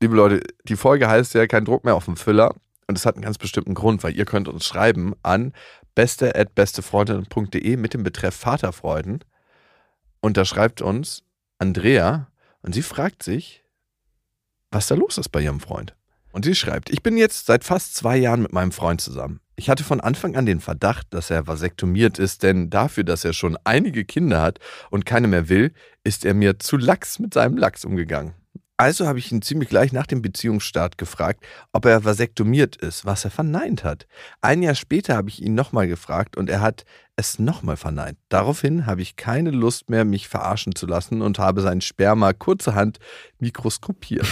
Liebe 0.00 0.16
Leute, 0.16 0.40
die 0.64 0.76
Folge 0.76 1.08
heißt 1.08 1.34
ja 1.34 1.46
kein 1.46 1.64
Druck 1.64 1.84
mehr 1.84 1.94
auf 1.94 2.04
dem 2.04 2.16
Füller. 2.16 2.54
Und 2.86 2.98
es 2.98 3.06
hat 3.06 3.14
einen 3.14 3.24
ganz 3.24 3.38
bestimmten 3.38 3.74
Grund, 3.74 4.02
weil 4.02 4.14
ihr 4.14 4.26
könnt 4.26 4.46
uns 4.46 4.66
schreiben 4.66 5.14
an 5.22 5.52
beste.bestefreundinnen.de 5.94 7.76
mit 7.76 7.94
dem 7.94 8.02
Betreff 8.02 8.34
Vaterfreuden. 8.34 9.24
Und 10.20 10.36
da 10.36 10.44
schreibt 10.44 10.82
uns 10.82 11.23
Andrea 11.58 12.28
und 12.62 12.74
sie 12.74 12.82
fragt 12.82 13.22
sich, 13.22 13.64
was 14.70 14.88
da 14.88 14.94
los 14.94 15.18
ist 15.18 15.30
bei 15.30 15.40
ihrem 15.40 15.60
Freund. 15.60 15.94
Und 16.32 16.44
sie 16.44 16.54
schreibt, 16.54 16.90
ich 16.90 17.02
bin 17.02 17.16
jetzt 17.16 17.46
seit 17.46 17.62
fast 17.62 17.94
zwei 17.94 18.16
Jahren 18.16 18.42
mit 18.42 18.52
meinem 18.52 18.72
Freund 18.72 19.00
zusammen. 19.00 19.40
Ich 19.56 19.70
hatte 19.70 19.84
von 19.84 20.00
Anfang 20.00 20.34
an 20.34 20.46
den 20.46 20.60
Verdacht, 20.60 21.06
dass 21.10 21.30
er 21.30 21.46
vasektomiert 21.46 22.18
ist, 22.18 22.42
denn 22.42 22.70
dafür, 22.70 23.04
dass 23.04 23.24
er 23.24 23.32
schon 23.32 23.56
einige 23.62 24.04
Kinder 24.04 24.42
hat 24.42 24.58
und 24.90 25.06
keine 25.06 25.28
mehr 25.28 25.48
will, 25.48 25.72
ist 26.02 26.24
er 26.24 26.34
mir 26.34 26.58
zu 26.58 26.76
lax 26.76 27.20
mit 27.20 27.34
seinem 27.34 27.56
Lachs 27.56 27.84
umgegangen. 27.84 28.34
Also 28.76 29.06
habe 29.06 29.20
ich 29.20 29.30
ihn 29.30 29.40
ziemlich 29.40 29.68
gleich 29.68 29.92
nach 29.92 30.06
dem 30.06 30.20
Beziehungsstart 30.20 30.98
gefragt, 30.98 31.44
ob 31.72 31.84
er 31.84 32.04
vasektomiert 32.04 32.74
ist, 32.74 33.04
was 33.04 33.24
er 33.24 33.30
verneint 33.30 33.84
hat. 33.84 34.08
Ein 34.40 34.62
Jahr 34.62 34.74
später 34.74 35.14
habe 35.14 35.28
ich 35.28 35.40
ihn 35.40 35.54
nochmal 35.54 35.86
gefragt 35.86 36.36
und 36.36 36.50
er 36.50 36.60
hat 36.60 36.84
es 37.14 37.38
nochmal 37.38 37.76
verneint. 37.76 38.18
Daraufhin 38.28 38.86
habe 38.86 39.02
ich 39.02 39.14
keine 39.14 39.52
Lust 39.52 39.90
mehr, 39.90 40.04
mich 40.04 40.26
verarschen 40.26 40.74
zu 40.74 40.86
lassen 40.86 41.22
und 41.22 41.38
habe 41.38 41.60
sein 41.60 41.80
Sperma 41.80 42.32
kurzerhand 42.32 42.98
mikroskopiert. 43.38 44.26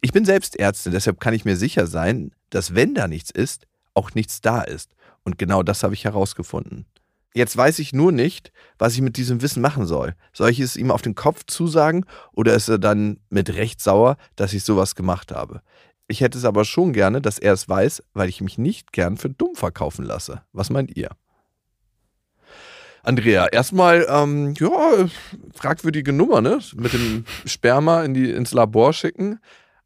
Ich 0.00 0.12
bin 0.12 0.24
selbst 0.24 0.56
Ärztin, 0.56 0.92
deshalb 0.92 1.18
kann 1.18 1.34
ich 1.34 1.44
mir 1.44 1.56
sicher 1.56 1.88
sein, 1.88 2.30
dass 2.50 2.76
wenn 2.76 2.94
da 2.94 3.08
nichts 3.08 3.30
ist, 3.30 3.66
auch 3.94 4.14
nichts 4.14 4.40
da 4.40 4.62
ist. 4.62 4.94
Und 5.24 5.38
genau 5.38 5.62
das 5.64 5.82
habe 5.82 5.94
ich 5.94 6.04
herausgefunden. 6.04 6.86
Jetzt 7.34 7.56
weiß 7.56 7.78
ich 7.78 7.92
nur 7.92 8.12
nicht, 8.12 8.52
was 8.78 8.94
ich 8.94 9.00
mit 9.00 9.16
diesem 9.16 9.40
Wissen 9.40 9.62
machen 9.62 9.86
soll. 9.86 10.14
Soll 10.32 10.50
ich 10.50 10.60
es 10.60 10.76
ihm 10.76 10.90
auf 10.90 11.00
den 11.00 11.14
Kopf 11.14 11.44
zusagen 11.46 12.04
oder 12.32 12.54
ist 12.54 12.68
er 12.68 12.78
dann 12.78 13.20
mit 13.30 13.54
Recht 13.54 13.80
sauer, 13.80 14.16
dass 14.36 14.52
ich 14.52 14.64
sowas 14.64 14.94
gemacht 14.94 15.32
habe? 15.32 15.62
Ich 16.08 16.20
hätte 16.20 16.36
es 16.36 16.44
aber 16.44 16.66
schon 16.66 16.92
gerne, 16.92 17.22
dass 17.22 17.38
er 17.38 17.54
es 17.54 17.68
weiß, 17.68 18.02
weil 18.12 18.28
ich 18.28 18.42
mich 18.42 18.58
nicht 18.58 18.92
gern 18.92 19.16
für 19.16 19.30
dumm 19.30 19.54
verkaufen 19.54 20.04
lasse. 20.04 20.42
Was 20.52 20.68
meint 20.68 20.94
ihr? 20.94 21.10
Andrea, 23.02 23.46
erstmal, 23.48 24.06
ähm, 24.08 24.54
ja, 24.58 25.08
fragwürdige 25.54 26.12
Nummer, 26.12 26.40
ne? 26.40 26.60
Mit 26.76 26.92
dem 26.92 27.24
Sperma 27.46 28.04
in 28.04 28.14
die, 28.14 28.30
ins 28.30 28.52
Labor 28.52 28.92
schicken. 28.92 29.40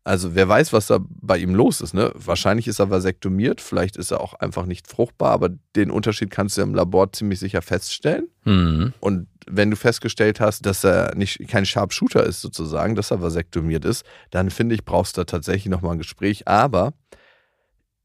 Also 0.06 0.34
wer 0.34 0.48
weiß, 0.48 0.72
was 0.72 0.86
da 0.86 1.00
bei 1.08 1.38
ihm 1.38 1.54
los 1.54 1.80
ist, 1.80 1.92
ne? 1.92 2.12
Wahrscheinlich 2.14 2.68
ist 2.68 2.78
er 2.78 2.90
vasektomiert, 2.90 3.60
vielleicht 3.60 3.96
ist 3.96 4.12
er 4.12 4.20
auch 4.20 4.34
einfach 4.34 4.66
nicht 4.66 4.86
fruchtbar, 4.86 5.32
aber 5.32 5.50
den 5.74 5.90
Unterschied 5.90 6.30
kannst 6.30 6.56
du 6.56 6.62
im 6.62 6.74
Labor 6.74 7.12
ziemlich 7.12 7.40
sicher 7.40 7.60
feststellen. 7.62 8.28
Hm. 8.44 8.94
Und 9.00 9.26
wenn 9.48 9.70
du 9.70 9.76
festgestellt 9.76 10.40
hast, 10.40 10.64
dass 10.64 10.84
er 10.84 11.14
nicht 11.16 11.48
kein 11.48 11.66
Sharpshooter 11.66 12.24
ist 12.24 12.40
sozusagen, 12.40 12.94
dass 12.94 13.10
er 13.10 13.20
vasektomiert 13.20 13.84
ist, 13.84 14.04
dann 14.30 14.50
finde 14.50 14.74
ich, 14.74 14.84
brauchst 14.84 15.16
du 15.16 15.22
da 15.22 15.24
tatsächlich 15.24 15.66
nochmal 15.66 15.92
ein 15.92 15.98
Gespräch. 15.98 16.46
Aber 16.46 16.94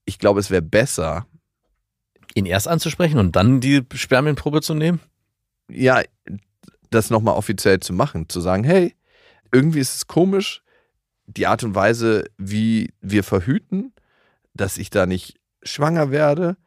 ich 0.06 0.18
glaube, 0.18 0.40
es 0.40 0.50
wäre 0.50 0.64
besser, 0.64 1.26
Ihn 2.34 2.46
erst 2.46 2.70
anzusprechen 2.70 3.20
und 3.20 3.36
dann 3.36 3.60
die 3.60 3.86
Spermienprobe 3.94 4.62
zu 4.62 4.74
nehmen? 4.74 5.02
ja, 5.74 6.02
das 6.90 7.10
nochmal 7.10 7.36
offiziell 7.36 7.80
zu 7.80 7.94
machen, 7.94 8.28
zu 8.30 8.42
sagen, 8.42 8.64
hey, 8.64 8.96
irgendwie 9.52 9.80
ist 9.80 9.96
es 9.96 10.08
komisch, 10.08 10.64
die 11.38 11.48
Art 11.48 11.64
und 11.64 11.76
Weise, 11.76 12.26
wie 12.38 12.94
wir 13.02 13.24
verhüten, 13.24 13.94
dass 14.54 14.78
ich 14.78 14.90
da 14.90 15.06
nicht 15.06 15.40
schwanger 15.64 16.12
werde 16.12 16.58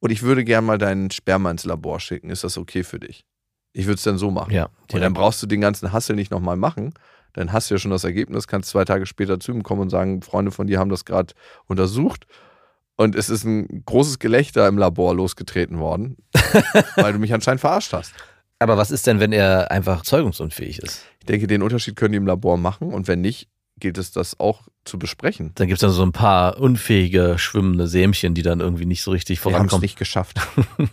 und 0.00 0.10
ich 0.10 0.22
würde 0.22 0.44
gern 0.44 0.64
mal 0.64 0.78
deinen 0.78 1.10
Sperma 1.10 1.50
ins 1.50 1.64
Labor 1.64 2.00
schicken. 2.00 2.30
Ist 2.30 2.44
das 2.44 2.58
okay 2.58 2.82
für 2.82 2.98
dich? 2.98 3.24
Ich 3.72 3.86
würde 3.86 3.96
es 3.96 4.02
dann 4.02 4.18
so 4.18 4.30
machen. 4.30 4.52
Ja. 4.52 4.68
Und 4.92 5.00
dann 5.00 5.14
brauchst 5.14 5.42
du 5.42 5.46
den 5.46 5.60
ganzen 5.60 5.92
Hassel 5.92 6.16
nicht 6.16 6.30
nochmal 6.30 6.56
machen. 6.56 6.92
Dann 7.32 7.52
hast 7.52 7.70
du 7.70 7.74
ja 7.74 7.78
schon 7.78 7.90
das 7.90 8.04
Ergebnis, 8.04 8.46
kannst 8.46 8.70
zwei 8.70 8.84
Tage 8.84 9.06
später 9.06 9.40
zu 9.40 9.52
ihm 9.52 9.62
kommen 9.62 9.82
und 9.82 9.90
sagen, 9.90 10.20
Freunde 10.20 10.50
von 10.50 10.66
dir 10.66 10.78
haben 10.78 10.90
das 10.90 11.04
gerade 11.04 11.32
untersucht. 11.66 12.26
Und 12.96 13.16
es 13.16 13.30
ist 13.30 13.44
ein 13.44 13.84
großes 13.86 14.18
Gelächter 14.18 14.68
im 14.68 14.76
Labor 14.76 15.14
losgetreten 15.14 15.78
worden, 15.78 16.16
weil 16.96 17.14
du 17.14 17.18
mich 17.18 17.32
anscheinend 17.32 17.60
verarscht 17.60 17.92
hast. 17.92 18.12
Aber 18.58 18.76
was 18.76 18.90
ist 18.90 19.06
denn, 19.06 19.18
wenn 19.18 19.32
er 19.32 19.70
einfach 19.70 20.02
zeugungsunfähig 20.02 20.80
ist? 20.80 21.04
Ich 21.18 21.26
denke, 21.26 21.46
den 21.46 21.62
Unterschied 21.62 21.96
können 21.96 22.12
die 22.12 22.18
im 22.18 22.26
Labor 22.26 22.58
machen 22.58 22.92
und 22.92 23.08
wenn 23.08 23.20
nicht, 23.20 23.48
gilt 23.82 23.98
es, 23.98 24.12
das 24.12 24.40
auch 24.40 24.62
zu 24.84 24.98
besprechen. 24.98 25.50
Dann 25.56 25.66
gibt 25.66 25.76
es 25.76 25.80
dann 25.80 25.90
so 25.90 26.02
ein 26.02 26.12
paar 26.12 26.58
unfähige 26.58 27.36
schwimmende 27.36 27.88
Sämchen, 27.88 28.32
die 28.34 28.42
dann 28.42 28.60
irgendwie 28.60 28.86
nicht 28.86 29.02
so 29.02 29.10
richtig 29.10 29.38
Wir 29.38 29.44
haben 29.44 29.50
es 29.50 29.56
vorankommen. 29.56 29.82
nicht 29.82 29.98
geschafft. 29.98 30.40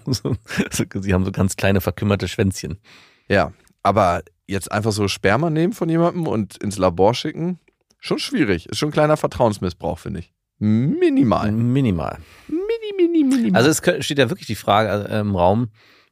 sie 0.95 1.13
haben 1.13 1.23
so 1.23 1.31
ganz 1.31 1.55
kleine 1.55 1.81
verkümmerte 1.81 2.27
Schwänzchen. 2.27 2.79
Ja, 3.27 3.53
aber 3.83 4.23
jetzt 4.47 4.71
einfach 4.71 4.91
so 4.91 5.07
Sperma 5.07 5.49
nehmen 5.49 5.73
von 5.73 5.87
jemandem 5.87 6.27
und 6.27 6.57
ins 6.57 6.77
Labor 6.77 7.13
schicken, 7.13 7.59
schon 7.99 8.17
schwierig. 8.17 8.67
Ist 8.67 8.79
schon 8.79 8.89
ein 8.89 8.93
kleiner 8.93 9.17
Vertrauensmissbrauch, 9.17 9.99
finde 9.99 10.21
ich. 10.21 10.33
Minimal. 10.57 11.51
Minimal. 11.51 12.17
Mini, 12.47 13.07
mini, 13.07 13.23
minimal. 13.23 13.63
Also 13.63 13.69
es 13.69 14.05
steht 14.05 14.17
ja 14.17 14.29
wirklich 14.29 14.47
die 14.47 14.55
Frage 14.55 15.07
äh, 15.09 15.19
im 15.19 15.35
Raum, 15.35 15.69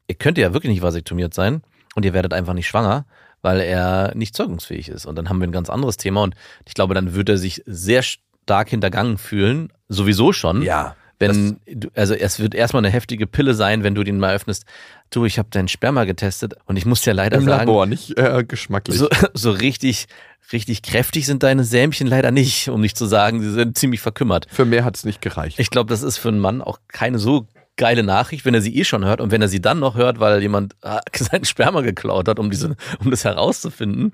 ihr 0.08 0.16
könnt 0.16 0.38
ja 0.38 0.54
wirklich 0.54 0.72
nicht 0.72 0.84
vasektomiert 0.84 1.34
sein 1.34 1.64
und 1.96 2.06
ihr 2.06 2.14
werdet 2.14 2.34
einfach 2.34 2.54
nicht 2.54 2.68
schwanger, 2.68 3.08
weil 3.48 3.62
er 3.62 4.12
nicht 4.14 4.36
zeugungsfähig 4.36 4.90
ist. 4.90 5.06
Und 5.06 5.16
dann 5.16 5.30
haben 5.30 5.40
wir 5.40 5.48
ein 5.48 5.54
ganz 5.54 5.70
anderes 5.70 5.96
Thema 5.96 6.22
und 6.22 6.36
ich 6.68 6.74
glaube, 6.74 6.94
dann 6.94 7.16
wird 7.16 7.30
er 7.30 7.38
sich 7.38 7.64
sehr 7.66 8.04
stark 8.04 8.68
hintergangen 8.68 9.18
fühlen, 9.18 9.72
sowieso 9.88 10.34
schon. 10.34 10.62
ja. 10.62 10.96
Wenn 11.20 11.60
du, 11.66 11.88
also 11.96 12.14
es 12.14 12.40
wird 12.40 12.54
erstmal 12.54 12.86
eine 12.86 12.94
heftige 12.94 13.26
Pille 13.26 13.56
sein, 13.56 13.82
wenn 13.84 13.96
du 13.96 14.04
den 14.04 14.20
mal 14.20 14.36
öffnest. 14.36 14.66
Du, 15.10 15.26
ich 15.26 15.40
habe 15.40 15.50
deinen 15.50 15.68
Sperma 15.68 16.04
getestet 16.04 16.54
und 16.66 16.78
ich 16.78 16.86
muss 16.86 17.02
dir 17.02 17.12
leider 17.12 17.38
Im 17.38 17.46
sagen, 17.46 17.66
Labor, 17.66 17.88
nicht 17.88 18.16
äh, 18.20 18.44
geschmacklich. 18.48 19.00
so, 19.00 19.10
so 19.34 19.50
richtig, 19.50 20.06
richtig 20.54 20.84
kräftig 20.84 21.26
sind 21.26 21.42
deine 21.42 21.64
Sämchen 21.64 22.06
leider 22.06 22.30
nicht, 22.30 22.70
um 22.70 22.82
nicht 22.82 22.96
zu 22.96 23.08
sagen, 23.08 23.42
sie 23.42 23.50
sind 23.50 23.80
ziemlich 23.80 24.00
verkümmert. 24.00 24.46
Für 24.52 24.66
mehr 24.66 24.86
hat 24.86 24.96
es 24.96 25.06
nicht 25.06 25.20
gereicht. 25.20 25.58
Ich 25.58 25.72
glaube, 25.72 25.90
das 25.90 26.04
ist 26.04 26.18
für 26.18 26.28
einen 26.28 26.40
Mann 26.40 26.62
auch 26.62 26.78
keine 26.88 27.18
so 27.18 27.48
geile 27.78 28.04
Nachricht, 28.04 28.44
wenn 28.46 28.54
er 28.54 28.62
sie 28.62 28.76
eh 28.76 28.84
schon 28.84 29.06
hört 29.06 29.22
und 29.22 29.32
wenn 29.32 29.42
er 29.42 29.48
sie 29.48 29.62
dann 29.62 29.80
noch 29.80 29.96
hört, 29.96 30.20
weil 30.20 30.42
jemand 30.42 30.76
ah, 30.82 31.00
seinen 31.16 31.46
Sperma 31.46 31.82
geklaut 31.82 32.28
hat, 32.28 32.40
um 32.40 32.50
diese, 32.50 32.76
um 33.00 33.12
das 33.12 33.24
herauszufinden. 33.24 34.14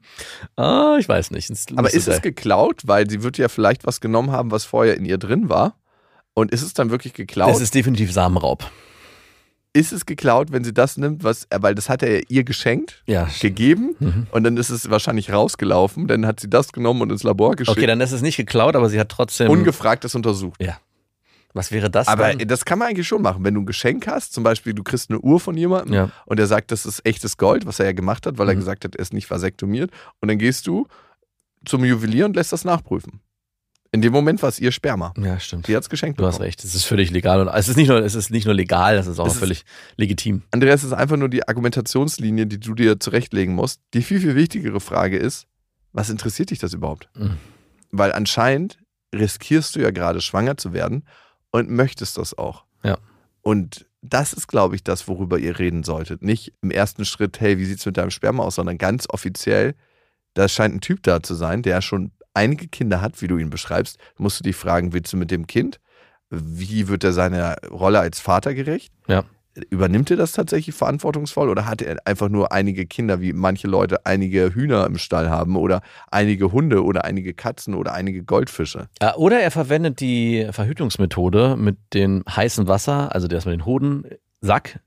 Ah, 0.56 0.98
ich 1.00 1.10
weiß 1.10 1.32
nicht. 1.32 1.50
Ist 1.50 1.72
Aber 1.78 1.92
ist 1.94 2.08
es 2.08 2.22
geklaut? 2.22 2.82
Weil 2.86 3.10
sie 3.10 3.24
wird 3.24 3.38
ja 3.38 3.48
vielleicht 3.48 3.86
was 3.86 4.02
genommen 4.02 4.32
haben, 4.32 4.52
was 4.52 4.66
vorher 4.66 4.96
in 4.98 5.06
ihr 5.06 5.18
drin 5.18 5.50
war. 5.50 5.76
Und 6.36 6.52
ist 6.52 6.62
es 6.62 6.74
dann 6.74 6.90
wirklich 6.92 7.14
geklaut? 7.14 7.50
Das 7.50 7.62
ist 7.62 7.74
definitiv 7.76 8.12
Samenraub. 8.12 8.70
ist 9.76 9.92
es 9.92 10.06
geklaut, 10.06 10.52
wenn 10.52 10.64
sie 10.64 10.74
das 10.74 10.98
nimmt, 10.98 11.24
was, 11.24 11.46
äh, 11.50 11.58
weil 11.62 11.74
das 11.74 11.90
hat 11.90 12.04
er 12.04 12.30
ihr 12.30 12.44
geschenkt, 12.44 13.02
Ja. 13.08 13.28
gegeben 13.42 13.96
Mhm. 14.00 14.28
und 14.32 14.44
dann 14.44 14.56
ist 14.58 14.70
es 14.70 14.90
wahrscheinlich 14.92 15.32
rausgelaufen. 15.34 16.08
Dann 16.08 16.28
hat 16.28 16.40
sie 16.40 16.50
das 16.50 16.72
genommen 16.74 17.02
und 17.02 17.12
ins 17.12 17.24
Labor 17.24 17.56
geschickt. 17.56 17.76
Okay, 17.78 17.88
dann 17.88 18.00
ist 18.02 18.12
es 18.12 18.22
nicht 18.22 18.38
geklaut, 18.38 18.76
aber 18.76 18.90
sie 18.90 19.00
hat 19.00 19.10
trotzdem. 19.10 19.50
ungefragt 19.50 20.04
das 20.04 20.14
untersucht. 20.16 20.62
Was 21.54 21.72
wäre 21.72 21.90
das? 21.92 22.08
Aber 22.08 22.34
dann? 22.34 22.48
das 22.48 22.66
kann 22.66 22.80
man 22.80 22.88
eigentlich 22.90 23.08
schon 23.08 23.22
machen. 23.22 23.44
Wenn 23.44 23.54
du 23.54 23.62
ein 23.62 23.66
Geschenk 23.68 24.08
hast, 24.08 24.34
zum 24.34 24.44
Beispiel 24.44 24.74
du 24.74 24.82
kriegst 24.84 25.10
eine 25.12 25.20
Uhr 25.20 25.40
von 25.40 25.56
jemandem 25.56 25.94
Ja. 25.94 26.12
und 26.26 26.38
der 26.40 26.48
sagt, 26.48 26.72
das 26.72 26.86
ist 26.86 27.06
echtes 27.06 27.38
Gold, 27.38 27.66
was 27.68 27.80
er 27.80 27.86
ja 27.86 27.92
gemacht 27.92 28.26
hat, 28.26 28.38
weil 28.40 28.48
er 28.50 28.56
Mhm. 28.56 28.60
gesagt 28.60 28.86
hat, 28.86 28.96
er 28.96 29.02
ist 29.02 29.14
nicht 29.14 29.30
vasektomiert. 29.30 29.92
Und 30.20 30.30
dann 30.30 30.40
gehst 30.40 30.66
du 30.68 30.88
zum 31.66 31.86
Juwelier 31.86 32.26
und 32.26 32.36
lässt 32.36 32.52
das 32.54 32.66
nachprüfen. 32.66 33.22
In 33.92 34.02
dem 34.02 34.12
Moment 34.12 34.42
war 34.42 34.50
es 34.50 34.58
ihr 34.60 34.72
Sperma. 34.72 35.14
Ja, 35.18 35.40
stimmt. 35.40 35.68
Sie 35.68 35.76
hat 35.76 35.84
es 35.84 35.90
geschenkt 35.90 36.20
Du 36.20 36.26
hast 36.26 36.38
bekommen. 36.38 36.46
recht. 36.48 36.64
Es 36.64 36.74
ist 36.74 36.86
völlig 36.86 37.12
legal 37.12 37.40
und 37.42 37.48
es 37.54 37.70
ist 37.70 37.78
nicht 37.78 37.90
nur, 37.90 38.00
es 38.04 38.16
ist 38.16 38.32
nicht 38.32 38.46
nur 38.46 38.56
legal, 38.56 38.98
es 38.98 39.06
ist 39.06 39.20
auch 39.20 39.26
Es 39.28 39.34
noch 39.34 39.34
ist- 39.36 39.40
völlig 39.40 39.66
legitim. 39.98 40.42
Andreas, 40.50 40.80
es 40.82 40.88
ist 40.88 40.94
einfach 40.94 41.18
nur 41.18 41.30
die 41.30 41.48
Argumentationslinie, 41.48 42.48
die 42.48 42.60
du 42.60 42.74
dir 42.74 43.00
zurechtlegen 43.00 43.54
musst. 43.54 43.82
Die 43.94 44.02
viel, 44.02 44.20
viel 44.20 44.34
wichtigere 44.36 44.80
Frage 44.80 45.18
ist, 45.18 45.46
was 45.92 46.10
interessiert 46.10 46.50
dich 46.50 46.58
das 46.58 46.74
überhaupt? 46.74 47.08
Mhm. 47.16 47.38
Weil 47.92 48.12
anscheinend 48.14 48.80
riskierst 49.14 49.76
du 49.76 49.82
ja 49.82 49.92
gerade 49.92 50.22
schwanger 50.22 50.58
zu 50.58 50.74
werden 50.74 51.06
und 51.54 51.70
möchtest 51.70 52.18
das 52.18 52.38
auch. 52.38 52.66
Ja. 52.84 52.98
Und 53.42 53.86
das 54.02 54.34
ist, 54.34 54.48
glaube 54.48 54.76
ich, 54.76 54.84
das, 54.84 55.08
worüber 55.08 55.40
ihr 55.40 55.60
reden 55.60 55.84
solltet. 55.84 56.22
Nicht 56.22 56.54
im 56.62 56.72
ersten 56.72 57.06
Schritt, 57.06 57.40
hey, 57.40 57.58
wie 57.58 57.66
sieht's 57.66 57.86
mit 57.86 57.96
deinem 57.96 58.12
Sperma 58.12 58.44
aus, 58.44 58.56
sondern 58.56 58.78
ganz 58.78 59.06
offiziell, 59.08 59.76
da 60.34 60.50
scheint 60.50 60.76
ein 60.76 60.82
Typ 60.82 61.04
da 61.04 61.24
zu 61.24 61.36
sein, 61.36 61.62
der 61.62 61.82
schon 61.82 62.12
einige 62.34 62.68
Kinder 62.68 63.00
hat, 63.00 63.22
wie 63.22 63.28
du 63.28 63.38
ihn 63.38 63.50
beschreibst. 63.50 63.98
Musst 64.18 64.40
du 64.40 64.44
dich 64.44 64.56
fragen, 64.56 64.92
willst 64.92 65.14
du 65.14 65.18
mit 65.18 65.32
dem 65.32 65.48
Kind? 65.48 65.80
Wie 66.30 66.88
wird 66.88 67.04
er 67.04 67.14
seiner 67.14 67.56
Rolle 67.70 68.00
als 68.00 68.20
Vater 68.20 68.54
gerecht? 68.54 68.92
Ja. 69.08 69.24
Übernimmt 69.70 70.10
er 70.10 70.18
das 70.18 70.32
tatsächlich 70.32 70.76
verantwortungsvoll 70.76 71.48
oder 71.48 71.68
hat 71.68 71.82
er 71.82 71.98
einfach 72.06 72.30
nur 72.30 72.52
einige 72.52 72.88
Kinder, 72.88 73.22
wie 73.22 73.34
manche 73.34 73.68
Leute 73.68 74.06
einige 74.06 74.56
Hühner 74.56 74.86
im 74.86 74.98
Stall 74.98 75.30
haben 75.30 75.56
oder 75.56 75.82
einige 76.10 76.52
Hunde 76.52 76.84
oder 76.84 77.06
einige 77.06 77.36
Katzen 77.36 77.76
oder 77.76 77.94
einige 77.94 78.24
Goldfische? 78.24 78.88
Ja, 79.02 79.16
Oder 79.16 79.42
er 79.42 79.52
verwendet 79.52 80.00
die 80.00 80.48
Verhütungsmethode 80.52 81.56
mit 81.56 81.78
dem 81.94 82.24
heißen 82.28 82.68
Wasser, 82.68 83.14
also 83.14 83.28
das 83.28 83.46
mit 83.46 83.54
den 83.54 83.66
Hodensack, 83.66 84.80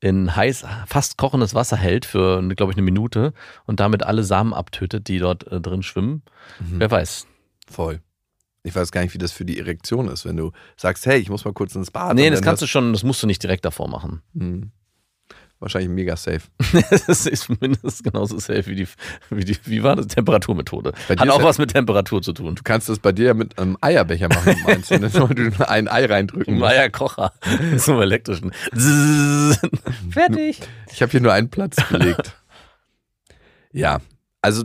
in 0.00 0.34
heiß, 0.34 0.64
fast 0.86 1.18
kochendes 1.18 1.54
Wasser 1.54 1.76
hält 1.76 2.06
für, 2.06 2.42
glaube 2.56 2.72
ich, 2.72 2.78
eine 2.78 2.84
Minute 2.84 3.32
und 3.66 3.80
damit 3.80 4.02
alle 4.02 4.24
Samen 4.24 4.54
abtötet, 4.54 5.08
die 5.08 5.18
dort 5.18 5.46
äh, 5.52 5.60
drin 5.60 5.82
schwimmen. 5.82 6.22
Wer 6.58 6.90
weiß. 6.90 7.26
Voll. 7.70 8.00
Ich 8.62 8.74
weiß 8.74 8.92
gar 8.92 9.02
nicht, 9.02 9.14
wie 9.14 9.18
das 9.18 9.32
für 9.32 9.44
die 9.44 9.58
Erektion 9.58 10.08
ist, 10.08 10.26
wenn 10.26 10.36
du 10.36 10.52
sagst, 10.76 11.06
hey, 11.06 11.18
ich 11.18 11.30
muss 11.30 11.44
mal 11.44 11.54
kurz 11.54 11.74
ins 11.74 11.90
Bad. 11.90 12.14
nee, 12.14 12.28
das 12.30 12.42
kannst 12.42 12.62
du 12.62 12.66
schon, 12.66 12.92
das 12.92 13.02
musst 13.02 13.22
du 13.22 13.26
nicht 13.26 13.42
direkt 13.42 13.64
davor 13.64 13.88
machen. 13.88 14.22
Hm. 14.36 14.72
Wahrscheinlich 15.60 15.90
mega 15.90 16.16
safe. 16.16 16.40
Das 17.06 17.26
ist 17.26 17.48
mindestens 17.60 18.02
genauso 18.02 18.38
safe 18.38 18.66
wie 18.66 18.76
die, 18.76 18.88
wie 19.28 19.44
die, 19.44 19.56
wie 19.64 19.82
war 19.82 19.94
das? 19.94 20.06
Temperaturmethode. 20.06 20.92
Hat 21.08 21.28
auch 21.28 21.42
was 21.42 21.58
mit 21.58 21.72
Temperatur 21.72 22.22
zu 22.22 22.32
tun. 22.32 22.54
Du 22.54 22.62
kannst 22.62 22.88
das 22.88 22.98
bei 22.98 23.12
dir 23.12 23.26
ja 23.26 23.34
mit 23.34 23.58
einem 23.58 23.76
Eierbecher 23.82 24.28
machen, 24.28 24.56
meinst 24.64 24.90
du? 24.90 24.98
Dann 24.98 25.10
soll 25.10 25.28
du 25.28 25.42
nur 25.50 25.68
ein 25.68 25.86
Ei 25.86 26.06
reindrücken. 26.06 26.54
Im 26.54 26.60
musst. 26.60 26.72
Eierkocher. 26.72 27.32
Zum 27.76 28.00
elektrischen. 28.00 28.52
Zzzz. 28.74 29.60
Fertig. 30.10 30.60
Ich 30.92 31.02
habe 31.02 31.12
hier 31.12 31.20
nur 31.20 31.32
einen 31.34 31.50
Platz 31.50 31.76
belegt. 31.90 32.34
ja, 33.72 34.00
also 34.40 34.64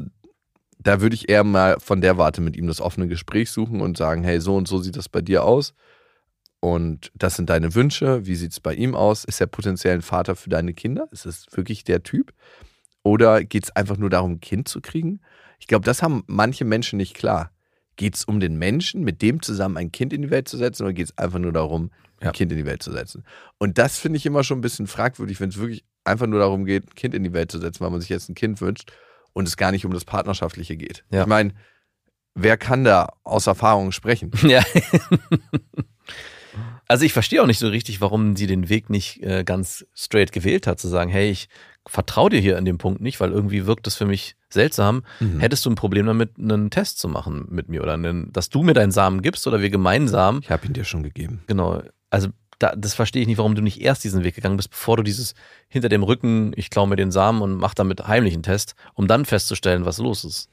da 0.85 1.01
würde 1.01 1.15
ich 1.15 1.29
eher 1.29 1.43
mal 1.43 1.77
von 1.79 1.99
der 1.99 2.19
Warte 2.19 2.41
mit 2.41 2.55
ihm 2.55 2.67
das 2.67 2.79
offene 2.79 3.07
Gespräch 3.07 3.49
suchen 3.49 3.81
und 3.81 3.97
sagen, 3.97 4.23
hey, 4.23 4.39
so 4.39 4.55
und 4.55 4.67
so 4.67 4.77
sieht 4.77 4.95
das 4.95 5.09
bei 5.09 5.19
dir 5.19 5.43
aus. 5.43 5.73
Und 6.59 7.11
das 7.15 7.35
sind 7.35 7.49
deine 7.49 7.73
Wünsche. 7.73 8.27
Wie 8.27 8.35
sieht 8.35 8.51
es 8.51 8.59
bei 8.59 8.75
ihm 8.75 8.93
aus? 8.93 9.23
Ist 9.23 9.41
er 9.41 9.47
potenziell 9.47 9.95
ein 9.95 10.03
Vater 10.03 10.35
für 10.35 10.51
deine 10.51 10.75
Kinder? 10.75 11.07
Ist 11.11 11.25
es 11.25 11.47
wirklich 11.51 11.85
der 11.85 12.03
Typ? 12.03 12.33
Oder 13.01 13.43
geht 13.43 13.63
es 13.63 13.75
einfach 13.75 13.97
nur 13.97 14.11
darum, 14.11 14.33
ein 14.33 14.39
Kind 14.41 14.67
zu 14.67 14.79
kriegen? 14.79 15.21
Ich 15.59 15.65
glaube, 15.65 15.85
das 15.85 16.03
haben 16.03 16.23
manche 16.27 16.65
Menschen 16.65 16.97
nicht 16.97 17.15
klar. 17.15 17.51
Geht 17.95 18.15
es 18.15 18.23
um 18.23 18.39
den 18.39 18.57
Menschen, 18.57 19.03
mit 19.03 19.23
dem 19.23 19.41
zusammen 19.41 19.77
ein 19.77 19.91
Kind 19.91 20.13
in 20.13 20.21
die 20.21 20.29
Welt 20.29 20.47
zu 20.47 20.57
setzen, 20.57 20.83
oder 20.83 20.93
geht 20.93 21.07
es 21.07 21.17
einfach 21.17 21.39
nur 21.39 21.51
darum, 21.51 21.89
ein 22.19 22.25
Ja. 22.27 22.31
Kind 22.31 22.51
in 22.51 22.59
die 22.59 22.65
Welt 22.65 22.83
zu 22.83 22.91
setzen? 22.91 23.23
Und 23.57 23.79
das 23.79 23.97
finde 23.97 24.17
ich 24.17 24.25
immer 24.27 24.43
schon 24.43 24.59
ein 24.59 24.61
bisschen 24.61 24.85
fragwürdig, 24.85 25.39
wenn 25.39 25.49
es 25.49 25.57
wirklich 25.57 25.83
einfach 26.03 26.27
nur 26.27 26.39
darum 26.39 26.65
geht, 26.65 26.83
ein 26.85 26.95
Kind 26.95 27.15
in 27.15 27.23
die 27.23 27.33
Welt 27.33 27.51
zu 27.51 27.57
setzen, 27.57 27.79
weil 27.79 27.89
man 27.89 28.01
sich 28.01 28.09
jetzt 28.09 28.29
ein 28.29 28.35
Kind 28.35 28.61
wünscht 28.61 28.91
und 29.35 29.47
es 29.47 29.57
gar 29.57 29.71
nicht 29.71 29.85
um 29.85 29.93
das 29.93 30.05
Partnerschaftliche 30.05 30.77
geht. 30.77 31.03
Ja. 31.11 31.21
Ich 31.21 31.27
meine, 31.27 31.53
wer 32.33 32.57
kann 32.57 32.83
da 32.83 33.09
aus 33.23 33.45
Erfahrung 33.45 33.91
sprechen? 33.91 34.31
Ja. 34.43 34.63
Also 36.87 37.03
ich 37.03 37.13
verstehe 37.13 37.41
auch 37.41 37.47
nicht 37.47 37.57
so 37.57 37.67
richtig, 37.67 37.99
warum 37.99 38.35
sie 38.35 38.45
den 38.45 38.69
Weg 38.69 38.91
nicht 38.91 39.21
äh, 39.23 39.43
ganz 39.43 39.87
straight 39.95 40.31
gewählt 40.31 40.67
hat, 40.67 40.79
zu 40.79 40.87
sagen, 40.87 41.09
hey, 41.09 41.31
ich 41.31 41.49
vertraue 41.87 42.29
dir 42.29 42.39
hier 42.39 42.57
an 42.59 42.65
dem 42.65 42.77
Punkt 42.77 43.01
nicht, 43.01 43.19
weil 43.19 43.31
irgendwie 43.31 43.65
wirkt 43.65 43.87
das 43.87 43.95
für 43.95 44.05
mich 44.05 44.35
seltsam. 44.49 45.03
Mhm. 45.19 45.39
Hättest 45.39 45.65
du 45.65 45.71
ein 45.71 45.75
Problem 45.75 46.05
damit, 46.05 46.37
einen 46.37 46.69
Test 46.69 46.99
zu 46.99 47.07
machen 47.07 47.47
mit 47.49 47.69
mir 47.69 47.81
oder 47.81 47.93
einen, 47.95 48.31
dass 48.31 48.49
du 48.49 48.61
mir 48.61 48.73
deinen 48.75 48.91
Samen 48.91 49.23
gibst 49.23 49.47
oder 49.47 49.61
wir 49.61 49.71
gemeinsam, 49.71 50.39
Ich 50.43 50.51
habe 50.51 50.67
ihn 50.67 50.73
dir 50.73 50.83
schon 50.85 51.01
gegeben. 51.01 51.43
genau, 51.47 51.81
also 52.11 52.29
da, 52.59 52.73
das 52.75 52.93
verstehe 52.93 53.21
ich 53.21 53.27
nicht, 53.27 53.37
warum 53.37 53.55
du 53.55 53.61
nicht 53.61 53.81
erst 53.81 54.03
diesen 54.03 54.23
Weg 54.23 54.35
gegangen 54.35 54.57
bist, 54.57 54.69
bevor 54.69 54.97
du 54.97 55.03
dieses 55.03 55.33
hinter 55.67 55.89
dem 55.89 56.03
Rücken, 56.03 56.53
ich 56.55 56.69
klaue 56.69 56.87
mir 56.87 56.95
den 56.95 57.11
Samen 57.11 57.41
und 57.41 57.55
mach 57.55 57.73
damit 57.73 58.07
heimlichen 58.07 58.43
Test, 58.43 58.75
um 58.93 59.07
dann 59.07 59.25
festzustellen, 59.25 59.85
was 59.85 59.97
los 59.97 60.23
ist. 60.23 60.49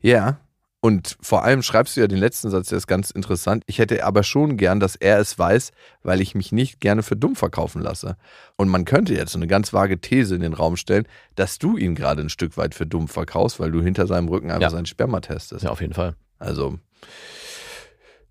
Ja. 0.00 0.38
Und 0.80 1.16
vor 1.22 1.44
allem 1.44 1.62
schreibst 1.62 1.96
du 1.96 2.02
ja 2.02 2.06
den 2.06 2.18
letzten 2.18 2.50
Satz, 2.50 2.68
der 2.68 2.76
ist 2.76 2.86
ganz 2.86 3.10
interessant. 3.10 3.62
Ich 3.66 3.78
hätte 3.78 4.04
aber 4.04 4.22
schon 4.22 4.58
gern, 4.58 4.80
dass 4.80 4.96
er 4.96 5.18
es 5.18 5.38
weiß, 5.38 5.70
weil 6.02 6.20
ich 6.20 6.34
mich 6.34 6.52
nicht 6.52 6.78
gerne 6.78 7.02
für 7.02 7.16
dumm 7.16 7.36
verkaufen 7.36 7.80
lasse. 7.80 8.18
Und 8.56 8.68
man 8.68 8.84
könnte 8.84 9.14
jetzt 9.14 9.32
so 9.32 9.38
eine 9.38 9.46
ganz 9.46 9.72
vage 9.72 9.98
These 9.98 10.34
in 10.34 10.42
den 10.42 10.52
Raum 10.52 10.76
stellen, 10.76 11.08
dass 11.36 11.58
du 11.58 11.78
ihn 11.78 11.94
gerade 11.94 12.20
ein 12.20 12.28
Stück 12.28 12.58
weit 12.58 12.74
für 12.74 12.84
dumm 12.84 13.08
verkaufst, 13.08 13.60
weil 13.60 13.70
du 13.70 13.80
hinter 13.80 14.06
seinem 14.06 14.28
Rücken 14.28 14.50
einfach 14.50 14.60
Ja. 14.60 14.70
seinen 14.70 14.84
Sperma 14.84 15.20
testest. 15.20 15.64
Ja, 15.64 15.70
auf 15.70 15.80
jeden 15.80 15.94
Fall. 15.94 16.16
Also, 16.38 16.78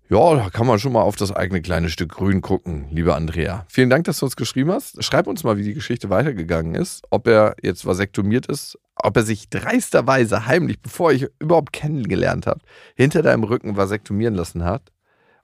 ja, 0.08 0.34
da 0.34 0.50
kann 0.50 0.66
man 0.66 0.78
schon 0.78 0.92
mal 0.92 1.02
auf 1.02 1.16
das 1.16 1.32
eigene 1.32 1.62
kleine 1.62 1.88
Stück 1.88 2.12
Grün 2.12 2.42
gucken, 2.42 2.86
liebe 2.90 3.14
Andrea. 3.14 3.64
Vielen 3.68 3.88
Dank, 3.88 4.04
dass 4.04 4.18
du 4.18 4.26
uns 4.26 4.36
geschrieben 4.36 4.70
hast. 4.70 5.02
Schreib 5.02 5.26
uns 5.26 5.44
mal, 5.44 5.56
wie 5.56 5.62
die 5.62 5.72
Geschichte 5.72 6.10
weitergegangen 6.10 6.74
ist. 6.74 7.02
Ob 7.10 7.26
er 7.26 7.56
jetzt 7.62 7.86
vasektomiert 7.86 8.46
ist, 8.46 8.78
ob 8.96 9.16
er 9.16 9.22
sich 9.22 9.48
dreisterweise 9.48 10.46
heimlich, 10.46 10.80
bevor 10.80 11.12
ich 11.12 11.28
überhaupt 11.38 11.72
kennengelernt 11.72 12.46
habe, 12.46 12.60
hinter 12.94 13.22
deinem 13.22 13.44
Rücken 13.44 13.76
vasektomieren 13.76 14.34
lassen 14.34 14.64
hat. 14.64 14.92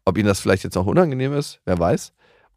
Ob 0.04 0.18
ihm 0.18 0.26
das 0.26 0.40
vielleicht 0.40 0.64
jetzt 0.64 0.76
auch 0.76 0.86
unangenehm 0.86 1.32
ist, 1.32 1.60
wer 1.64 1.78
weiß. 1.78 2.12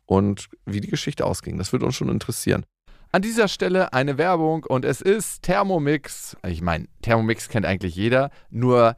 Und 0.06 0.50
wie 0.66 0.82
die 0.82 0.90
Geschichte 0.90 1.26
ausging, 1.26 1.58
das 1.58 1.72
würde 1.72 1.86
uns 1.86 1.96
schon 1.96 2.10
interessieren. 2.10 2.66
An 3.14 3.22
dieser 3.22 3.48
Stelle 3.48 3.94
eine 3.94 4.18
Werbung 4.18 4.66
und 4.66 4.86
es 4.86 5.00
ist 5.00 5.44
Thermomix. 5.44 6.36
Ich 6.48 6.62
meine, 6.62 6.88
Thermomix 7.02 7.48
kennt 7.48 7.66
eigentlich 7.66 7.96
jeder, 7.96 8.32
nur 8.50 8.98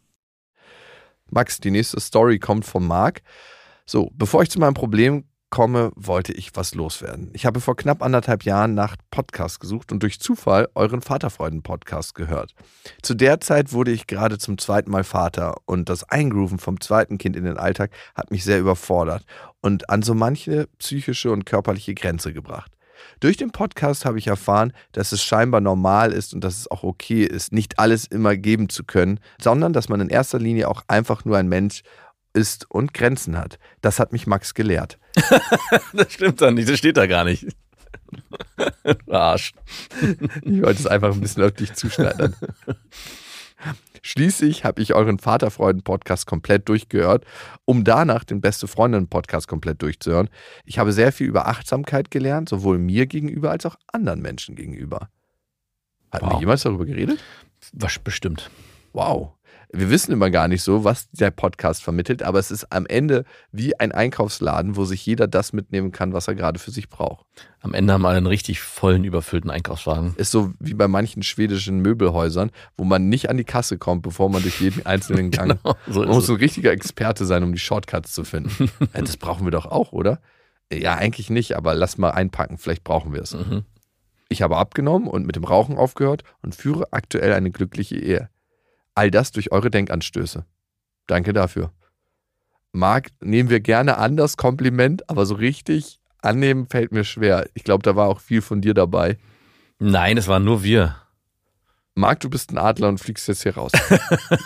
Max, 1.31 1.59
die 1.59 1.71
nächste 1.71 1.99
Story 1.99 2.39
kommt 2.39 2.65
von 2.65 2.85
Marc. 2.85 3.21
So, 3.85 4.11
bevor 4.13 4.43
ich 4.43 4.51
zu 4.51 4.59
meinem 4.59 4.73
Problem 4.73 5.23
komme, 5.49 5.91
wollte 5.95 6.33
ich 6.33 6.51
was 6.55 6.75
loswerden. 6.75 7.29
Ich 7.33 7.45
habe 7.45 7.59
vor 7.59 7.75
knapp 7.75 8.01
anderthalb 8.01 8.43
Jahren 8.43 8.73
nach 8.73 8.95
Podcast 9.11 9.59
gesucht 9.59 9.91
und 9.91 10.01
durch 10.03 10.19
Zufall 10.19 10.69
euren 10.75 11.01
Vaterfreuden-Podcast 11.01 12.15
gehört. 12.15 12.53
Zu 13.01 13.13
der 13.13 13.39
Zeit 13.41 13.73
wurde 13.73 13.91
ich 13.91 14.07
gerade 14.07 14.37
zum 14.37 14.57
zweiten 14.57 14.91
Mal 14.91 15.03
Vater 15.03 15.55
und 15.65 15.89
das 15.89 16.03
Eingrooven 16.03 16.57
vom 16.57 16.79
zweiten 16.79 17.17
Kind 17.17 17.35
in 17.35 17.43
den 17.43 17.57
Alltag 17.57 17.91
hat 18.15 18.31
mich 18.31 18.43
sehr 18.43 18.59
überfordert 18.59 19.25
und 19.61 19.89
an 19.89 20.01
so 20.01 20.13
manche 20.13 20.67
psychische 20.79 21.31
und 21.31 21.45
körperliche 21.45 21.95
Grenze 21.95 22.33
gebracht. 22.33 22.71
Durch 23.19 23.37
den 23.37 23.51
Podcast 23.51 24.05
habe 24.05 24.19
ich 24.19 24.27
erfahren, 24.27 24.73
dass 24.91 25.11
es 25.11 25.23
scheinbar 25.23 25.61
normal 25.61 26.11
ist 26.11 26.33
und 26.33 26.43
dass 26.43 26.57
es 26.57 26.69
auch 26.69 26.83
okay 26.83 27.23
ist, 27.23 27.51
nicht 27.51 27.79
alles 27.79 28.05
immer 28.05 28.35
geben 28.35 28.69
zu 28.69 28.83
können, 28.83 29.19
sondern 29.41 29.73
dass 29.73 29.89
man 29.89 30.01
in 30.01 30.09
erster 30.09 30.39
Linie 30.39 30.67
auch 30.67 30.83
einfach 30.87 31.25
nur 31.25 31.37
ein 31.37 31.49
Mensch 31.49 31.83
ist 32.33 32.69
und 32.69 32.93
Grenzen 32.93 33.37
hat. 33.37 33.59
Das 33.81 33.99
hat 33.99 34.11
mich 34.11 34.27
Max 34.27 34.53
gelehrt. 34.53 34.97
das 35.93 36.13
stimmt 36.13 36.41
dann 36.41 36.55
nicht, 36.55 36.69
das 36.69 36.77
steht 36.77 36.97
da 36.97 37.05
gar 37.07 37.25
nicht. 37.25 37.47
Arsch. 39.09 39.53
Ich 40.41 40.61
wollte 40.61 40.79
es 40.79 40.87
einfach 40.87 41.13
ein 41.13 41.21
bisschen 41.21 41.43
auf 41.43 41.53
dich 41.53 41.73
zuschneidern. 41.73 42.35
Schließlich 44.03 44.65
habe 44.65 44.81
ich 44.81 44.93
euren 44.95 45.19
Vaterfreuden-Podcast 45.19 46.25
komplett 46.25 46.67
durchgehört, 46.67 47.25
um 47.65 47.83
danach 47.83 48.23
den 48.23 48.41
Beste 48.41 48.67
Freundin-Podcast 48.67 49.47
komplett 49.47 49.81
durchzuhören. 49.81 50.29
Ich 50.65 50.79
habe 50.79 50.91
sehr 50.91 51.11
viel 51.11 51.27
über 51.27 51.47
Achtsamkeit 51.47 52.09
gelernt, 52.09 52.49
sowohl 52.49 52.79
mir 52.79 53.05
gegenüber 53.05 53.51
als 53.51 53.65
auch 53.65 53.75
anderen 53.91 54.21
Menschen 54.21 54.55
gegenüber. 54.55 55.09
Hatten 56.11 56.25
wow. 56.25 56.33
wir 56.33 56.39
jemals 56.39 56.63
darüber 56.63 56.85
geredet? 56.85 57.19
Was 57.73 57.99
bestimmt. 57.99 58.49
Wow 58.93 59.33
wir 59.73 59.89
wissen 59.89 60.11
immer 60.11 60.29
gar 60.29 60.47
nicht 60.47 60.63
so, 60.63 60.83
was 60.83 61.09
der 61.11 61.31
Podcast 61.31 61.83
vermittelt, 61.83 62.23
aber 62.23 62.39
es 62.39 62.51
ist 62.51 62.71
am 62.71 62.85
Ende 62.85 63.23
wie 63.51 63.79
ein 63.79 63.91
Einkaufsladen, 63.91 64.75
wo 64.75 64.85
sich 64.85 65.05
jeder 65.05 65.27
das 65.27 65.53
mitnehmen 65.53 65.91
kann, 65.91 66.13
was 66.13 66.27
er 66.27 66.35
gerade 66.35 66.59
für 66.59 66.71
sich 66.71 66.89
braucht. 66.89 67.25
Am 67.61 67.73
Ende 67.73 67.93
haben 67.93 68.01
wir 68.01 68.09
einen 68.09 68.27
richtig 68.27 68.59
vollen, 68.59 69.03
überfüllten 69.03 69.49
Einkaufswagen. 69.49 70.13
Ist 70.17 70.31
so 70.31 70.51
wie 70.59 70.73
bei 70.73 70.87
manchen 70.87 71.23
schwedischen 71.23 71.79
Möbelhäusern, 71.79 72.51
wo 72.75 72.83
man 72.83 73.07
nicht 73.07 73.29
an 73.29 73.37
die 73.37 73.43
Kasse 73.43 73.77
kommt, 73.77 74.01
bevor 74.01 74.29
man 74.29 74.41
durch 74.41 74.59
jeden 74.59 74.85
einzelnen 74.85 75.31
Gang. 75.31 75.59
genau, 75.61 75.75
so 75.87 76.01
man 76.01 76.09
muss 76.09 76.29
ein 76.29 76.35
richtiger 76.35 76.71
Experte 76.71 77.25
sein, 77.25 77.43
um 77.43 77.53
die 77.53 77.59
Shortcuts 77.59 78.11
zu 78.13 78.23
finden. 78.23 78.69
das 78.93 79.17
brauchen 79.17 79.45
wir 79.45 79.51
doch 79.51 79.65
auch, 79.65 79.93
oder? 79.93 80.19
Ja, 80.71 80.95
eigentlich 80.95 81.29
nicht, 81.29 81.55
aber 81.55 81.75
lass 81.75 81.97
mal 81.97 82.11
einpacken, 82.11 82.57
vielleicht 82.57 82.83
brauchen 82.83 83.13
wir 83.13 83.21
es. 83.21 83.33
Mhm. 83.33 83.63
Ich 84.29 84.41
habe 84.41 84.57
abgenommen 84.57 85.07
und 85.07 85.25
mit 85.25 85.35
dem 85.35 85.43
Rauchen 85.43 85.77
aufgehört 85.77 86.23
und 86.41 86.55
führe 86.55 86.87
aktuell 86.91 87.33
eine 87.33 87.51
glückliche 87.51 87.97
Ehe. 87.97 88.29
All 88.95 89.11
das 89.11 89.31
durch 89.31 89.51
eure 89.51 89.71
Denkanstöße. 89.71 90.45
Danke 91.07 91.33
dafür. 91.33 91.71
Marc, 92.71 93.09
nehmen 93.19 93.49
wir 93.49 93.59
gerne 93.59 93.97
an 93.97 94.15
das 94.15 94.37
Kompliment, 94.37 95.09
aber 95.09 95.25
so 95.25 95.35
richtig 95.35 95.99
annehmen 96.21 96.67
fällt 96.67 96.91
mir 96.91 97.03
schwer. 97.03 97.49
Ich 97.53 97.63
glaube, 97.63 97.83
da 97.83 97.95
war 97.95 98.07
auch 98.07 98.19
viel 98.19 98.41
von 98.41 98.61
dir 98.61 98.73
dabei. 98.73 99.17
Nein, 99.79 100.17
es 100.17 100.27
waren 100.27 100.45
nur 100.45 100.63
wir. 100.63 100.95
Marc, 101.95 102.21
du 102.21 102.29
bist 102.29 102.51
ein 102.51 102.57
Adler 102.57 102.87
und 102.89 102.99
fliegst 102.99 103.27
jetzt 103.27 103.43
hier 103.43 103.55
raus. 103.55 103.71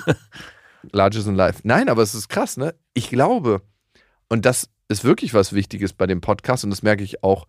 Largest 0.92 1.28
in 1.28 1.36
life. 1.36 1.62
Nein, 1.64 1.90
aber 1.90 2.02
es 2.02 2.16
ist 2.16 2.30
krass, 2.30 2.58
ne? 2.58 2.74
Ich 2.94 3.10
glaube, 3.10 3.62
und 4.30 4.46
das 4.46 4.70
ist 4.88 5.04
wirklich 5.04 5.34
was 5.34 5.54
Wichtiges 5.54 5.94
bei 5.94 6.08
dem 6.08 6.22
Podcast 6.22 6.64
und 6.64 6.70
das 6.70 6.84
merke 6.84 7.04
ich 7.04 7.24
auch 7.24 7.48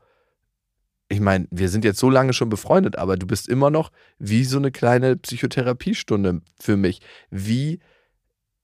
ich 1.09 1.21
meine, 1.21 1.47
wir 1.51 1.69
sind 1.69 1.85
jetzt 1.85 2.01
so 2.01 2.11
lange 2.11 2.33
schon 2.33 2.49
befreundet, 2.49 2.97
aber 2.97 3.17
du 3.17 3.27
bist 3.27 3.49
immer 3.49 3.71
noch 3.71 3.93
wie 4.19 4.45
so 4.45 4.59
eine 4.59 4.73
kleine 4.73 5.17
Psychotherapiestunde 5.17 6.41
für 6.59 6.77
mich. 6.77 7.01
Wie 7.31 7.81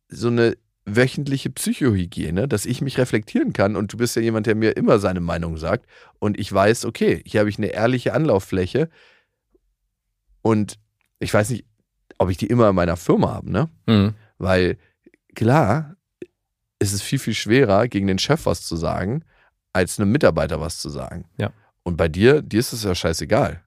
so 0.09 0.29
eine 0.29 0.57
wöchentliche 0.85 1.51
Psychohygiene, 1.51 2.49
dass 2.49 2.67
ich 2.67 2.81
mich 2.81 2.99
reflektieren 2.99 3.53
kann 3.53 3.77
und 3.77 3.93
du 3.93 3.97
bist 3.97 4.17
ja 4.17 4.23
jemand, 4.23 4.47
der 4.47 4.57
mir 4.57 4.77
immer 4.77 4.99
seine 4.99 5.21
Meinung 5.21 5.57
sagt 5.57 5.87
und 6.19 6.39
ich 6.39 6.53
weiß, 6.53 6.85
okay, 6.87 7.23
hier 7.25 7.41
habe 7.41 7.51
ich 7.51 7.59
eine 7.59 7.69
ehrliche 7.69 8.13
Anlauffläche 8.13 8.89
und 10.43 10.79
ich 11.21 11.33
weiß 11.33 11.51
nicht, 11.51 11.65
ob 12.19 12.31
ich 12.31 12.37
die 12.37 12.47
immer 12.47 12.71
in 12.71 12.75
meiner 12.75 12.97
Firma 12.97 13.33
habe, 13.33 13.51
ne? 13.51 13.69
Mhm. 13.87 14.15
Weil 14.39 14.77
klar, 15.37 15.95
ist 16.81 16.93
es 16.93 17.01
viel, 17.01 17.21
viel 17.21 17.35
schwerer, 17.35 17.87
gegen 17.87 18.09
den 18.09 18.19
Chef 18.19 18.45
was 18.47 18.63
zu 18.63 18.75
sagen, 18.75 19.25
als 19.73 20.01
einem 20.01 20.11
Mitarbeiter 20.11 20.61
was 20.61 20.81
zu 20.81 20.91
sagen. 20.91 21.27
Ja. 21.39 21.53
Und 21.85 21.97
bei 21.97 22.09
dir, 22.09 22.43
dir 22.43 22.61
ist 22.61 22.73
es 22.73 22.85
ja 22.85 22.95
scheißegal. 22.95 23.63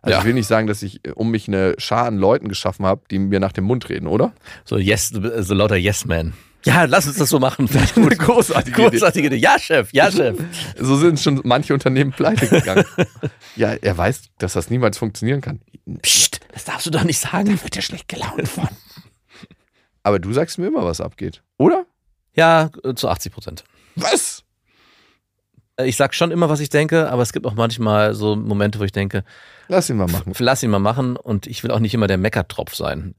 Also 0.00 0.12
ja. 0.12 0.18
ich 0.20 0.24
will 0.24 0.34
nicht 0.34 0.46
sagen, 0.46 0.66
dass 0.66 0.82
ich 0.82 1.04
äh, 1.04 1.10
um 1.10 1.30
mich 1.30 1.48
eine 1.48 1.74
Schar 1.78 2.06
an 2.06 2.18
Leuten 2.18 2.48
geschaffen 2.48 2.86
habe, 2.86 3.02
die 3.10 3.18
mir 3.18 3.40
nach 3.40 3.52
dem 3.52 3.64
Mund 3.64 3.88
reden, 3.88 4.06
oder? 4.06 4.32
So 4.64 4.78
yes, 4.78 5.08
so 5.08 5.54
lauter 5.54 5.76
Yes-Man. 5.76 6.34
Ja, 6.64 6.84
lass 6.84 7.06
uns 7.06 7.16
das 7.16 7.28
so 7.28 7.38
machen. 7.38 7.68
Eine 7.96 8.16
großartige, 8.16 8.90
großartige 8.90 9.28
Idee. 9.28 9.36
Ja, 9.36 9.58
Chef, 9.58 9.92
ja, 9.92 10.10
Chef. 10.10 10.38
So 10.76 10.96
sind 10.96 11.20
schon 11.20 11.40
manche 11.44 11.72
Unternehmen 11.72 12.12
pleite 12.12 12.48
gegangen. 12.48 12.84
ja, 13.56 13.74
er 13.74 13.96
weiß, 13.96 14.22
dass 14.38 14.54
das 14.54 14.68
niemals 14.68 14.98
funktionieren 14.98 15.40
kann. 15.40 15.60
Psst, 16.02 16.40
das 16.52 16.64
darfst 16.64 16.86
du 16.86 16.90
doch 16.90 17.04
nicht 17.04 17.18
sagen. 17.18 17.56
Da 17.56 17.62
wird 17.62 17.76
er 17.76 17.82
schlecht 17.82 18.08
gelaunt 18.08 18.48
von. 18.48 18.68
Aber 20.02 20.18
du 20.18 20.32
sagst 20.32 20.58
mir 20.58 20.66
immer, 20.66 20.84
was 20.84 21.00
abgeht, 21.00 21.42
oder? 21.58 21.86
Ja, 22.34 22.70
äh, 22.84 22.94
zu 22.94 23.08
80 23.08 23.32
Prozent. 23.32 23.64
Was? 23.94 24.44
Ich 25.84 25.96
sag 25.96 26.14
schon 26.14 26.30
immer, 26.30 26.48
was 26.48 26.60
ich 26.60 26.70
denke, 26.70 27.10
aber 27.10 27.22
es 27.22 27.32
gibt 27.32 27.46
auch 27.46 27.54
manchmal 27.54 28.14
so 28.14 28.34
Momente, 28.34 28.80
wo 28.80 28.84
ich 28.84 28.92
denke, 28.92 29.24
lass 29.68 29.88
ihn 29.88 29.96
mal 29.96 30.08
machen. 30.08 30.32
Lass 30.38 30.62
ihn 30.62 30.70
mal 30.70 30.78
machen 30.78 31.16
und 31.16 31.46
ich 31.46 31.62
will 31.62 31.70
auch 31.70 31.78
nicht 31.78 31.94
immer 31.94 32.06
der 32.06 32.18
Meckertropf 32.18 32.74
sein. 32.74 33.14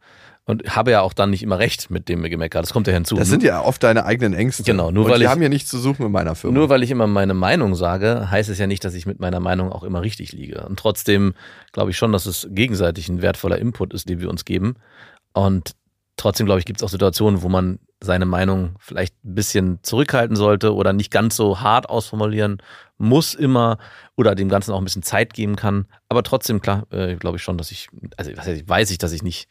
Und 0.45 0.75
habe 0.75 0.89
ja 0.89 1.01
auch 1.01 1.13
dann 1.13 1.29
nicht 1.29 1.43
immer 1.43 1.59
recht 1.59 1.91
mit 1.91 2.09
dem 2.09 2.23
Gemecker. 2.23 2.59
Das 2.59 2.73
kommt 2.73 2.87
ja 2.87 2.93
hinzu. 2.93 3.15
Das 3.15 3.27
sind 3.27 3.43
ja 3.43 3.61
oft 3.61 3.83
deine 3.83 4.05
eigenen 4.05 4.33
Ängste. 4.33 4.63
Genau, 4.63 4.89
nur 4.89 5.05
und 5.05 5.11
weil 5.11 5.19
die 5.19 5.25
ich, 5.25 5.29
haben 5.29 5.43
ja 5.43 5.49
nichts 5.49 5.69
zu 5.69 5.77
suchen 5.77 6.07
in 6.07 6.11
meiner 6.11 6.33
Firma. 6.33 6.57
Nur 6.57 6.69
weil 6.69 6.81
ich 6.81 6.89
immer 6.89 7.05
meine 7.05 7.35
Meinung 7.35 7.75
sage, 7.75 8.31
heißt 8.31 8.49
es 8.49 8.57
ja 8.57 8.65
nicht, 8.65 8.83
dass 8.83 8.95
ich 8.95 9.05
mit 9.05 9.19
meiner 9.19 9.39
Meinung 9.39 9.71
auch 9.71 9.83
immer 9.83 10.01
richtig 10.01 10.31
liege. 10.31 10.65
Und 10.67 10.79
trotzdem 10.79 11.35
glaube 11.71 11.91
ich 11.91 11.97
schon, 11.97 12.11
dass 12.11 12.25
es 12.25 12.47
gegenseitig 12.49 13.09
ein 13.09 13.21
wertvoller 13.21 13.59
Input 13.59 13.93
ist, 13.93 14.09
den 14.09 14.21
wir 14.21 14.29
uns 14.29 14.43
geben. 14.43 14.73
Und 15.33 15.75
trotzdem, 16.17 16.47
glaube 16.47 16.59
ich, 16.59 16.65
gibt 16.65 16.79
es 16.79 16.83
auch 16.83 16.89
Situationen, 16.89 17.43
wo 17.43 17.49
man 17.49 17.77
seine 18.01 18.25
Meinung 18.25 18.75
vielleicht 18.79 19.13
ein 19.25 19.35
bisschen 19.35 19.79
zurückhalten 19.83 20.35
sollte 20.35 20.73
oder 20.73 20.93
nicht 20.93 21.11
ganz 21.11 21.35
so 21.35 21.59
hart 21.59 21.89
ausformulieren 21.89 22.61
muss 22.97 23.33
immer 23.33 23.77
oder 24.15 24.35
dem 24.35 24.49
Ganzen 24.49 24.71
auch 24.73 24.77
ein 24.77 24.83
bisschen 24.83 25.03
Zeit 25.03 25.33
geben 25.33 25.55
kann. 25.55 25.87
Aber 26.09 26.23
trotzdem, 26.23 26.61
klar, 26.61 26.85
äh, 26.91 27.15
glaube 27.15 27.37
ich 27.37 27.43
schon, 27.43 27.57
dass 27.57 27.71
ich, 27.71 27.89
also 28.17 28.31
weiß 28.31 28.91
ich, 28.91 28.97
dass 28.97 29.13
ich 29.13 29.23
nicht 29.23 29.49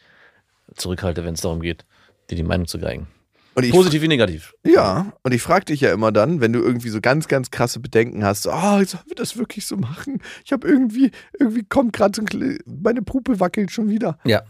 zurückhalte, 0.75 1.25
wenn 1.25 1.35
es 1.35 1.41
darum 1.41 1.61
geht, 1.61 1.85
dir 2.31 2.37
die 2.37 2.43
Meinung 2.43 2.67
zu 2.67 2.79
geigen. 2.79 3.09
Und 3.55 3.65
ich 3.65 3.73
Positiv 3.73 4.03
wie 4.03 4.09
negativ. 4.09 4.55
Ja, 4.65 5.13
und 5.25 5.35
ich 5.35 5.43
frage 5.43 5.65
dich 5.65 5.81
ja 5.81 5.93
immer 5.93 6.13
dann, 6.13 6.41
wenn 6.41 6.53
du 6.53 6.61
irgendwie 6.61 6.91
so 6.91 7.01
ganz, 7.01 7.27
ganz 7.27 7.51
krasse 7.51 7.81
Bedenken 7.81 8.25
hast, 8.25 8.43
so, 8.45 8.53
oh, 8.53 8.85
sollen 8.85 9.03
wir 9.07 9.17
das 9.17 9.37
wirklich 9.37 9.67
so 9.67 9.77
machen? 9.77 10.23
Ich 10.45 10.53
habe 10.53 10.69
irgendwie, 10.69 11.11
irgendwie 11.39 11.65
kommt 11.65 11.93
gerade 11.93 12.15
so 12.15 12.23
ein, 12.23 12.59
meine 12.67 13.03
Puppe 13.03 13.41
wackelt 13.41 13.73
schon 13.73 13.89
wieder. 13.89 14.19
Ja. 14.25 14.43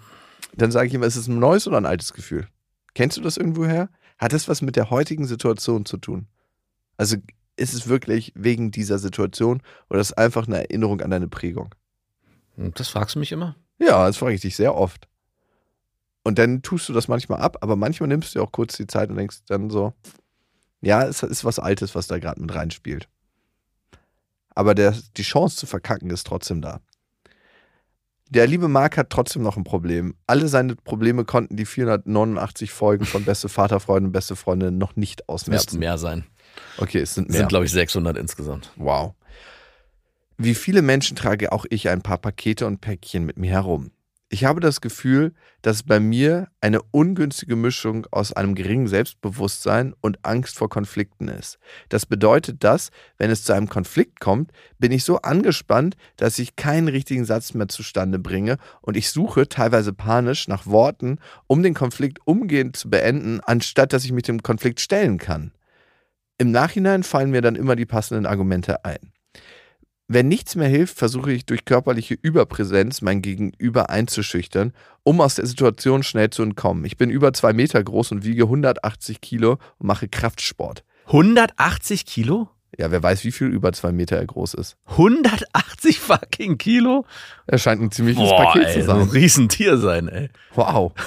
Dann 0.55 0.71
sage 0.73 0.89
ich 0.89 0.95
immer, 0.95 1.07
ist 1.07 1.17
es 1.17 1.27
ein 1.27 1.39
neues 1.39 1.67
oder 1.67 1.79
ein 1.79 1.87
altes 1.87 2.13
Gefühl? 2.13 2.49
Kennst 2.99 3.17
du 3.17 3.21
das 3.21 3.37
irgendwo 3.37 3.65
her? 3.65 3.91
Hat 4.19 4.33
das 4.33 4.49
was 4.49 4.61
mit 4.61 4.75
der 4.75 4.91
heutigen 4.91 5.25
Situation 5.25 5.85
zu 5.87 5.99
tun? 5.99 6.27
Also 6.97 7.15
ist 7.55 7.73
es 7.73 7.87
wirklich 7.87 8.33
wegen 8.35 8.73
dieser 8.73 8.99
Situation 8.99 9.63
oder 9.89 10.01
ist 10.01 10.09
es 10.09 10.13
einfach 10.15 10.49
eine 10.49 10.59
Erinnerung 10.59 11.01
an 11.03 11.13
deine 11.13 11.29
Prägung? 11.29 11.73
Und 12.57 12.81
Das 12.81 12.89
fragst 12.89 13.15
du 13.15 13.21
mich 13.21 13.31
immer? 13.31 13.55
Ja, 13.79 14.05
das 14.05 14.17
frage 14.17 14.35
ich 14.35 14.41
dich 14.41 14.57
sehr 14.57 14.75
oft. 14.75 15.07
Und 16.25 16.41
dann 16.41 16.61
tust 16.63 16.89
du 16.89 16.93
das 16.93 17.07
manchmal 17.07 17.41
ab, 17.41 17.59
aber 17.61 17.77
manchmal 17.77 18.09
nimmst 18.09 18.35
du 18.35 18.43
auch 18.43 18.51
kurz 18.51 18.77
die 18.77 18.89
Zeit 18.89 19.11
und 19.11 19.17
denkst 19.17 19.45
dann 19.47 19.71
so, 19.71 19.93
ja, 20.81 21.05
es 21.05 21.23
ist 21.23 21.45
was 21.45 21.61
Altes, 21.61 21.95
was 21.95 22.09
da 22.09 22.19
gerade 22.19 22.41
mit 22.41 22.53
reinspielt. 22.53 23.09
Aber 24.57 24.75
der, 24.75 24.97
die 25.17 25.23
Chance 25.23 25.55
zu 25.55 25.67
verkacken 25.67 26.11
ist 26.11 26.27
trotzdem 26.27 26.63
da. 26.63 26.81
Der 28.31 28.47
liebe 28.47 28.69
Marc 28.69 28.97
hat 28.99 29.09
trotzdem 29.11 29.43
noch 29.43 29.57
ein 29.57 29.65
Problem. 29.65 30.15
Alle 30.27 30.49
seine 30.49 30.77
Probleme 30.77 31.25
konnten 31.25 31.57
die 31.57 31.65
489 31.65 32.71
Folgen 32.71 33.07
von 33.07 33.25
Beste 33.25 33.49
Vaterfreunde 33.49 34.09
und 34.09 34.13
Beste 34.13 34.37
Freunde 34.37 34.71
noch 34.71 34.97
nicht 34.97 35.21
Müssten 35.21 35.33
ausmerzen. 35.33 35.79
mehr 35.79 35.97
sein. 35.99 36.25
Okay, 36.77 37.01
es 37.01 37.15
sind 37.15 37.29
Es 37.29 37.33
mehr. 37.33 37.39
sind, 37.41 37.49
glaube 37.49 37.65
ich, 37.65 37.73
600 37.73 38.19
insgesamt. 38.19 38.71
Wow. 38.77 39.15
Wie 40.37 40.55
viele 40.55 40.83
Menschen 40.83 41.17
trage 41.17 41.53
auch 41.53 41.65
ich 41.71 41.89
ein 41.89 42.03
paar 42.03 42.19
Pakete 42.19 42.67
und 42.67 42.81
Päckchen 42.81 43.25
mit 43.25 43.39
mir 43.39 43.51
herum. 43.51 43.91
Ich 44.31 44.45
habe 44.45 44.61
das 44.61 44.83
Gefühl, 44.83 45.33
dass 45.63 45.83
bei 45.83 46.01
mir 46.01 46.49
eine 46.61 46.83
ungünstige 46.83 47.57
Mischung 47.57 48.07
aus 48.11 48.35
einem 48.35 48.55
geringen 48.55 48.87
Selbstbewusstsein 48.87 49.95
und 50.03 50.19
Angst 50.23 50.59
vor 50.59 50.69
Konflikten 50.69 51.29
ist. 51.29 51.59
Das 51.89 52.05
bedeutet, 52.05 52.63
dass, 52.63 52.91
wenn 53.17 53.31
es 53.31 53.45
zu 53.45 53.55
einem 53.55 53.71
Konflikt 53.71 54.21
kommt, 54.21 54.53
bin 54.79 54.93
ich 54.93 55.05
so 55.05 55.17
angespannt, 55.23 55.97
dass 56.17 56.39
ich 56.39 56.57
keinen 56.57 56.89
richtigen 56.89 57.25
Satz 57.25 57.55
mehr 57.55 57.69
zustande 57.69 58.19
bringe 58.19 58.59
und 58.83 58.99
ich 58.99 59.11
suche 59.11 59.49
teilweise 59.49 59.95
panisch 59.95 60.47
nach 60.47 60.67
Worten, 60.67 61.21
um 61.47 61.63
den 61.63 61.73
Konflikt 61.73 62.19
umgehend 62.27 62.77
zu 62.77 62.91
beenden, 62.91 63.41
anstatt 63.41 63.95
dass 63.95 64.05
ich 64.05 64.13
mich 64.13 64.25
dem 64.25 64.43
Konflikt 64.43 64.81
stellen 64.81 65.17
kann. 65.17 65.53
Im 66.37 66.51
Nachhinein 66.51 67.03
fallen 67.03 67.31
mir 67.31 67.41
dann 67.41 67.57
immer 67.57 67.77
die 67.77 67.87
passenden 67.87 68.27
Argumente 68.27 68.85
ein. 68.85 69.11
Wenn 70.11 70.29
nichts 70.29 70.57
mehr 70.57 70.69
hilft, 70.69 70.97
versuche 70.97 71.33
ich 71.33 71.45
durch 71.45 71.67
körperliche 71.67 72.15
Überpräsenz 72.21 73.03
mein 73.03 73.21
Gegenüber 73.21 73.91
einzuschüchtern, 73.91 74.73
um 75.03 75.21
aus 75.21 75.35
der 75.35 75.45
Situation 75.45 76.03
schnell 76.03 76.31
zu 76.31 76.43
entkommen. 76.43 76.87
Ich 76.87 76.97
bin 76.97 77.11
über 77.11 77.35
zwei 77.35 77.53
Meter 77.53 77.83
groß 77.85 78.13
und 78.13 78.25
wiege 78.25 78.45
180 78.45 79.21
Kilo 79.21 79.59
und 79.79 79.87
mache 79.87 80.09
Kraftsport. 80.09 80.83
180 81.09 82.07
Kilo? 82.07 82.49
Ja, 82.79 82.91
wer 82.91 83.03
weiß, 83.03 83.23
wie 83.25 83.33
viel 83.33 83.49
über 83.49 83.73
zwei 83.75 83.93
Meter 83.93 84.17
er 84.17 84.25
groß 84.27 84.55
ist. 84.55 84.77
180 84.87 86.01
fucking 86.01 86.57
Kilo? 86.57 87.05
Er 87.47 87.59
scheint 87.59 87.83
ein 87.83 87.91
ziemliches 87.91 88.29
Boah, 88.31 88.45
Paket 88.47 88.65
ey, 88.69 88.73
zu 88.81 88.87
so 88.87 88.93
ein 88.93 89.01
sein. 89.01 89.09
Riesentier 89.11 89.77
sein, 89.77 90.09
ey. 90.09 90.31
Wow. 90.55 90.93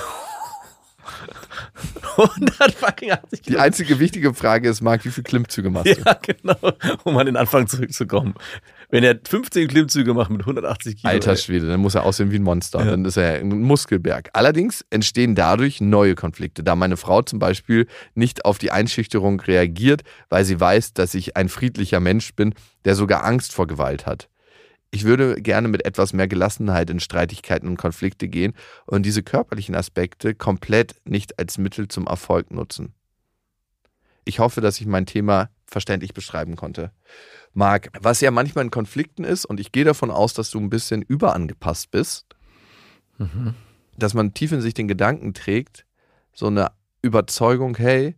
100 2.18 2.72
fucking 2.74 3.12
80 3.12 3.42
Die 3.42 3.50
Kilo. 3.52 3.60
einzige 3.62 4.00
wichtige 4.00 4.34
Frage 4.34 4.70
ist, 4.70 4.82
Marc, 4.82 5.06
wie 5.06 5.10
viele 5.10 5.24
Klimmzüge 5.24 5.70
machst 5.70 5.98
du? 5.98 6.02
Ja, 6.02 6.14
genau. 6.22 6.56
Um 7.04 7.18
an 7.18 7.26
den 7.26 7.38
Anfang 7.38 7.68
zurückzukommen. 7.68 8.34
Wenn 8.92 9.06
er 9.06 9.18
15 9.26 9.70
Klimmzüge 9.70 10.14
macht 10.14 10.30
mit 10.30 10.42
180 10.42 10.98
Kilo. 10.98 11.10
Alter. 11.10 11.38
Schwede, 11.38 11.68
dann 11.68 11.80
muss 11.80 11.96
er 11.96 12.04
aussehen 12.04 12.30
wie 12.30 12.36
ein 12.36 12.44
Monster. 12.44 12.80
Ja. 12.80 12.92
Dann 12.92 13.06
ist 13.06 13.16
er 13.16 13.40
ein 13.40 13.62
Muskelberg. 13.62 14.30
Allerdings 14.34 14.86
entstehen 14.90 15.34
dadurch 15.34 15.80
neue 15.80 16.14
Konflikte, 16.14 16.62
da 16.62 16.76
meine 16.76 16.98
Frau 16.98 17.22
zum 17.22 17.40
Beispiel 17.40 17.88
nicht 18.16 18.44
auf 18.44 18.58
die 18.58 18.72
Einschüchterung 18.72 19.40
reagiert, 19.40 20.02
weil 20.30 20.44
sie 20.44 20.60
weiß, 20.60 20.94
dass 20.94 21.14
ich 21.14 21.38
ein 21.38 21.48
friedlicher 21.48 22.02
Mensch 22.02 22.36
bin, 22.36 22.54
der 22.84 22.96
sogar 22.96 23.24
Angst 23.24 23.54
vor 23.54 23.66
Gewalt 23.66 24.06
hat. 24.06 24.28
Ich 24.94 25.06
würde 25.06 25.42
gerne 25.42 25.70
mit 25.70 25.86
etwas 25.86 26.12
mehr 26.12 26.28
Gelassenheit 26.28 26.90
in 26.90 27.00
Streitigkeiten 27.00 27.70
und 27.70 27.78
Konflikte 27.78 28.28
gehen 28.28 28.54
und 28.86 29.06
diese 29.06 29.24
körperlichen 29.24 29.74
Aspekte 29.74 30.36
komplett 30.36 30.96
nicht 31.06 31.40
als 31.40 31.58
Mittel 31.58 31.88
zum 31.88 32.08
Erfolg 32.08 32.52
nutzen. 32.52 32.94
Ich 34.26 34.40
hoffe, 34.40 34.60
dass 34.60 34.82
ich 34.82 34.88
mein 34.88 35.06
Thema 35.06 35.50
verständlich 35.72 36.14
beschreiben 36.14 36.56
konnte. 36.56 36.92
Marc, 37.54 37.90
was 38.00 38.22
ja 38.22 38.30
manchmal 38.30 38.66
in 38.66 38.72
Konflikten 38.72 39.24
ist, 39.24 39.46
und 39.46 39.60
ich 39.60 39.72
gehe 39.72 39.86
davon 39.86 40.12
aus, 40.12 40.34
dass 40.34 40.52
du 40.52 40.60
ein 40.60 40.70
bisschen 40.70 41.02
überangepasst 41.02 41.90
bist, 41.92 42.26
Mhm. 43.18 43.56
dass 43.98 44.14
man 44.14 44.34
tief 44.34 44.52
in 44.52 44.62
sich 44.62 44.74
den 44.74 44.88
Gedanken 44.88 45.34
trägt, 45.34 45.86
so 46.34 46.48
eine 46.48 46.72
Überzeugung, 47.02 47.76
hey, 47.78 48.16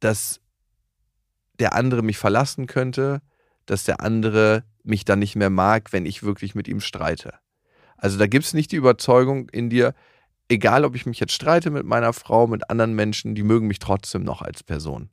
dass 0.00 0.40
der 1.58 1.74
andere 1.74 2.02
mich 2.02 2.18
verlassen 2.18 2.66
könnte, 2.66 3.20
dass 3.66 3.84
der 3.84 4.00
andere 4.00 4.64
mich 4.82 5.04
dann 5.04 5.18
nicht 5.18 5.36
mehr 5.36 5.50
mag, 5.50 5.92
wenn 5.92 6.06
ich 6.06 6.22
wirklich 6.22 6.54
mit 6.54 6.66
ihm 6.66 6.80
streite. 6.80 7.34
Also 7.96 8.18
da 8.18 8.26
gibt 8.26 8.46
es 8.46 8.54
nicht 8.54 8.72
die 8.72 8.76
Überzeugung 8.76 9.48
in 9.50 9.68
dir, 9.70 9.94
egal 10.48 10.84
ob 10.84 10.96
ich 10.96 11.06
mich 11.06 11.20
jetzt 11.20 11.34
streite 11.34 11.70
mit 11.70 11.84
meiner 11.84 12.12
Frau, 12.12 12.46
mit 12.46 12.70
anderen 12.70 12.94
Menschen, 12.94 13.34
die 13.34 13.42
mögen 13.42 13.66
mich 13.66 13.78
trotzdem 13.78 14.24
noch 14.24 14.42
als 14.42 14.62
Person. 14.62 15.10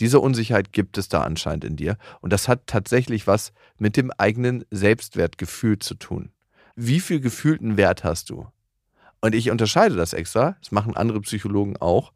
Diese 0.00 0.20
Unsicherheit 0.20 0.72
gibt 0.72 0.98
es 0.98 1.08
da 1.08 1.22
anscheinend 1.22 1.64
in 1.64 1.76
dir. 1.76 1.96
Und 2.20 2.32
das 2.32 2.48
hat 2.48 2.66
tatsächlich 2.66 3.26
was 3.26 3.52
mit 3.78 3.96
dem 3.96 4.10
eigenen 4.12 4.64
Selbstwertgefühl 4.70 5.78
zu 5.78 5.94
tun. 5.94 6.30
Wie 6.76 7.00
viel 7.00 7.20
gefühlten 7.20 7.76
Wert 7.76 8.04
hast 8.04 8.30
du? 8.30 8.46
Und 9.20 9.34
ich 9.34 9.50
unterscheide 9.50 9.94
das 9.94 10.12
extra, 10.12 10.56
das 10.60 10.72
machen 10.72 10.96
andere 10.96 11.20
Psychologen 11.20 11.76
auch. 11.78 12.12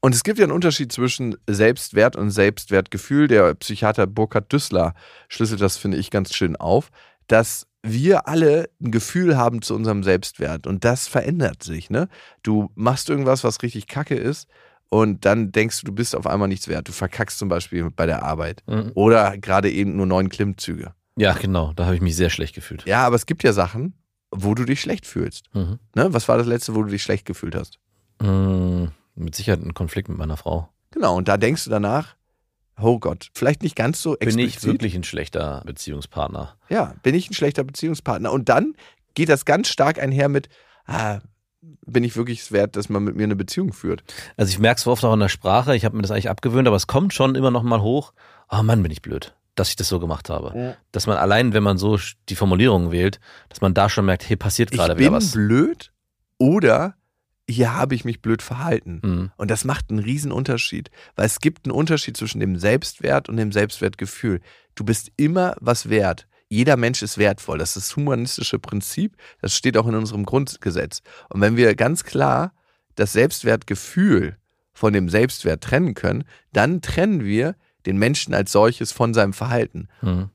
Und 0.00 0.14
es 0.14 0.22
gibt 0.22 0.38
ja 0.38 0.44
einen 0.44 0.52
Unterschied 0.52 0.92
zwischen 0.92 1.36
Selbstwert 1.48 2.14
und 2.14 2.30
Selbstwertgefühl. 2.30 3.26
Der 3.26 3.54
Psychiater 3.54 4.06
Burkhard 4.06 4.52
Düssler 4.52 4.94
schlüsselt 5.28 5.60
das, 5.60 5.76
finde 5.76 5.98
ich, 5.98 6.10
ganz 6.10 6.34
schön 6.34 6.54
auf, 6.54 6.90
dass 7.26 7.66
wir 7.82 8.28
alle 8.28 8.70
ein 8.80 8.90
Gefühl 8.90 9.36
haben 9.36 9.62
zu 9.62 9.74
unserem 9.74 10.02
Selbstwert 10.02 10.66
und 10.66 10.84
das 10.84 11.08
verändert 11.08 11.62
sich. 11.62 11.90
Ne? 11.90 12.08
Du 12.42 12.70
machst 12.74 13.08
irgendwas, 13.08 13.44
was 13.44 13.62
richtig 13.62 13.86
kacke 13.86 14.16
ist 14.16 14.48
und 14.90 15.24
dann 15.24 15.52
denkst 15.52 15.80
du, 15.80 15.86
du 15.86 15.92
bist 15.92 16.14
auf 16.16 16.26
einmal 16.26 16.48
nichts 16.48 16.68
wert. 16.68 16.88
Du 16.88 16.92
verkackst 16.92 17.38
zum 17.38 17.48
Beispiel 17.48 17.90
bei 17.90 18.06
der 18.06 18.22
Arbeit 18.22 18.62
Mhm. 18.66 18.92
oder 18.94 19.36
gerade 19.38 19.70
eben 19.70 19.96
nur 19.96 20.06
neun 20.06 20.28
Klimmzüge. 20.28 20.94
Ja, 21.16 21.32
genau. 21.34 21.72
Da 21.74 21.86
habe 21.86 21.94
ich 21.96 22.00
mich 22.00 22.16
sehr 22.16 22.30
schlecht 22.30 22.54
gefühlt. 22.54 22.84
Ja, 22.86 23.04
aber 23.06 23.16
es 23.16 23.26
gibt 23.26 23.42
ja 23.42 23.52
Sachen, 23.52 23.94
wo 24.30 24.54
du 24.54 24.64
dich 24.64 24.80
schlecht 24.80 25.06
fühlst. 25.06 25.52
Mhm. 25.54 25.78
Ne? 25.94 26.12
Was 26.14 26.28
war 26.28 26.38
das 26.38 26.46
letzte, 26.46 26.74
wo 26.74 26.82
du 26.82 26.90
dich 26.90 27.02
schlecht 27.02 27.24
gefühlt 27.26 27.54
hast? 27.54 27.78
Mm, 28.20 28.86
Mit 29.14 29.34
Sicherheit 29.34 29.60
ein 29.62 29.74
Konflikt 29.74 30.08
mit 30.08 30.16
meiner 30.18 30.36
Frau. 30.36 30.68
Genau, 30.92 31.16
und 31.16 31.28
da 31.28 31.36
denkst 31.36 31.64
du 31.64 31.70
danach, 31.70 32.14
oh 32.80 32.98
Gott, 32.98 33.28
vielleicht 33.34 33.62
nicht 33.62 33.74
ganz 33.76 34.00
so 34.00 34.12
Bin 34.16 34.28
explizit. 34.28 34.56
ich 34.58 34.64
wirklich 34.64 34.94
ein 34.94 35.04
schlechter 35.04 35.62
Beziehungspartner? 35.66 36.56
Ja, 36.68 36.94
bin 37.02 37.14
ich 37.14 37.28
ein 37.30 37.34
schlechter 37.34 37.64
Beziehungspartner? 37.64 38.30
Und 38.32 38.48
dann 38.48 38.74
geht 39.14 39.28
das 39.28 39.44
ganz 39.44 39.68
stark 39.68 39.98
einher 40.00 40.28
mit, 40.28 40.48
ah, 40.86 41.18
bin 41.60 42.04
ich 42.04 42.16
wirklich 42.16 42.40
es 42.40 42.52
wert, 42.52 42.76
dass 42.76 42.88
man 42.88 43.04
mit 43.04 43.16
mir 43.16 43.24
eine 43.24 43.36
Beziehung 43.36 43.72
führt? 43.72 44.04
Also 44.36 44.50
ich 44.50 44.58
merke 44.58 44.78
es 44.78 44.86
oft 44.86 45.04
auch 45.04 45.14
in 45.14 45.20
der 45.20 45.28
Sprache, 45.28 45.74
ich 45.74 45.84
habe 45.84 45.96
mir 45.96 46.02
das 46.02 46.10
eigentlich 46.10 46.30
abgewöhnt, 46.30 46.68
aber 46.68 46.76
es 46.76 46.86
kommt 46.86 47.14
schon 47.14 47.34
immer 47.34 47.50
noch 47.50 47.62
mal 47.62 47.80
hoch. 47.80 48.12
Oh 48.50 48.62
Mann, 48.62 48.82
bin 48.82 48.92
ich 48.92 49.02
blöd, 49.02 49.34
dass 49.54 49.70
ich 49.70 49.76
das 49.76 49.88
so 49.88 49.98
gemacht 49.98 50.30
habe. 50.30 50.76
Dass 50.92 51.06
man 51.06 51.16
allein, 51.16 51.52
wenn 51.52 51.62
man 51.62 51.78
so 51.78 51.98
die 52.28 52.36
Formulierungen 52.36 52.92
wählt, 52.92 53.20
dass 53.48 53.60
man 53.60 53.74
da 53.74 53.88
schon 53.88 54.06
merkt, 54.06 54.28
hey, 54.28 54.36
passiert 54.36 54.70
Ich 54.72 54.78
gerade 54.78 54.98
wieder 54.98 55.10
bin 55.10 55.16
was. 55.16 55.32
blöd 55.32 55.92
oder 56.38 56.94
hier 57.50 57.74
habe 57.74 57.94
ich 57.94 58.04
mich 58.04 58.20
blöd 58.20 58.42
verhalten. 58.42 59.00
Mhm. 59.02 59.30
Und 59.36 59.50
das 59.50 59.64
macht 59.64 59.90
einen 59.90 60.00
riesen 60.00 60.32
Unterschied, 60.32 60.90
weil 61.16 61.26
es 61.26 61.40
gibt 61.40 61.66
einen 61.66 61.74
Unterschied 61.74 62.16
zwischen 62.16 62.40
dem 62.40 62.56
Selbstwert 62.56 63.28
und 63.28 63.38
dem 63.38 63.52
Selbstwertgefühl. 63.52 64.40
Du 64.74 64.84
bist 64.84 65.10
immer 65.16 65.56
was 65.58 65.88
wert. 65.88 66.27
Jeder 66.48 66.76
Mensch 66.76 67.02
ist 67.02 67.18
wertvoll. 67.18 67.58
Das 67.58 67.76
ist 67.76 67.90
das 67.90 67.96
humanistische 67.96 68.58
Prinzip. 68.58 69.16
Das 69.40 69.54
steht 69.54 69.76
auch 69.76 69.86
in 69.86 69.94
unserem 69.94 70.24
Grundgesetz. 70.24 71.02
Und 71.28 71.40
wenn 71.40 71.56
wir 71.56 71.74
ganz 71.74 72.04
klar 72.04 72.52
das 72.94 73.12
Selbstwertgefühl 73.12 74.36
von 74.72 74.92
dem 74.92 75.08
Selbstwert 75.08 75.62
trennen 75.62 75.94
können, 75.94 76.24
dann 76.52 76.80
trennen 76.80 77.24
wir 77.24 77.54
den 77.86 77.98
Menschen 77.98 78.34
als 78.34 78.52
solches 78.52 78.92
von 78.92 79.12
seinem 79.14 79.32
Verhalten. 79.32 79.88
Mhm. 80.00 80.30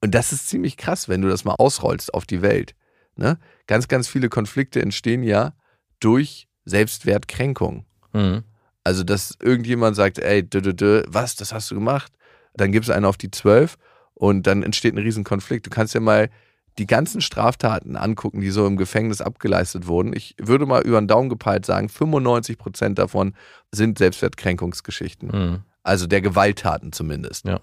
Und 0.00 0.14
das 0.14 0.32
ist 0.32 0.48
ziemlich 0.48 0.76
krass, 0.76 1.08
wenn 1.08 1.22
du 1.22 1.28
das 1.28 1.44
mal 1.44 1.54
ausrollst 1.54 2.12
auf 2.14 2.26
die 2.26 2.42
Welt. 2.42 2.74
Ne? 3.16 3.38
Ganz, 3.66 3.88
ganz 3.88 4.08
viele 4.08 4.28
Konflikte 4.28 4.80
entstehen 4.82 5.22
ja 5.22 5.54
durch 6.00 6.48
Selbstwertkränkung. 6.64 7.86
Mhm. 8.12 8.44
Also, 8.82 9.02
dass 9.02 9.36
irgendjemand 9.40 9.96
sagt, 9.96 10.18
ey, 10.18 10.42
dö, 10.48 10.60
dö, 10.60 10.74
dö, 10.74 11.02
was, 11.08 11.36
das 11.36 11.52
hast 11.52 11.70
du 11.70 11.74
gemacht? 11.74 12.12
Dann 12.52 12.70
gibt 12.70 12.84
es 12.84 12.90
einen 12.90 13.06
auf 13.06 13.16
die 13.16 13.30
zwölf 13.30 13.78
und 14.14 14.46
dann 14.46 14.62
entsteht 14.62 14.94
ein 14.94 14.98
Riesenkonflikt. 14.98 15.66
Du 15.66 15.70
kannst 15.70 15.94
ja 15.94 16.00
mal 16.00 16.30
die 16.78 16.86
ganzen 16.86 17.20
Straftaten 17.20 17.96
angucken, 17.96 18.40
die 18.40 18.50
so 18.50 18.66
im 18.66 18.76
Gefängnis 18.76 19.20
abgeleistet 19.20 19.86
wurden, 19.86 20.12
ich 20.14 20.34
würde 20.40 20.66
mal 20.66 20.82
über 20.82 21.00
den 21.00 21.08
Daumen 21.08 21.28
gepeilt 21.28 21.64
sagen, 21.64 21.88
95 21.88 22.58
Prozent 22.58 22.98
davon 22.98 23.34
sind 23.70 23.98
Selbstwertkränkungsgeschichten. 23.98 25.28
Mhm. 25.28 25.62
Also 25.82 26.06
der 26.06 26.20
Gewalttaten 26.20 26.92
zumindest. 26.92 27.46
Ja. 27.46 27.60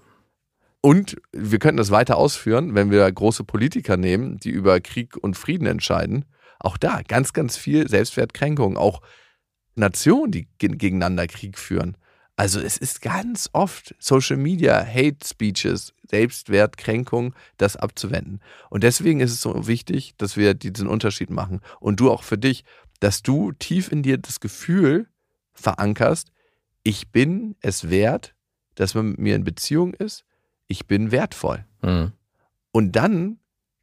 Und 0.80 1.16
wir 1.32 1.58
könnten 1.58 1.76
das 1.76 1.90
weiter 1.90 2.16
ausführen, 2.16 2.74
wenn 2.74 2.90
wir 2.90 3.10
große 3.10 3.44
Politiker 3.44 3.96
nehmen, 3.96 4.38
die 4.38 4.50
über 4.50 4.80
Krieg 4.80 5.16
und 5.16 5.36
Frieden 5.36 5.66
entscheiden. 5.66 6.24
Auch 6.58 6.76
da 6.76 7.02
ganz, 7.06 7.32
ganz 7.32 7.56
viel 7.56 7.88
Selbstwertkränkung. 7.88 8.76
Auch 8.76 9.00
Nationen, 9.74 10.32
die 10.32 10.48
gegeneinander 10.58 11.26
Krieg 11.26 11.58
führen. 11.58 11.96
Also 12.36 12.60
es 12.60 12.76
ist 12.76 13.02
ganz 13.02 13.50
oft 13.52 13.94
Social 13.98 14.36
Media, 14.36 14.84
Hate 14.84 15.18
Speeches, 15.24 15.92
Selbstwertkränkung, 16.08 17.34
das 17.58 17.76
abzuwenden. 17.76 18.40
Und 18.70 18.84
deswegen 18.84 19.20
ist 19.20 19.32
es 19.32 19.42
so 19.42 19.66
wichtig, 19.66 20.14
dass 20.16 20.36
wir 20.36 20.54
diesen 20.54 20.88
Unterschied 20.88 21.30
machen. 21.30 21.60
Und 21.78 22.00
du 22.00 22.10
auch 22.10 22.22
für 22.22 22.38
dich, 22.38 22.64
dass 23.00 23.22
du 23.22 23.52
tief 23.52 23.92
in 23.92 24.02
dir 24.02 24.18
das 24.18 24.40
Gefühl 24.40 25.08
verankerst, 25.52 26.32
ich 26.82 27.10
bin 27.10 27.54
es 27.60 27.90
wert, 27.90 28.34
dass 28.74 28.94
man 28.94 29.10
mit 29.10 29.18
mir 29.18 29.36
in 29.36 29.44
Beziehung 29.44 29.94
ist, 29.94 30.24
ich 30.68 30.86
bin 30.86 31.10
wertvoll. 31.12 31.64
Mhm. 31.82 32.12
Und 32.72 32.96
dann 32.96 33.38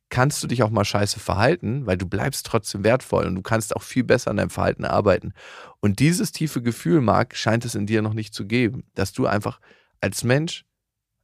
kannst 0.09 0.41
du 0.41 0.47
dich 0.47 0.63
auch 0.63 0.69
mal 0.69 0.85
scheiße 0.85 1.19
verhalten, 1.19 1.85
weil 1.85 1.97
du 1.97 2.07
bleibst 2.07 2.45
trotzdem 2.45 2.83
wertvoll 2.83 3.25
und 3.25 3.35
du 3.35 3.41
kannst 3.41 3.75
auch 3.75 3.83
viel 3.83 4.03
besser 4.03 4.31
an 4.31 4.37
deinem 4.37 4.49
Verhalten 4.49 4.85
arbeiten. 4.85 5.33
Und 5.79 5.99
dieses 5.99 6.31
tiefe 6.31 6.61
Gefühl, 6.61 7.01
Marc, 7.01 7.35
scheint 7.35 7.65
es 7.65 7.75
in 7.75 7.85
dir 7.85 8.01
noch 8.01 8.13
nicht 8.13 8.33
zu 8.33 8.45
geben, 8.45 8.83
dass 8.95 9.13
du 9.13 9.27
einfach 9.27 9.59
als 10.01 10.23
Mensch 10.23 10.65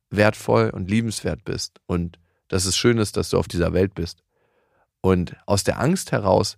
wertvoll 0.10 0.70
und 0.70 0.90
liebenswert 0.90 1.44
bist 1.44 1.80
und 1.88 2.20
dass 2.48 2.66
es 2.66 2.78
schön 2.78 3.00
ist, 3.00 3.18
dass 3.18 3.30
du 3.30 3.40
auf 3.40 3.48
dieser 3.48 3.74
Welt 3.74 3.96
bist. 3.96 4.24
Und 5.02 5.36
aus 5.46 5.64
der 5.64 5.80
Angst 5.80 6.12
heraus, 6.12 6.58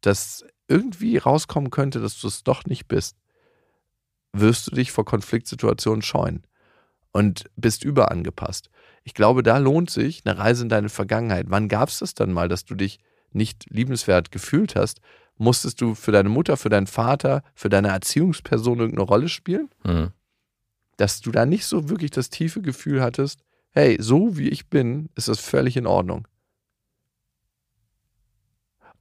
dass 0.00 0.44
irgendwie 0.68 1.18
rauskommen 1.18 1.70
könnte, 1.70 2.00
dass 2.00 2.20
du 2.20 2.28
es 2.28 2.44
doch 2.44 2.64
nicht 2.64 2.86
bist, 2.86 3.16
wirst 4.32 4.68
du 4.68 4.74
dich 4.74 4.92
vor 4.92 5.04
Konfliktsituationen 5.04 6.02
scheuen 6.02 6.44
und 7.14 7.44
bist 7.56 7.84
überangepasst. 7.84 8.68
Ich 9.04 9.14
glaube, 9.14 9.42
da 9.42 9.58
lohnt 9.58 9.88
sich 9.88 10.22
eine 10.24 10.36
Reise 10.36 10.64
in 10.64 10.68
deine 10.68 10.88
Vergangenheit. 10.88 11.46
Wann 11.48 11.68
gab 11.68 11.88
es 11.88 12.00
das 12.00 12.14
dann 12.14 12.32
mal, 12.32 12.48
dass 12.48 12.64
du 12.64 12.74
dich 12.74 12.98
nicht 13.32 13.66
liebenswert 13.70 14.30
gefühlt 14.30 14.74
hast? 14.74 15.00
Musstest 15.36 15.80
du 15.80 15.94
für 15.94 16.12
deine 16.12 16.28
Mutter, 16.28 16.56
für 16.56 16.68
deinen 16.68 16.86
Vater, 16.86 17.42
für 17.54 17.68
deine 17.68 17.88
Erziehungsperson 17.88 18.80
irgendeine 18.80 19.06
Rolle 19.06 19.28
spielen? 19.28 19.70
Mhm. 19.84 20.10
Dass 20.96 21.20
du 21.20 21.30
da 21.30 21.46
nicht 21.46 21.66
so 21.66 21.88
wirklich 21.88 22.10
das 22.10 22.30
tiefe 22.30 22.60
Gefühl 22.60 23.00
hattest, 23.00 23.44
hey, 23.70 23.96
so 24.00 24.36
wie 24.36 24.48
ich 24.48 24.68
bin, 24.68 25.08
ist 25.14 25.28
das 25.28 25.40
völlig 25.40 25.76
in 25.76 25.86
Ordnung. 25.86 26.26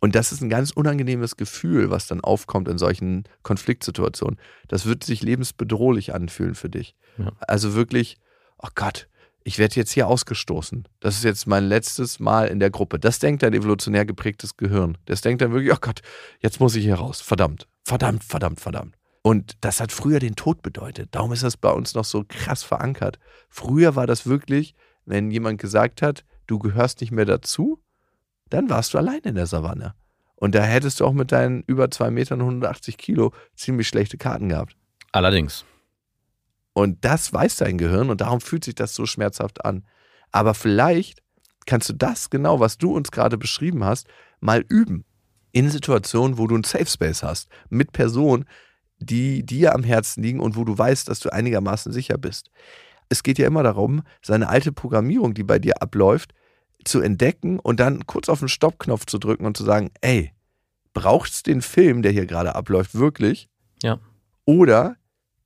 Und 0.03 0.15
das 0.15 0.33
ist 0.33 0.41
ein 0.41 0.49
ganz 0.49 0.71
unangenehmes 0.71 1.37
Gefühl, 1.37 1.89
was 1.89 2.07
dann 2.07 2.19
aufkommt 2.19 2.67
in 2.67 2.77
solchen 2.77 3.23
Konfliktsituationen. 3.41 4.37
Das 4.67 4.85
wird 4.85 5.05
sich 5.05 5.21
lebensbedrohlich 5.21 6.13
anfühlen 6.13 6.55
für 6.55 6.69
dich. 6.69 6.97
Ja. 7.17 7.31
Also 7.39 7.73
wirklich, 7.73 8.17
oh 8.57 8.67
Gott, 8.75 9.07
ich 9.45 9.59
werde 9.59 9.75
jetzt 9.75 9.93
hier 9.93 10.07
ausgestoßen. 10.07 10.89
Das 10.99 11.15
ist 11.15 11.23
jetzt 11.23 11.47
mein 11.47 11.63
letztes 11.63 12.19
Mal 12.19 12.49
in 12.49 12.59
der 12.59 12.69
Gruppe. 12.69 12.99
Das 12.99 13.19
denkt 13.19 13.43
dein 13.43 13.53
evolutionär 13.53 14.03
geprägtes 14.03 14.57
Gehirn. 14.57 14.97
Das 15.05 15.21
denkt 15.21 15.41
dann 15.41 15.53
wirklich, 15.53 15.71
oh 15.71 15.79
Gott, 15.79 16.01
jetzt 16.41 16.59
muss 16.59 16.75
ich 16.75 16.83
hier 16.83 16.95
raus. 16.95 17.21
Verdammt, 17.21 17.69
verdammt, 17.85 18.25
verdammt, 18.25 18.59
verdammt. 18.59 18.97
Und 19.21 19.53
das 19.61 19.79
hat 19.79 19.93
früher 19.93 20.19
den 20.19 20.35
Tod 20.35 20.61
bedeutet. 20.63 21.15
Darum 21.15 21.31
ist 21.31 21.43
das 21.43 21.55
bei 21.55 21.71
uns 21.71 21.93
noch 21.93 22.03
so 22.03 22.25
krass 22.27 22.61
verankert. 22.61 23.19
Früher 23.47 23.95
war 23.95 24.05
das 24.05 24.27
wirklich, 24.27 24.75
wenn 25.05 25.31
jemand 25.31 25.61
gesagt 25.61 26.01
hat, 26.01 26.25
du 26.45 26.59
gehörst 26.59 26.99
nicht 26.99 27.13
mehr 27.13 27.23
dazu, 27.23 27.79
dann 28.49 28.69
warst 28.69 28.93
du 28.93 28.97
allein 28.97 29.21
in 29.21 29.35
der 29.35 29.47
Savanne. 29.47 29.95
Und 30.35 30.55
da 30.55 30.63
hättest 30.63 30.99
du 30.99 31.05
auch 31.05 31.13
mit 31.13 31.31
deinen 31.31 31.63
über 31.67 31.89
zwei 31.89 32.11
Metern 32.11 32.41
und 32.41 32.47
180 32.47 32.97
Kilo 32.97 33.31
ziemlich 33.55 33.87
schlechte 33.87 34.17
Karten 34.17 34.49
gehabt. 34.49 34.75
Allerdings. 35.11 35.65
Und 36.73 37.05
das 37.05 37.31
weiß 37.31 37.57
dein 37.57 37.77
Gehirn 37.77 38.09
und 38.09 38.21
darum 38.21 38.41
fühlt 38.41 38.65
sich 38.65 38.75
das 38.75 38.95
so 38.95 39.05
schmerzhaft 39.05 39.63
an. 39.63 39.85
Aber 40.31 40.53
vielleicht 40.53 41.21
kannst 41.65 41.89
du 41.89 41.93
das 41.93 42.29
genau, 42.29 42.59
was 42.59 42.77
du 42.77 42.93
uns 42.93 43.11
gerade 43.11 43.37
beschrieben 43.37 43.83
hast, 43.83 44.07
mal 44.39 44.65
üben. 44.67 45.05
In 45.51 45.69
Situationen, 45.69 46.37
wo 46.37 46.47
du 46.47 46.55
einen 46.55 46.63
Safe 46.63 46.87
Space 46.87 47.21
hast, 47.21 47.47
mit 47.69 47.91
Personen, 47.91 48.45
die 48.97 49.45
dir 49.45 49.75
am 49.75 49.83
Herzen 49.83 50.23
liegen 50.23 50.39
und 50.39 50.55
wo 50.55 50.63
du 50.63 50.77
weißt, 50.77 51.07
dass 51.07 51.19
du 51.19 51.31
einigermaßen 51.31 51.91
sicher 51.91 52.17
bist. 52.17 52.49
Es 53.09 53.21
geht 53.21 53.37
ja 53.37 53.45
immer 53.45 53.63
darum, 53.63 54.01
seine 54.23 54.49
alte 54.49 54.71
Programmierung, 54.71 55.35
die 55.35 55.43
bei 55.43 55.59
dir 55.59 55.81
abläuft, 55.81 56.33
zu 56.83 57.01
entdecken 57.01 57.59
und 57.59 57.79
dann 57.79 58.05
kurz 58.05 58.29
auf 58.29 58.39
den 58.39 58.49
Stoppknopf 58.49 59.05
zu 59.05 59.17
drücken 59.17 59.45
und 59.45 59.57
zu 59.57 59.63
sagen, 59.63 59.91
ey, 60.01 60.31
braucht's 60.93 61.43
den 61.43 61.61
Film, 61.61 62.01
der 62.01 62.11
hier 62.11 62.25
gerade 62.25 62.55
abläuft, 62.55 62.95
wirklich? 62.95 63.49
Ja. 63.81 63.99
Oder 64.45 64.97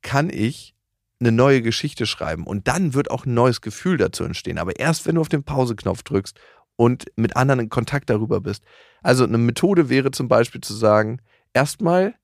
kann 0.02 0.30
ich 0.30 0.74
eine 1.20 1.32
neue 1.32 1.62
Geschichte 1.62 2.06
schreiben? 2.06 2.46
Und 2.46 2.68
dann 2.68 2.94
wird 2.94 3.10
auch 3.10 3.26
ein 3.26 3.34
neues 3.34 3.60
Gefühl 3.60 3.96
dazu 3.96 4.24
entstehen. 4.24 4.58
Aber 4.58 4.78
erst, 4.78 5.06
wenn 5.06 5.16
du 5.16 5.20
auf 5.20 5.28
den 5.28 5.44
Pauseknopf 5.44 6.02
drückst 6.02 6.38
und 6.76 7.06
mit 7.16 7.36
anderen 7.36 7.60
in 7.60 7.68
Kontakt 7.68 8.08
darüber 8.08 8.40
bist. 8.40 8.62
Also 9.02 9.24
eine 9.24 9.38
Methode 9.38 9.88
wäre 9.88 10.12
zum 10.12 10.28
Beispiel 10.28 10.60
zu 10.60 10.74
sagen, 10.74 11.20
erstmal 11.52 12.14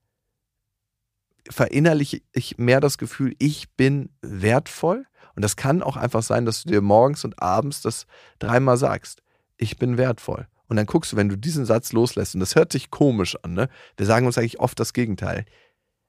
verinnerliche 1.51 2.23
ich 2.33 2.57
mehr 2.57 2.81
das 2.81 2.97
Gefühl, 2.97 3.35
ich 3.39 3.71
bin 3.73 4.11
wertvoll. 4.23 5.07
Und 5.37 5.43
das 5.43 5.57
kann 5.57 5.83
auch 5.83 5.97
einfach 5.97 6.23
sein, 6.23 6.45
dass 6.45 6.63
du 6.63 6.71
dir 6.71 6.81
morgens 6.81 7.25
und 7.25 7.43
abends 7.43 7.83
das 7.83 8.07
dreimal 8.39 8.77
sagst. 8.77 9.23
Ich 9.57 9.79
bin 9.79 9.99
wertvoll. 9.99 10.47
Und 10.69 10.77
dann 10.77 10.87
guckst 10.87 11.13
du, 11.13 11.17
wenn 11.17 11.29
du 11.29 11.37
diesen 11.37 11.65
Satz 11.67 11.93
loslässt, 11.93 12.35
und 12.35 12.41
das 12.41 12.55
hört 12.55 12.73
sich 12.73 12.91
komisch 12.91 13.37
an, 13.43 13.53
ne? 13.53 13.69
Wir 13.97 14.07
sagen 14.07 14.27
uns 14.27 14.39
eigentlich 14.39 14.61
oft 14.61 14.79
das 14.81 14.93
Gegenteil. 14.93 15.45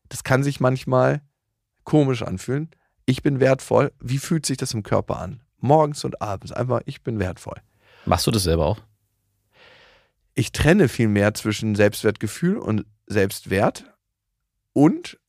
Das 0.10 0.24
kann 0.24 0.44
sich 0.44 0.60
manchmal 0.60 1.22
komisch 1.84 2.22
anfühlen. 2.22 2.70
Ich 3.06 3.22
bin 3.22 3.40
wertvoll. 3.40 3.92
Wie 4.00 4.18
fühlt 4.18 4.46
sich 4.46 4.58
das 4.58 4.74
im 4.74 4.84
Körper 4.84 5.20
an? 5.20 5.42
Morgens 5.60 6.04
und 6.04 6.22
abends. 6.22 6.52
Einfach, 6.52 6.82
ich 6.86 7.04
bin 7.04 7.20
wertvoll. 7.20 7.62
Machst 8.06 8.26
du 8.28 8.32
das 8.32 8.44
selber 8.44 8.66
auch? 8.66 8.80
Ich 10.34 10.52
trenne 10.52 10.90
viel 10.90 11.08
mehr 11.08 11.34
zwischen 11.34 11.76
Selbstwertgefühl 11.76 12.58
und 12.58 12.86
Selbstwert. 13.08 13.86
Und 14.74 15.20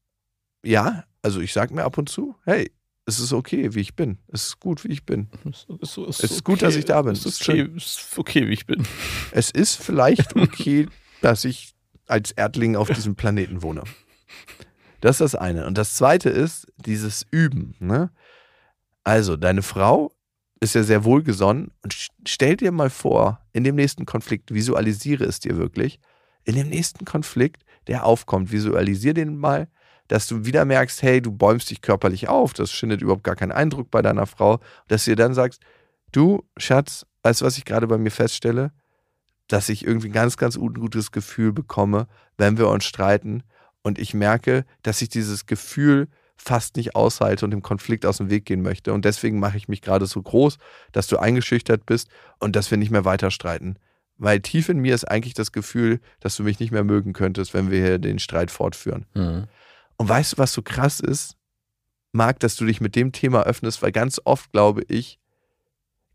ja, 0.62 1.04
also 1.22 1.40
ich 1.40 1.52
sage 1.52 1.74
mir 1.74 1.84
ab 1.84 1.96
und 1.96 2.08
zu, 2.08 2.36
hey, 2.44 2.72
es 3.06 3.20
ist 3.20 3.32
okay, 3.32 3.74
wie 3.74 3.80
ich 3.80 3.94
bin. 3.94 4.18
Es 4.28 4.48
ist 4.48 4.60
gut, 4.60 4.84
wie 4.84 4.88
ich 4.92 5.06
bin. 5.06 5.28
Es 5.50 5.66
ist, 5.80 5.98
es 5.98 6.20
ist 6.20 6.44
gut, 6.44 6.62
dass 6.62 6.76
ich 6.76 6.84
da 6.84 7.00
bin. 7.02 7.12
Es 7.12 7.24
ist 7.24 7.40
okay, 7.48 7.68
es 7.76 7.84
ist 7.84 8.18
okay, 8.18 8.48
wie 8.48 8.52
ich 8.52 8.66
bin. 8.66 8.86
Es 9.32 9.50
ist 9.50 9.76
vielleicht 9.76 10.36
okay, 10.36 10.88
dass 11.22 11.44
ich 11.44 11.74
als 12.06 12.32
Erdling 12.32 12.76
auf 12.76 12.88
diesem 12.90 13.14
Planeten 13.16 13.62
wohne. 13.62 13.82
Das 15.00 15.16
ist 15.16 15.20
das 15.20 15.34
eine. 15.34 15.66
Und 15.66 15.78
das 15.78 15.94
zweite 15.94 16.30
ist 16.30 16.66
dieses 16.76 17.26
Üben. 17.30 17.74
Ne? 17.80 18.10
Also, 19.04 19.36
deine 19.36 19.62
Frau 19.62 20.12
ist 20.60 20.74
ja 20.74 20.82
sehr 20.82 21.04
wohlgesonnen 21.04 21.70
und 21.82 21.92
st- 21.92 22.10
stell 22.26 22.56
dir 22.56 22.72
mal 22.72 22.90
vor, 22.90 23.40
in 23.52 23.62
dem 23.62 23.74
nächsten 23.76 24.06
Konflikt, 24.06 24.52
visualisiere 24.54 25.24
es 25.24 25.38
dir 25.38 25.58
wirklich, 25.58 26.00
in 26.44 26.54
dem 26.54 26.68
nächsten 26.68 27.04
Konflikt, 27.04 27.62
der 27.88 28.04
aufkommt, 28.06 28.50
visualisier 28.52 29.14
den 29.14 29.36
mal, 29.36 29.68
dass 30.08 30.26
du 30.26 30.44
wieder 30.44 30.64
merkst, 30.64 31.02
hey, 31.02 31.20
du 31.20 31.32
bäumst 31.32 31.70
dich 31.70 31.80
körperlich 31.80 32.28
auf, 32.28 32.52
das 32.52 32.72
schindet 32.72 33.02
überhaupt 33.02 33.24
gar 33.24 33.36
keinen 33.36 33.52
Eindruck 33.52 33.90
bei 33.90 34.02
deiner 34.02 34.26
Frau, 34.26 34.60
dass 34.88 35.04
du 35.04 35.10
ihr 35.10 35.16
dann 35.16 35.34
sagst, 35.34 35.60
du, 36.12 36.44
Schatz, 36.56 37.06
weißt 37.22 37.40
du, 37.40 37.44
was 37.44 37.58
ich 37.58 37.64
gerade 37.64 37.86
bei 37.86 37.98
mir 37.98 38.10
feststelle? 38.10 38.72
Dass 39.48 39.68
ich 39.68 39.86
irgendwie 39.86 40.08
ein 40.08 40.12
ganz, 40.12 40.36
ganz 40.36 40.56
ungutes 40.56 41.12
Gefühl 41.12 41.52
bekomme, 41.52 42.08
wenn 42.36 42.58
wir 42.58 42.68
uns 42.68 42.84
streiten 42.84 43.42
und 43.82 43.98
ich 43.98 44.14
merke, 44.14 44.64
dass 44.82 45.00
ich 45.00 45.08
dieses 45.08 45.46
Gefühl 45.46 46.08
fast 46.36 46.76
nicht 46.76 46.94
aushalte 46.94 47.44
und 47.44 47.50
dem 47.50 47.62
Konflikt 47.62 48.04
aus 48.04 48.18
dem 48.18 48.30
Weg 48.30 48.44
gehen 48.44 48.62
möchte. 48.62 48.92
Und 48.92 49.04
deswegen 49.04 49.38
mache 49.38 49.56
ich 49.56 49.68
mich 49.68 49.80
gerade 49.80 50.06
so 50.06 50.20
groß, 50.20 50.58
dass 50.92 51.06
du 51.06 51.18
eingeschüchtert 51.18 51.86
bist 51.86 52.08
und 52.38 52.56
dass 52.56 52.70
wir 52.70 52.78
nicht 52.78 52.90
mehr 52.90 53.04
weiter 53.04 53.30
streiten. 53.30 53.76
Weil 54.18 54.40
tief 54.40 54.68
in 54.68 54.80
mir 54.80 54.94
ist 54.94 55.04
eigentlich 55.04 55.34
das 55.34 55.52
Gefühl, 55.52 56.00
dass 56.20 56.36
du 56.36 56.42
mich 56.42 56.58
nicht 56.58 56.72
mehr 56.72 56.84
mögen 56.84 57.12
könntest, 57.12 57.54
wenn 57.54 57.70
wir 57.70 57.80
hier 57.80 57.98
den 57.98 58.18
Streit 58.18 58.50
fortführen. 58.50 59.06
Mhm. 59.14 59.44
Und 59.96 60.08
weißt 60.08 60.34
du, 60.34 60.38
was 60.38 60.52
so 60.52 60.62
krass 60.62 61.00
ist? 61.00 61.36
Marc, 62.12 62.40
dass 62.40 62.56
du 62.56 62.64
dich 62.64 62.80
mit 62.80 62.96
dem 62.96 63.12
Thema 63.12 63.42
öffnest, 63.42 63.82
weil 63.82 63.92
ganz 63.92 64.20
oft 64.24 64.52
glaube 64.52 64.82
ich, 64.88 65.18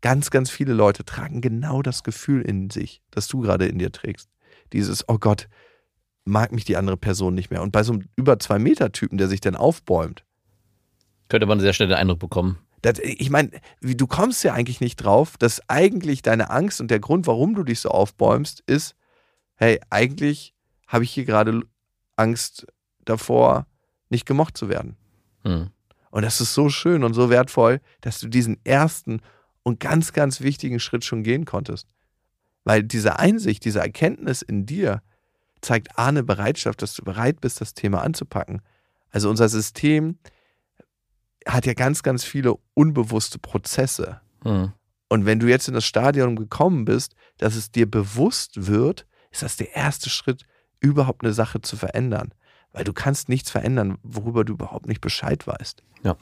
ganz, 0.00 0.30
ganz 0.30 0.50
viele 0.50 0.72
Leute 0.72 1.04
tragen 1.04 1.40
genau 1.40 1.80
das 1.80 2.02
Gefühl 2.02 2.42
in 2.42 2.70
sich, 2.70 3.02
das 3.10 3.28
du 3.28 3.40
gerade 3.40 3.66
in 3.66 3.78
dir 3.78 3.92
trägst. 3.92 4.28
Dieses, 4.72 5.08
oh 5.08 5.18
Gott, 5.18 5.48
mag 6.24 6.52
mich 6.52 6.64
die 6.64 6.76
andere 6.76 6.96
Person 6.96 7.34
nicht 7.34 7.50
mehr. 7.50 7.62
Und 7.62 7.72
bei 7.72 7.82
so 7.82 7.92
einem 7.92 8.08
über 8.16 8.38
zwei 8.38 8.58
Meter 8.58 8.92
Typen, 8.92 9.18
der 9.18 9.28
sich 9.28 9.40
dann 9.40 9.56
aufbäumt, 9.56 10.24
Könnte 11.28 11.46
man 11.46 11.60
sehr 11.60 11.72
schnell 11.72 11.88
den 11.88 11.96
Eindruck 11.96 12.18
bekommen. 12.18 12.58
das, 12.82 12.98
ich 12.98 13.30
meine, 13.30 13.50
du 13.80 14.06
kommst 14.06 14.44
ja 14.44 14.52
eigentlich 14.52 14.80
nicht 14.80 14.96
drauf, 14.96 15.36
dass 15.38 15.62
eigentlich 15.68 16.22
deine 16.22 16.50
Angst 16.50 16.80
und 16.80 16.90
der 16.90 17.00
Grund, 17.00 17.26
warum 17.26 17.54
du 17.54 17.62
dich 17.62 17.80
so 17.80 17.88
aufbäumst, 17.88 18.60
ist, 18.66 18.96
hey, 19.54 19.80
eigentlich 19.88 20.54
habe 20.86 21.04
ich 21.04 21.12
hier 21.12 21.24
gerade 21.24 21.62
Angst 22.16 22.66
davor, 23.04 23.66
nicht 24.12 24.26
gemocht 24.26 24.56
zu 24.56 24.68
werden. 24.68 24.96
Mhm. 25.42 25.70
Und 26.10 26.22
das 26.22 26.40
ist 26.40 26.54
so 26.54 26.68
schön 26.68 27.02
und 27.02 27.14
so 27.14 27.30
wertvoll, 27.30 27.80
dass 28.02 28.20
du 28.20 28.28
diesen 28.28 28.64
ersten 28.64 29.20
und 29.64 29.80
ganz, 29.80 30.12
ganz 30.12 30.40
wichtigen 30.40 30.78
Schritt 30.78 31.04
schon 31.04 31.24
gehen 31.24 31.44
konntest. 31.44 31.88
Weil 32.64 32.84
diese 32.84 33.18
Einsicht, 33.18 33.64
diese 33.64 33.80
Erkenntnis 33.80 34.42
in 34.42 34.66
dir 34.66 35.02
zeigt 35.62 35.98
A 35.98 36.08
eine 36.08 36.22
Bereitschaft, 36.22 36.82
dass 36.82 36.94
du 36.94 37.02
bereit 37.02 37.40
bist, 37.40 37.60
das 37.60 37.74
Thema 37.74 38.02
anzupacken. 38.02 38.62
Also 39.10 39.30
unser 39.30 39.48
System 39.48 40.18
hat 41.46 41.66
ja 41.66 41.74
ganz, 41.74 42.02
ganz 42.02 42.24
viele 42.24 42.54
unbewusste 42.74 43.38
Prozesse. 43.38 44.20
Mhm. 44.44 44.72
Und 45.08 45.26
wenn 45.26 45.40
du 45.40 45.48
jetzt 45.48 45.68
in 45.68 45.74
das 45.74 45.84
Stadion 45.84 46.36
gekommen 46.36 46.84
bist, 46.84 47.14
dass 47.38 47.56
es 47.56 47.70
dir 47.70 47.90
bewusst 47.90 48.66
wird, 48.66 49.06
ist 49.30 49.42
das 49.42 49.56
der 49.56 49.74
erste 49.74 50.10
Schritt, 50.10 50.44
überhaupt 50.80 51.24
eine 51.24 51.32
Sache 51.32 51.60
zu 51.60 51.76
verändern. 51.76 52.34
Weil 52.72 52.84
du 52.84 52.92
kannst 52.92 53.28
nichts 53.28 53.50
verändern, 53.50 53.98
worüber 54.02 54.44
du 54.44 54.54
überhaupt 54.54 54.86
nicht 54.86 55.00
Bescheid 55.00 55.46
weißt. 55.46 55.82
Ja. 56.04 56.16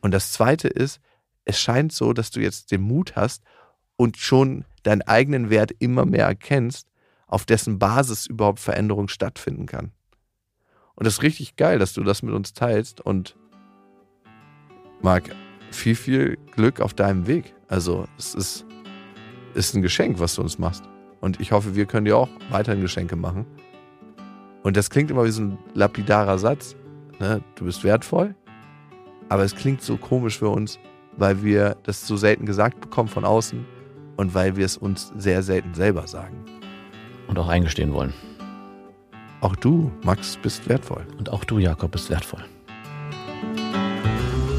Und 0.00 0.12
das 0.12 0.32
Zweite 0.32 0.68
ist, 0.68 1.00
es 1.44 1.58
scheint 1.58 1.92
so, 1.92 2.12
dass 2.12 2.30
du 2.30 2.40
jetzt 2.40 2.70
den 2.70 2.82
Mut 2.82 3.16
hast 3.16 3.42
und 3.96 4.16
schon 4.16 4.64
deinen 4.82 5.02
eigenen 5.02 5.50
Wert 5.50 5.72
immer 5.78 6.06
mehr 6.06 6.26
erkennst, 6.26 6.88
auf 7.26 7.44
dessen 7.44 7.78
Basis 7.78 8.26
überhaupt 8.26 8.60
Veränderung 8.60 9.08
stattfinden 9.08 9.66
kann. 9.66 9.92
Und 10.94 11.06
das 11.06 11.14
ist 11.14 11.22
richtig 11.22 11.56
geil, 11.56 11.78
dass 11.78 11.92
du 11.92 12.02
das 12.02 12.22
mit 12.22 12.34
uns 12.34 12.54
teilst. 12.54 13.00
Und 13.00 13.36
Marc, 15.00 15.30
viel, 15.70 15.94
viel 15.94 16.36
Glück 16.52 16.80
auf 16.80 16.94
deinem 16.94 17.26
Weg. 17.26 17.54
Also 17.68 18.06
es 18.18 18.34
ist, 18.34 18.66
ist 19.54 19.74
ein 19.74 19.82
Geschenk, 19.82 20.18
was 20.18 20.34
du 20.34 20.42
uns 20.42 20.58
machst. 20.58 20.84
Und 21.20 21.40
ich 21.40 21.52
hoffe, 21.52 21.74
wir 21.74 21.86
können 21.86 22.04
dir 22.04 22.16
auch 22.16 22.28
weiterhin 22.50 22.80
Geschenke 22.80 23.16
machen. 23.16 23.46
Und 24.62 24.76
das 24.76 24.90
klingt 24.90 25.10
immer 25.10 25.24
wie 25.24 25.30
so 25.30 25.42
ein 25.42 25.58
lapidarer 25.74 26.38
Satz. 26.38 26.76
Ne? 27.20 27.42
Du 27.54 27.64
bist 27.64 27.84
wertvoll. 27.84 28.34
Aber 29.28 29.44
es 29.44 29.54
klingt 29.54 29.82
so 29.82 29.96
komisch 29.96 30.38
für 30.38 30.48
uns, 30.48 30.78
weil 31.16 31.42
wir 31.42 31.76
das 31.82 32.06
so 32.06 32.16
selten 32.16 32.46
gesagt 32.46 32.80
bekommen 32.80 33.08
von 33.08 33.24
außen 33.24 33.64
und 34.16 34.34
weil 34.34 34.56
wir 34.56 34.64
es 34.64 34.76
uns 34.76 35.12
sehr 35.16 35.42
selten 35.42 35.74
selber 35.74 36.06
sagen. 36.06 36.44
Und 37.26 37.38
auch 37.38 37.48
eingestehen 37.48 37.92
wollen. 37.92 38.14
Auch 39.40 39.54
du, 39.54 39.92
Max, 40.02 40.36
bist 40.36 40.68
wertvoll. 40.68 41.06
Und 41.18 41.30
auch 41.30 41.44
du, 41.44 41.58
Jakob, 41.58 41.92
bist 41.92 42.10
wertvoll. 42.10 42.44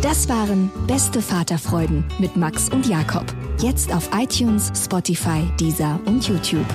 Das 0.02 0.30
waren 0.30 0.72
Beste 0.88 1.22
Vaterfreuden 1.22 2.06
mit 2.20 2.38
Max 2.38 2.70
und 2.70 2.88
Jakob. 2.88 3.26
Jetzt 3.60 3.93
auf 3.93 4.10
iTunes, 4.16 4.72
Spotify, 4.74 5.43
Deezer 5.60 6.00
und 6.06 6.26
YouTube. 6.28 6.66